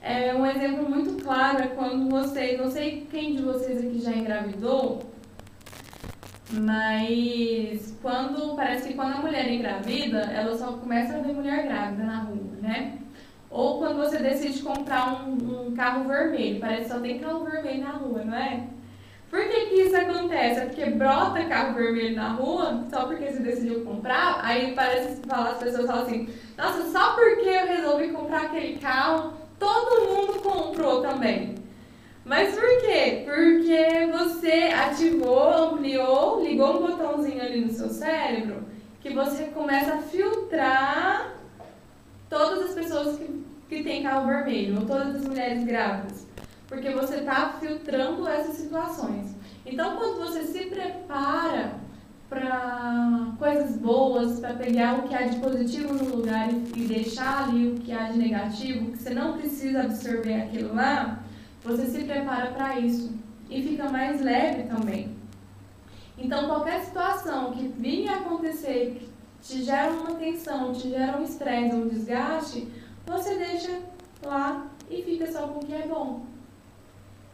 É, 0.00 0.32
um 0.32 0.46
exemplo 0.46 0.88
muito 0.88 1.22
claro 1.22 1.60
é 1.60 1.66
quando 1.66 2.08
você, 2.08 2.56
não 2.56 2.70
sei 2.70 3.06
quem 3.10 3.34
de 3.34 3.42
vocês 3.42 3.84
aqui 3.84 4.00
já 4.00 4.12
engravidou, 4.12 5.02
mas 6.52 7.94
quando 8.00 8.56
parece 8.56 8.88
que 8.88 8.94
quando 8.94 9.16
a 9.16 9.20
mulher 9.20 9.50
engravida, 9.50 10.20
ela 10.32 10.56
só 10.56 10.72
começa 10.72 11.16
a 11.16 11.20
ver 11.20 11.32
mulher 11.32 11.66
grávida 11.66 12.04
na 12.04 12.20
rua, 12.20 12.56
né? 12.60 12.98
Ou 13.50 13.78
quando 13.78 13.96
você 13.96 14.18
decide 14.18 14.62
comprar 14.62 15.24
um, 15.24 15.68
um 15.68 15.74
carro 15.74 16.04
vermelho, 16.04 16.60
parece 16.60 16.82
que 16.84 16.88
só 16.88 17.00
tem 17.00 17.18
carro 17.18 17.44
vermelho 17.44 17.84
na 17.84 17.92
rua, 17.92 18.24
não 18.24 18.36
é? 18.36 18.64
Por 19.30 19.40
que, 19.40 19.66
que 19.66 19.74
isso 19.82 19.96
acontece? 19.96 20.60
É 20.60 20.66
porque 20.66 20.86
brota 20.86 21.44
carro 21.44 21.74
vermelho 21.74 22.16
na 22.16 22.30
rua, 22.30 22.86
só 22.90 23.04
porque 23.04 23.30
você 23.30 23.40
decidiu 23.40 23.84
comprar, 23.84 24.40
aí 24.42 24.72
parece 24.74 25.20
que 25.20 25.30
as 25.30 25.58
pessoas 25.58 25.86
falam 25.86 26.02
assim, 26.02 26.28
nossa, 26.56 26.90
só 26.90 27.14
porque 27.14 27.48
eu 27.48 27.66
resolvi 27.66 28.08
comprar 28.08 28.44
aquele 28.44 28.78
carro, 28.78 29.34
todo 29.58 30.08
mundo 30.08 30.40
comprou 30.40 31.02
também. 31.02 31.56
Mas 32.28 32.54
por 32.54 32.80
quê? 32.82 33.24
Porque 33.24 34.06
você 34.12 34.70
ativou, 34.74 35.72
ampliou, 35.72 36.42
ligou 36.44 36.76
um 36.76 36.86
botãozinho 36.86 37.40
ali 37.40 37.62
no 37.62 37.72
seu 37.72 37.88
cérebro 37.88 38.64
que 39.00 39.14
você 39.14 39.44
começa 39.44 39.94
a 39.94 40.02
filtrar 40.02 41.34
todas 42.28 42.68
as 42.68 42.74
pessoas 42.74 43.16
que, 43.16 43.44
que 43.70 43.82
têm 43.82 44.02
carro 44.02 44.26
vermelho, 44.26 44.80
ou 44.80 44.86
todas 44.86 45.16
as 45.16 45.24
mulheres 45.24 45.64
grávidas. 45.64 46.26
Porque 46.66 46.90
você 46.90 47.16
está 47.16 47.56
filtrando 47.58 48.28
essas 48.28 48.56
situações. 48.56 49.34
Então, 49.64 49.96
quando 49.96 50.18
você 50.18 50.42
se 50.42 50.66
prepara 50.66 51.76
para 52.28 53.32
coisas 53.38 53.78
boas, 53.78 54.38
para 54.38 54.52
pegar 54.52 54.98
o 54.98 55.08
que 55.08 55.14
há 55.14 55.22
de 55.22 55.38
positivo 55.38 55.94
no 55.94 56.16
lugar 56.16 56.50
e, 56.76 56.84
deixar 56.84 57.44
ali 57.44 57.68
o 57.68 57.74
que 57.76 57.90
há 57.90 58.10
de 58.10 58.18
negativo, 58.18 58.90
que 58.90 58.98
você 58.98 59.14
não 59.14 59.38
precisa 59.38 59.80
absorver 59.80 60.42
aquilo 60.42 60.74
lá, 60.74 61.22
você 61.68 61.86
se 61.86 62.04
prepara 62.04 62.50
para 62.52 62.80
isso 62.80 63.12
e 63.50 63.62
fica 63.62 63.90
mais 63.90 64.20
leve 64.22 64.62
também. 64.64 65.16
Então, 66.16 66.46
qualquer 66.46 66.82
situação 66.82 67.52
que 67.52 67.68
vinha 67.68 68.16
acontecer, 68.16 68.98
que 68.98 69.08
te 69.46 69.62
gera 69.62 69.92
uma 69.92 70.14
tensão, 70.14 70.72
te 70.72 70.88
gera 70.88 71.18
um 71.18 71.22
estresse, 71.22 71.76
um 71.76 71.86
desgaste, 71.86 72.66
você 73.06 73.36
deixa 73.36 73.80
lá 74.24 74.66
e 74.90 75.02
fica 75.02 75.30
só 75.30 75.46
com 75.46 75.60
o 75.60 75.64
que 75.64 75.74
é 75.74 75.86
bom. 75.86 76.26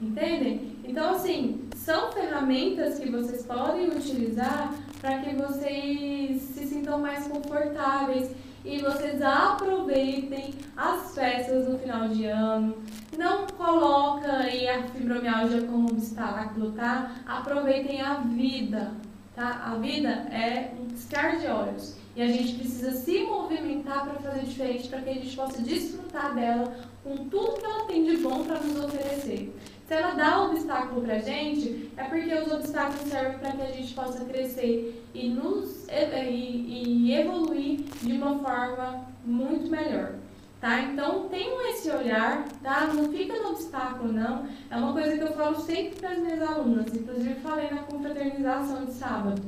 Entendem? 0.00 0.76
Então, 0.84 1.14
assim, 1.14 1.66
são 1.76 2.12
ferramentas 2.12 2.98
que 2.98 3.08
vocês 3.08 3.46
podem 3.46 3.88
utilizar 3.88 4.74
para 5.00 5.20
que 5.20 5.34
vocês 5.34 6.42
se 6.42 6.66
sintam 6.66 6.98
mais 6.98 7.26
confortáveis 7.28 8.30
e 8.64 8.78
vocês 8.78 9.20
aproveitem 9.20 10.54
as 10.76 11.14
festas 11.14 11.68
no 11.68 11.78
final 11.78 12.08
de 12.08 12.24
ano. 12.24 12.76
Não 13.16 13.46
coloca 13.46 14.32
aí 14.38 14.66
a 14.68 14.82
fibromialgia 14.84 15.62
como 15.62 15.90
obstáculo, 15.90 16.72
tá? 16.72 17.12
Aproveitem 17.26 18.00
a 18.00 18.14
vida, 18.14 18.92
tá? 19.36 19.64
A 19.66 19.74
vida 19.76 20.08
é 20.08 20.72
um 20.80 20.86
piscar 20.86 21.38
de 21.38 21.46
olhos 21.46 21.96
e 22.16 22.22
a 22.22 22.28
gente 22.28 22.54
precisa 22.54 22.92
se 22.92 23.24
movimentar 23.24 24.06
para 24.06 24.14
fazer 24.20 24.46
diferente, 24.46 24.88
para 24.88 25.00
que 25.00 25.10
a 25.10 25.14
gente 25.14 25.36
possa 25.36 25.60
desfrutar 25.60 26.34
dela 26.34 26.74
com 27.02 27.28
tudo 27.28 27.58
que 27.58 27.64
ela 27.64 27.86
tem 27.86 28.04
de 28.04 28.16
bom 28.18 28.44
para 28.44 28.60
nos 28.60 28.84
oferecer. 28.84 29.54
Se 29.86 29.92
ela 29.92 30.14
dá 30.14 30.42
obstáculo 30.42 31.02
para 31.02 31.16
a 31.16 31.18
gente, 31.18 31.90
é 31.96 32.04
porque 32.04 32.34
os 32.34 32.50
obstáculos 32.50 33.02
servem 33.02 33.38
para 33.38 33.52
que 33.52 33.62
a 33.62 33.72
gente 33.72 33.92
possa 33.92 34.24
crescer 34.24 35.04
e, 35.12 35.28
nos, 35.28 35.86
e, 35.88 37.06
e 37.08 37.14
evoluir 37.14 37.80
de 38.02 38.12
uma 38.12 38.38
forma 38.38 39.06
muito 39.24 39.70
melhor. 39.70 40.14
Tá? 40.58 40.80
Então 40.80 41.28
tenham 41.28 41.60
esse 41.68 41.90
olhar, 41.90 42.48
tá? 42.62 42.86
Não 42.86 43.12
fica 43.12 43.34
no 43.34 43.50
obstáculo, 43.50 44.10
não. 44.10 44.48
É 44.70 44.76
uma 44.76 44.94
coisa 44.94 45.18
que 45.18 45.22
eu 45.22 45.32
falo 45.34 45.60
sempre 45.60 46.00
para 46.00 46.12
as 46.12 46.18
minhas 46.18 46.40
alunas, 46.40 46.94
inclusive 46.94 47.34
falei 47.40 47.70
na 47.70 47.82
confraternização 47.82 48.86
de 48.86 48.92
sábado. 48.92 49.42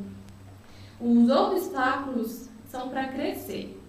Os 1.00 1.30
obstáculos 1.30 2.50
são 2.68 2.90
para 2.90 3.08
crescer. 3.08 3.80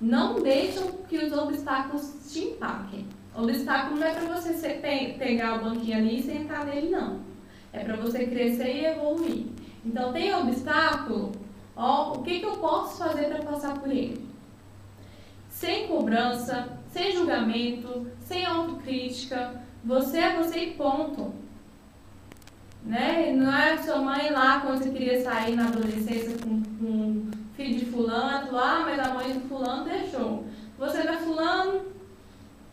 Não 0.00 0.40
deixam 0.40 0.92
que 1.08 1.18
os 1.18 1.32
obstáculos 1.32 2.14
te 2.32 2.44
impactem. 2.44 3.08
Obstáculo 3.36 4.00
não 4.00 4.06
é 4.06 4.14
para 4.14 4.34
você 4.34 4.54
ser, 4.54 4.80
pegar 5.18 5.56
o 5.56 5.64
banquinho 5.64 5.98
ali 5.98 6.20
e 6.20 6.22
sentar 6.22 6.64
nele, 6.64 6.88
não. 6.88 7.20
É 7.72 7.80
para 7.80 7.96
você 7.96 8.26
crescer 8.26 8.74
e 8.74 8.86
evoluir. 8.86 9.46
Então, 9.84 10.12
tem 10.12 10.34
obstáculo, 10.34 11.32
ó, 11.76 12.14
o 12.14 12.22
que, 12.22 12.40
que 12.40 12.46
eu 12.46 12.56
posso 12.56 12.98
fazer 12.98 13.26
para 13.26 13.44
passar 13.44 13.78
por 13.78 13.90
ele? 13.90 14.26
Sem 15.50 15.86
cobrança, 15.86 16.68
sem 16.88 17.12
julgamento, 17.12 18.06
sem 18.20 18.44
autocrítica. 18.44 19.62
Você 19.84 20.18
é 20.18 20.36
você 20.36 20.58
e 20.58 20.74
ponto. 20.74 21.32
Né? 22.82 23.32
Não 23.32 23.54
é 23.54 23.76
sua 23.76 23.98
mãe 23.98 24.30
lá 24.30 24.60
quando 24.60 24.82
você 24.82 24.90
queria 24.90 25.22
sair 25.22 25.56
na 25.56 25.66
adolescência 25.66 26.36
com, 26.38 26.62
com 26.78 27.30
filho 27.56 27.78
de 27.78 27.86
fulano, 27.86 28.56
ah, 28.56 28.82
mas 28.84 28.98
a 28.98 29.14
mãe 29.14 29.32
do 29.32 29.48
fulano 29.48 29.84
deixou. 29.84 30.44
Você 30.78 31.02
vai 31.02 31.16
fulano, 31.16 31.86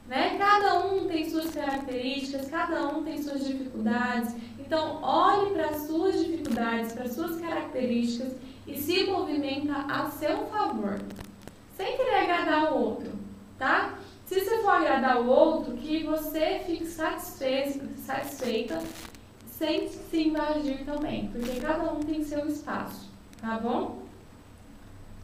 né? 0.08 0.38
Cada 0.38 0.86
um 0.86 1.03
tem 1.14 1.30
suas 1.30 1.52
características, 1.52 2.50
cada 2.50 2.88
um 2.88 3.04
tem 3.04 3.22
suas 3.22 3.46
dificuldades. 3.46 4.36
Então, 4.60 5.00
olhe 5.04 5.52
para 5.52 5.70
as 5.70 5.84
suas 5.84 6.26
dificuldades, 6.26 6.92
para 6.92 7.04
as 7.04 7.14
suas 7.14 7.40
características 7.40 8.34
e 8.66 8.76
se 8.76 9.04
movimenta 9.06 9.74
a 9.74 10.10
seu 10.10 10.48
favor, 10.48 11.00
sem 11.78 11.96
querer 11.96 12.16
agradar 12.16 12.74
o 12.74 12.80
outro, 12.80 13.12
tá? 13.60 13.98
Se 14.26 14.40
você 14.40 14.58
for 14.62 14.72
agradar 14.72 15.22
o 15.22 15.28
outro, 15.28 15.78
que 15.78 16.04
você 16.04 16.62
fique 16.66 16.86
satisfeita, 16.88 17.86
satisfeita 17.98 18.82
sem 19.46 19.88
se 19.88 20.28
invadir 20.30 20.84
também, 20.86 21.28
porque 21.28 21.60
cada 21.60 21.94
um 21.94 22.00
tem 22.00 22.24
seu 22.24 22.48
espaço, 22.48 23.12
tá 23.40 23.60
bom? 23.60 24.02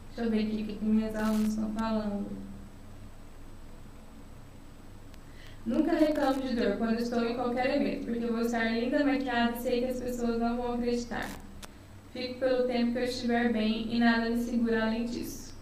Deixa 0.08 0.22
eu 0.22 0.30
ver 0.30 0.46
aqui 0.46 0.62
o 0.62 0.66
que 0.66 0.84
minhas 0.84 1.16
alunas 1.16 1.48
estão 1.48 1.70
falando. 1.72 2.49
Nunca 5.66 5.92
reclamo 5.92 6.40
de 6.40 6.56
dor 6.56 6.78
quando 6.78 7.00
estou 7.00 7.22
em 7.22 7.34
qualquer 7.34 7.76
evento, 7.76 8.06
porque 8.06 8.26
vou 8.26 8.40
estar 8.40 8.64
linda, 8.64 9.04
maquiada 9.04 9.58
e 9.58 9.60
sei 9.60 9.80
que 9.80 9.90
as 9.90 10.00
pessoas 10.00 10.38
não 10.38 10.56
vão 10.56 10.74
acreditar. 10.74 11.28
Fico 12.12 12.40
pelo 12.40 12.66
tempo 12.66 12.92
que 12.92 12.98
eu 12.98 13.04
estiver 13.04 13.52
bem 13.52 13.94
e 13.94 13.98
nada 13.98 14.30
me 14.30 14.38
segura 14.38 14.84
além 14.84 15.04
disso. 15.04 15.54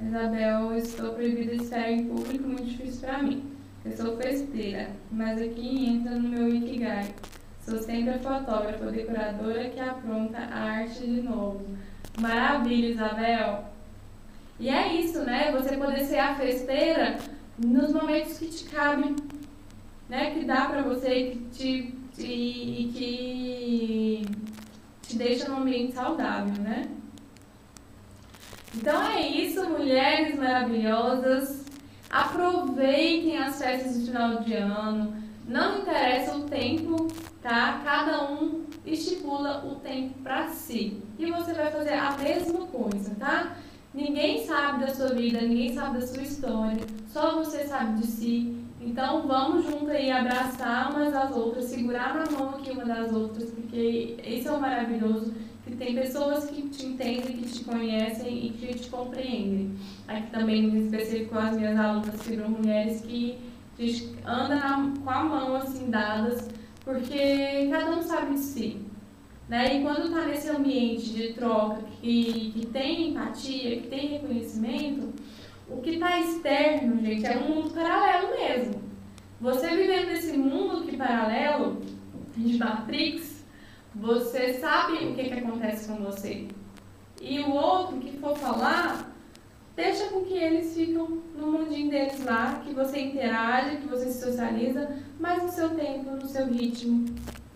Isabel, 0.00 0.76
estou 0.76 1.14
proibida 1.14 1.56
de 1.56 1.64
estar 1.64 1.90
em 1.90 2.06
público, 2.06 2.48
muito 2.48 2.64
difícil 2.64 3.00
para 3.00 3.22
mim. 3.22 3.52
Eu 3.84 3.96
sou 3.96 4.16
festeira, 4.16 4.90
mas 5.10 5.42
aqui 5.42 5.86
entra 5.86 6.14
no 6.14 6.28
meu 6.28 6.48
Ikigai. 6.48 7.12
Sou 7.60 7.78
sempre 7.78 8.14
a 8.14 8.18
fotógrafa, 8.18 8.90
decoradora 8.90 9.68
que 9.70 9.80
apronta 9.80 10.38
a 10.38 10.62
arte 10.62 11.00
de 11.00 11.22
novo. 11.22 11.64
Maravilha, 12.18 12.88
Isabel! 12.88 13.71
E 14.58 14.68
é 14.68 14.94
isso, 14.94 15.20
né? 15.20 15.50
Você 15.52 15.76
poder 15.76 16.04
ser 16.04 16.18
a 16.18 16.34
festeira 16.34 17.18
nos 17.58 17.92
momentos 17.92 18.38
que 18.38 18.46
te 18.46 18.64
cabem, 18.64 19.16
né? 20.08 20.30
Que 20.32 20.44
dá 20.44 20.66
pra 20.66 20.82
você 20.82 21.30
que 21.30 21.38
te, 21.50 21.94
te, 22.14 22.26
e 22.26 22.92
que 22.94 24.26
te 25.02 25.16
deixa 25.16 25.48
num 25.48 25.58
ambiente 25.58 25.94
saudável, 25.94 26.62
né? 26.62 26.88
Então 28.74 29.02
é 29.02 29.20
isso, 29.20 29.68
mulheres 29.68 30.36
maravilhosas. 30.38 31.64
Aproveitem 32.10 33.38
as 33.38 33.58
festas 33.58 34.00
de 34.00 34.06
final 34.06 34.40
de 34.40 34.54
ano. 34.54 35.14
Não 35.46 35.80
interessa 35.80 36.36
o 36.36 36.44
tempo, 36.44 37.08
tá? 37.42 37.80
Cada 37.84 38.30
um 38.30 38.64
estipula 38.86 39.64
o 39.64 39.76
tempo 39.76 40.18
para 40.22 40.48
si. 40.48 41.02
E 41.18 41.30
você 41.30 41.52
vai 41.52 41.70
fazer 41.70 41.94
a 41.94 42.12
mesma 42.16 42.66
coisa, 42.66 43.14
tá? 43.18 43.56
Ninguém 43.94 44.46
sabe 44.46 44.86
da 44.86 44.94
sua 44.94 45.08
vida, 45.08 45.42
ninguém 45.42 45.74
sabe 45.74 45.98
da 45.98 46.06
sua 46.06 46.22
história, 46.22 46.80
só 47.12 47.36
você 47.36 47.64
sabe 47.64 48.00
de 48.00 48.06
si. 48.06 48.56
Então 48.80 49.28
vamos 49.28 49.66
junto 49.66 49.90
aí 49.90 50.10
abraçar 50.10 50.90
umas 50.90 51.14
às 51.14 51.30
outras, 51.30 51.66
segurar 51.66 52.14
na 52.14 52.30
mão 52.30 52.50
aqui 52.50 52.70
uma 52.70 52.86
das 52.86 53.12
outras, 53.12 53.50
porque 53.50 54.16
isso 54.26 54.48
é 54.48 54.52
o 54.52 54.60
maravilhoso, 54.60 55.34
que 55.64 55.76
tem 55.76 55.94
pessoas 55.94 56.46
que 56.46 56.68
te 56.70 56.86
entendem, 56.86 57.36
que 57.36 57.44
te 57.44 57.64
conhecem 57.64 58.46
e 58.46 58.50
que 58.50 58.74
te 58.74 58.88
compreendem. 58.88 59.76
Aqui 60.08 60.30
também 60.30 60.64
em 60.64 60.86
específico 60.86 61.38
as 61.38 61.54
minhas 61.56 61.78
alunas 61.78 62.22
fibro 62.22 62.50
mulheres 62.50 63.02
que 63.02 63.38
andam 64.24 64.94
com 64.96 65.10
a 65.10 65.24
mão 65.24 65.56
assim 65.56 65.90
dadas, 65.90 66.48
porque 66.84 67.68
cada 67.70 67.90
um 67.90 68.02
sabe 68.02 68.34
de 68.34 68.40
si. 68.40 68.91
Né? 69.52 69.76
E 69.76 69.82
quando 69.82 70.04
está 70.04 70.24
nesse 70.24 70.48
ambiente 70.48 71.10
de 71.10 71.34
troca 71.34 71.82
que, 72.00 72.52
que 72.54 72.66
tem 72.68 73.10
empatia, 73.10 73.82
que 73.82 73.86
tem 73.86 74.06
reconhecimento, 74.06 75.12
o 75.68 75.82
que 75.82 75.90
está 75.90 76.18
externo, 76.20 76.98
gente, 77.02 77.26
é 77.26 77.36
um 77.36 77.56
mundo 77.56 77.68
paralelo 77.68 78.30
mesmo. 78.30 78.82
Você 79.38 79.68
vivendo 79.76 80.06
nesse 80.06 80.38
mundo 80.38 80.86
que 80.86 80.96
paralelo, 80.96 81.82
de 82.34 82.56
Matrix, 82.56 83.44
você 83.94 84.54
sabe 84.54 85.08
o 85.08 85.14
que, 85.14 85.24
que 85.24 85.34
acontece 85.34 85.86
com 85.86 85.96
você. 85.96 86.48
E 87.20 87.38
o 87.40 87.50
outro 87.50 87.98
que 87.98 88.16
for 88.16 88.34
falar, 88.34 89.14
deixa 89.76 90.06
com 90.06 90.24
que 90.24 90.32
eles 90.32 90.74
ficam 90.74 91.20
no 91.36 91.52
mundinho 91.52 91.90
deles 91.90 92.24
lá, 92.24 92.62
que 92.64 92.72
você 92.72 93.00
interage, 93.00 93.76
que 93.82 93.86
você 93.86 94.06
se 94.06 94.24
socializa, 94.24 94.96
mas 95.20 95.42
no 95.42 95.50
seu 95.50 95.68
tempo, 95.76 96.12
no 96.12 96.26
seu 96.26 96.46
ritmo, 96.46 97.04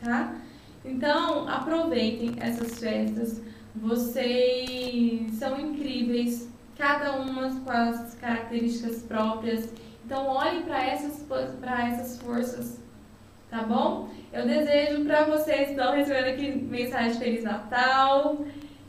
tá? 0.05 0.43
Então, 0.87 1.49
aproveitem 1.49 2.37
essas 2.41 2.79
festas. 2.79 3.43
Vocês 3.75 5.33
são 5.35 5.61
incríveis, 5.61 6.49
cada 6.79 7.13
uma 7.17 7.51
com 7.61 7.71
as 7.71 8.15
características 8.15 9.03
próprias. 9.03 9.69
Então, 10.05 10.27
olhem 10.29 10.63
para 10.63 10.83
essas, 10.85 11.27
essas 11.91 12.21
forças, 12.21 12.81
tá 13.51 13.63
bom? 13.63 14.09
Eu 14.33 14.47
desejo 14.47 15.05
para 15.05 15.25
vocês, 15.25 15.71
estão 15.71 15.93
recebendo 15.93 16.29
aqui 16.29 16.53
mensagem 16.53 17.19
Feliz 17.19 17.43
Natal. 17.43 18.45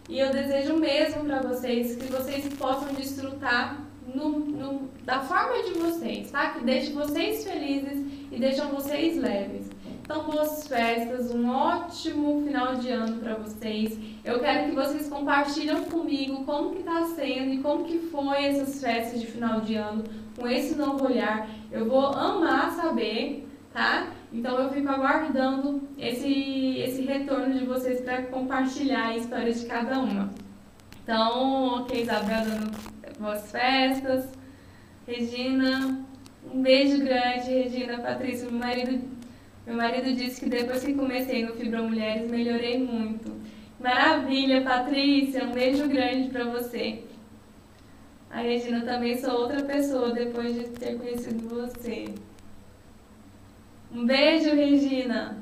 E 0.08 0.20
eu 0.20 0.32
desejo 0.32 0.78
mesmo 0.78 1.26
para 1.26 1.41
vocês 1.41 1.95
que 1.95 2.06
vocês 2.06 2.48
possam 2.54 2.93
desfrutar 2.93 3.82
no, 4.14 4.39
no, 4.39 4.89
da 5.04 5.20
forma 5.20 5.64
de 5.64 5.74
vocês, 5.80 6.32
tá? 6.32 6.52
Que 6.52 6.64
deixe 6.64 6.93
vocês 6.93 7.43
felizes 7.43 8.06
e 8.32 8.39
deixam 8.39 8.70
vocês 8.70 9.18
leves. 9.18 9.70
Então, 10.10 10.24
boas 10.24 10.66
festas, 10.66 11.32
um 11.32 11.49
ótimo 11.49 12.41
final 12.41 12.76
de 12.76 12.89
ano 12.89 13.20
para 13.20 13.36
vocês. 13.36 13.99
Eu 14.24 14.39
quero 14.39 14.70
que 14.70 14.72
vocês 14.74 15.10
compartilhem 15.10 15.84
comigo 15.84 16.45
como 16.45 16.72
que 16.72 16.80
está 16.80 17.08
sendo 17.08 17.51
e 17.51 17.58
como 17.60 17.84
que 17.84 17.99
foi 17.99 18.45
essas 18.45 18.80
festas 18.80 19.20
de 19.20 19.28
final 19.28 19.60
de 19.60 19.76
ano 19.76 20.05
com 20.38 20.47
esse 20.47 20.76
novo 20.76 21.08
olhar. 21.08 21.49
Eu 21.70 21.89
vou 21.89 22.05
amar 22.05 22.72
saber, 22.72 23.45
tá? 23.74 24.08
Então 24.32 24.58
eu 24.58 24.70
fico 24.70 24.88
aguardando 24.88 25.82
esse, 25.97 26.78
esse 26.78 27.01
retorno 27.01 27.60
de 27.60 27.66
vocês 27.66 27.99
para 27.99 28.22
compartilhar 28.28 29.08
a 29.08 29.18
história 29.18 29.51
de 29.51 29.66
cada 29.66 29.99
uma. 29.99 30.30
Então, 31.03 31.82
ok, 31.82 32.03
Isabel 32.03 32.45
dando 32.45 32.72
boas 33.20 33.51
festas. 33.51 34.32
Regina, 35.05 35.99
um 36.49 36.62
beijo 36.62 37.03
grande, 37.03 37.49
Regina, 37.49 37.99
Patrícia, 37.99 38.49
meu 38.49 38.58
marido 38.58 39.16
meu 39.68 39.76
marido 39.76 40.13
disse 40.13 40.39
que 40.39 40.49
depois 40.49 40.82
que 40.82 40.93
comecei 40.93 41.45
no 41.45 41.53
Fibra 41.53 41.84
Mulheres, 41.84 42.32
melhorei 42.32 42.80
muito. 42.80 43.36
Maravilha, 43.78 44.61
Patrícia, 44.61 45.43
um 45.43 45.51
beijo 45.51 45.89
grande 45.89 46.30
para 46.30 46.45
você. 46.45 47.03
A 48.32 48.39
Regina 48.39 48.86
também 48.86 49.18
sou 49.18 49.41
outra 49.41 49.61
pessoa 49.63 50.13
depois 50.13 50.55
de 50.55 50.70
ter 50.70 50.97
conhecido 50.97 51.49
você. 51.49 52.05
Um 53.91 54.05
beijo, 54.05 54.55
Regina. 54.55 55.38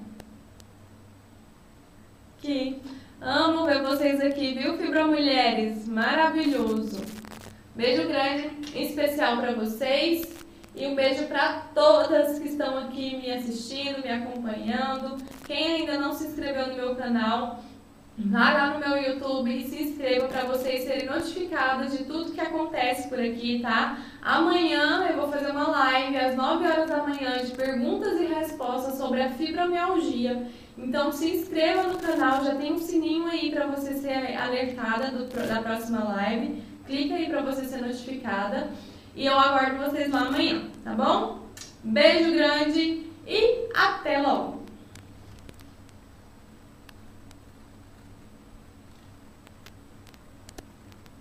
Que 2.40 2.82
amo 3.22 3.66
ver 3.66 3.84
vocês 3.84 4.20
aqui, 4.22 4.56
viu, 4.56 4.76
Fibra 4.76 5.06
Mulheres? 5.06 5.88
Maravilhoso. 5.88 7.00
Beijo 7.76 8.08
grande, 8.08 8.50
em 8.74 8.88
especial 8.88 9.38
para 9.38 9.54
vocês. 9.54 10.45
E 10.76 10.86
um 10.88 10.94
beijo 10.94 11.26
para 11.28 11.62
todas 11.74 12.38
que 12.38 12.50
estão 12.50 12.78
aqui 12.78 13.16
me 13.16 13.32
assistindo, 13.32 14.04
me 14.04 14.10
acompanhando. 14.10 15.18
Quem 15.46 15.76
ainda 15.76 15.98
não 15.98 16.14
se 16.14 16.28
inscreveu 16.28 16.68
no 16.68 16.76
meu 16.76 16.96
canal, 16.98 17.64
vá 18.18 18.52
lá 18.52 18.74
no 18.74 18.80
meu 18.80 19.02
YouTube 19.02 19.50
e 19.58 19.64
se 19.70 19.84
inscreva 19.84 20.28
para 20.28 20.44
vocês 20.44 20.84
serem 20.84 21.06
notificados 21.06 21.98
de 21.98 22.04
tudo 22.04 22.34
que 22.34 22.42
acontece 22.42 23.08
por 23.08 23.18
aqui, 23.18 23.60
tá? 23.62 24.00
Amanhã 24.22 25.08
eu 25.10 25.16
vou 25.16 25.32
fazer 25.32 25.50
uma 25.50 25.70
live 25.70 26.18
às 26.18 26.36
9 26.36 26.68
horas 26.68 26.90
da 26.90 27.04
manhã 27.04 27.42
de 27.42 27.52
perguntas 27.52 28.20
e 28.20 28.26
respostas 28.26 28.98
sobre 28.98 29.22
a 29.22 29.30
fibromialgia. 29.30 30.46
Então 30.78 31.10
se 31.10 31.38
inscreva 31.38 31.84
no 31.84 31.98
canal, 31.98 32.44
já 32.44 32.54
tem 32.54 32.74
um 32.74 32.80
sininho 32.80 33.28
aí 33.28 33.50
para 33.50 33.66
você 33.66 33.94
ser 33.94 34.36
alertada 34.36 35.10
do, 35.10 35.26
da 35.48 35.62
próxima 35.62 36.04
live. 36.04 36.62
Clica 36.86 37.16
aí 37.16 37.30
para 37.30 37.42
você 37.42 37.64
ser 37.64 37.82
notificada. 37.82 38.72
E 39.16 39.26
eu 39.26 39.40
aguardo 39.40 39.78
vocês 39.78 40.12
lá 40.12 40.28
amanhã, 40.28 40.64
tá 40.84 40.94
bom? 40.94 41.48
Beijo 41.84 42.34
grande 42.34 43.10
e 43.26 43.70
até 43.74 44.20
logo! 44.20 44.65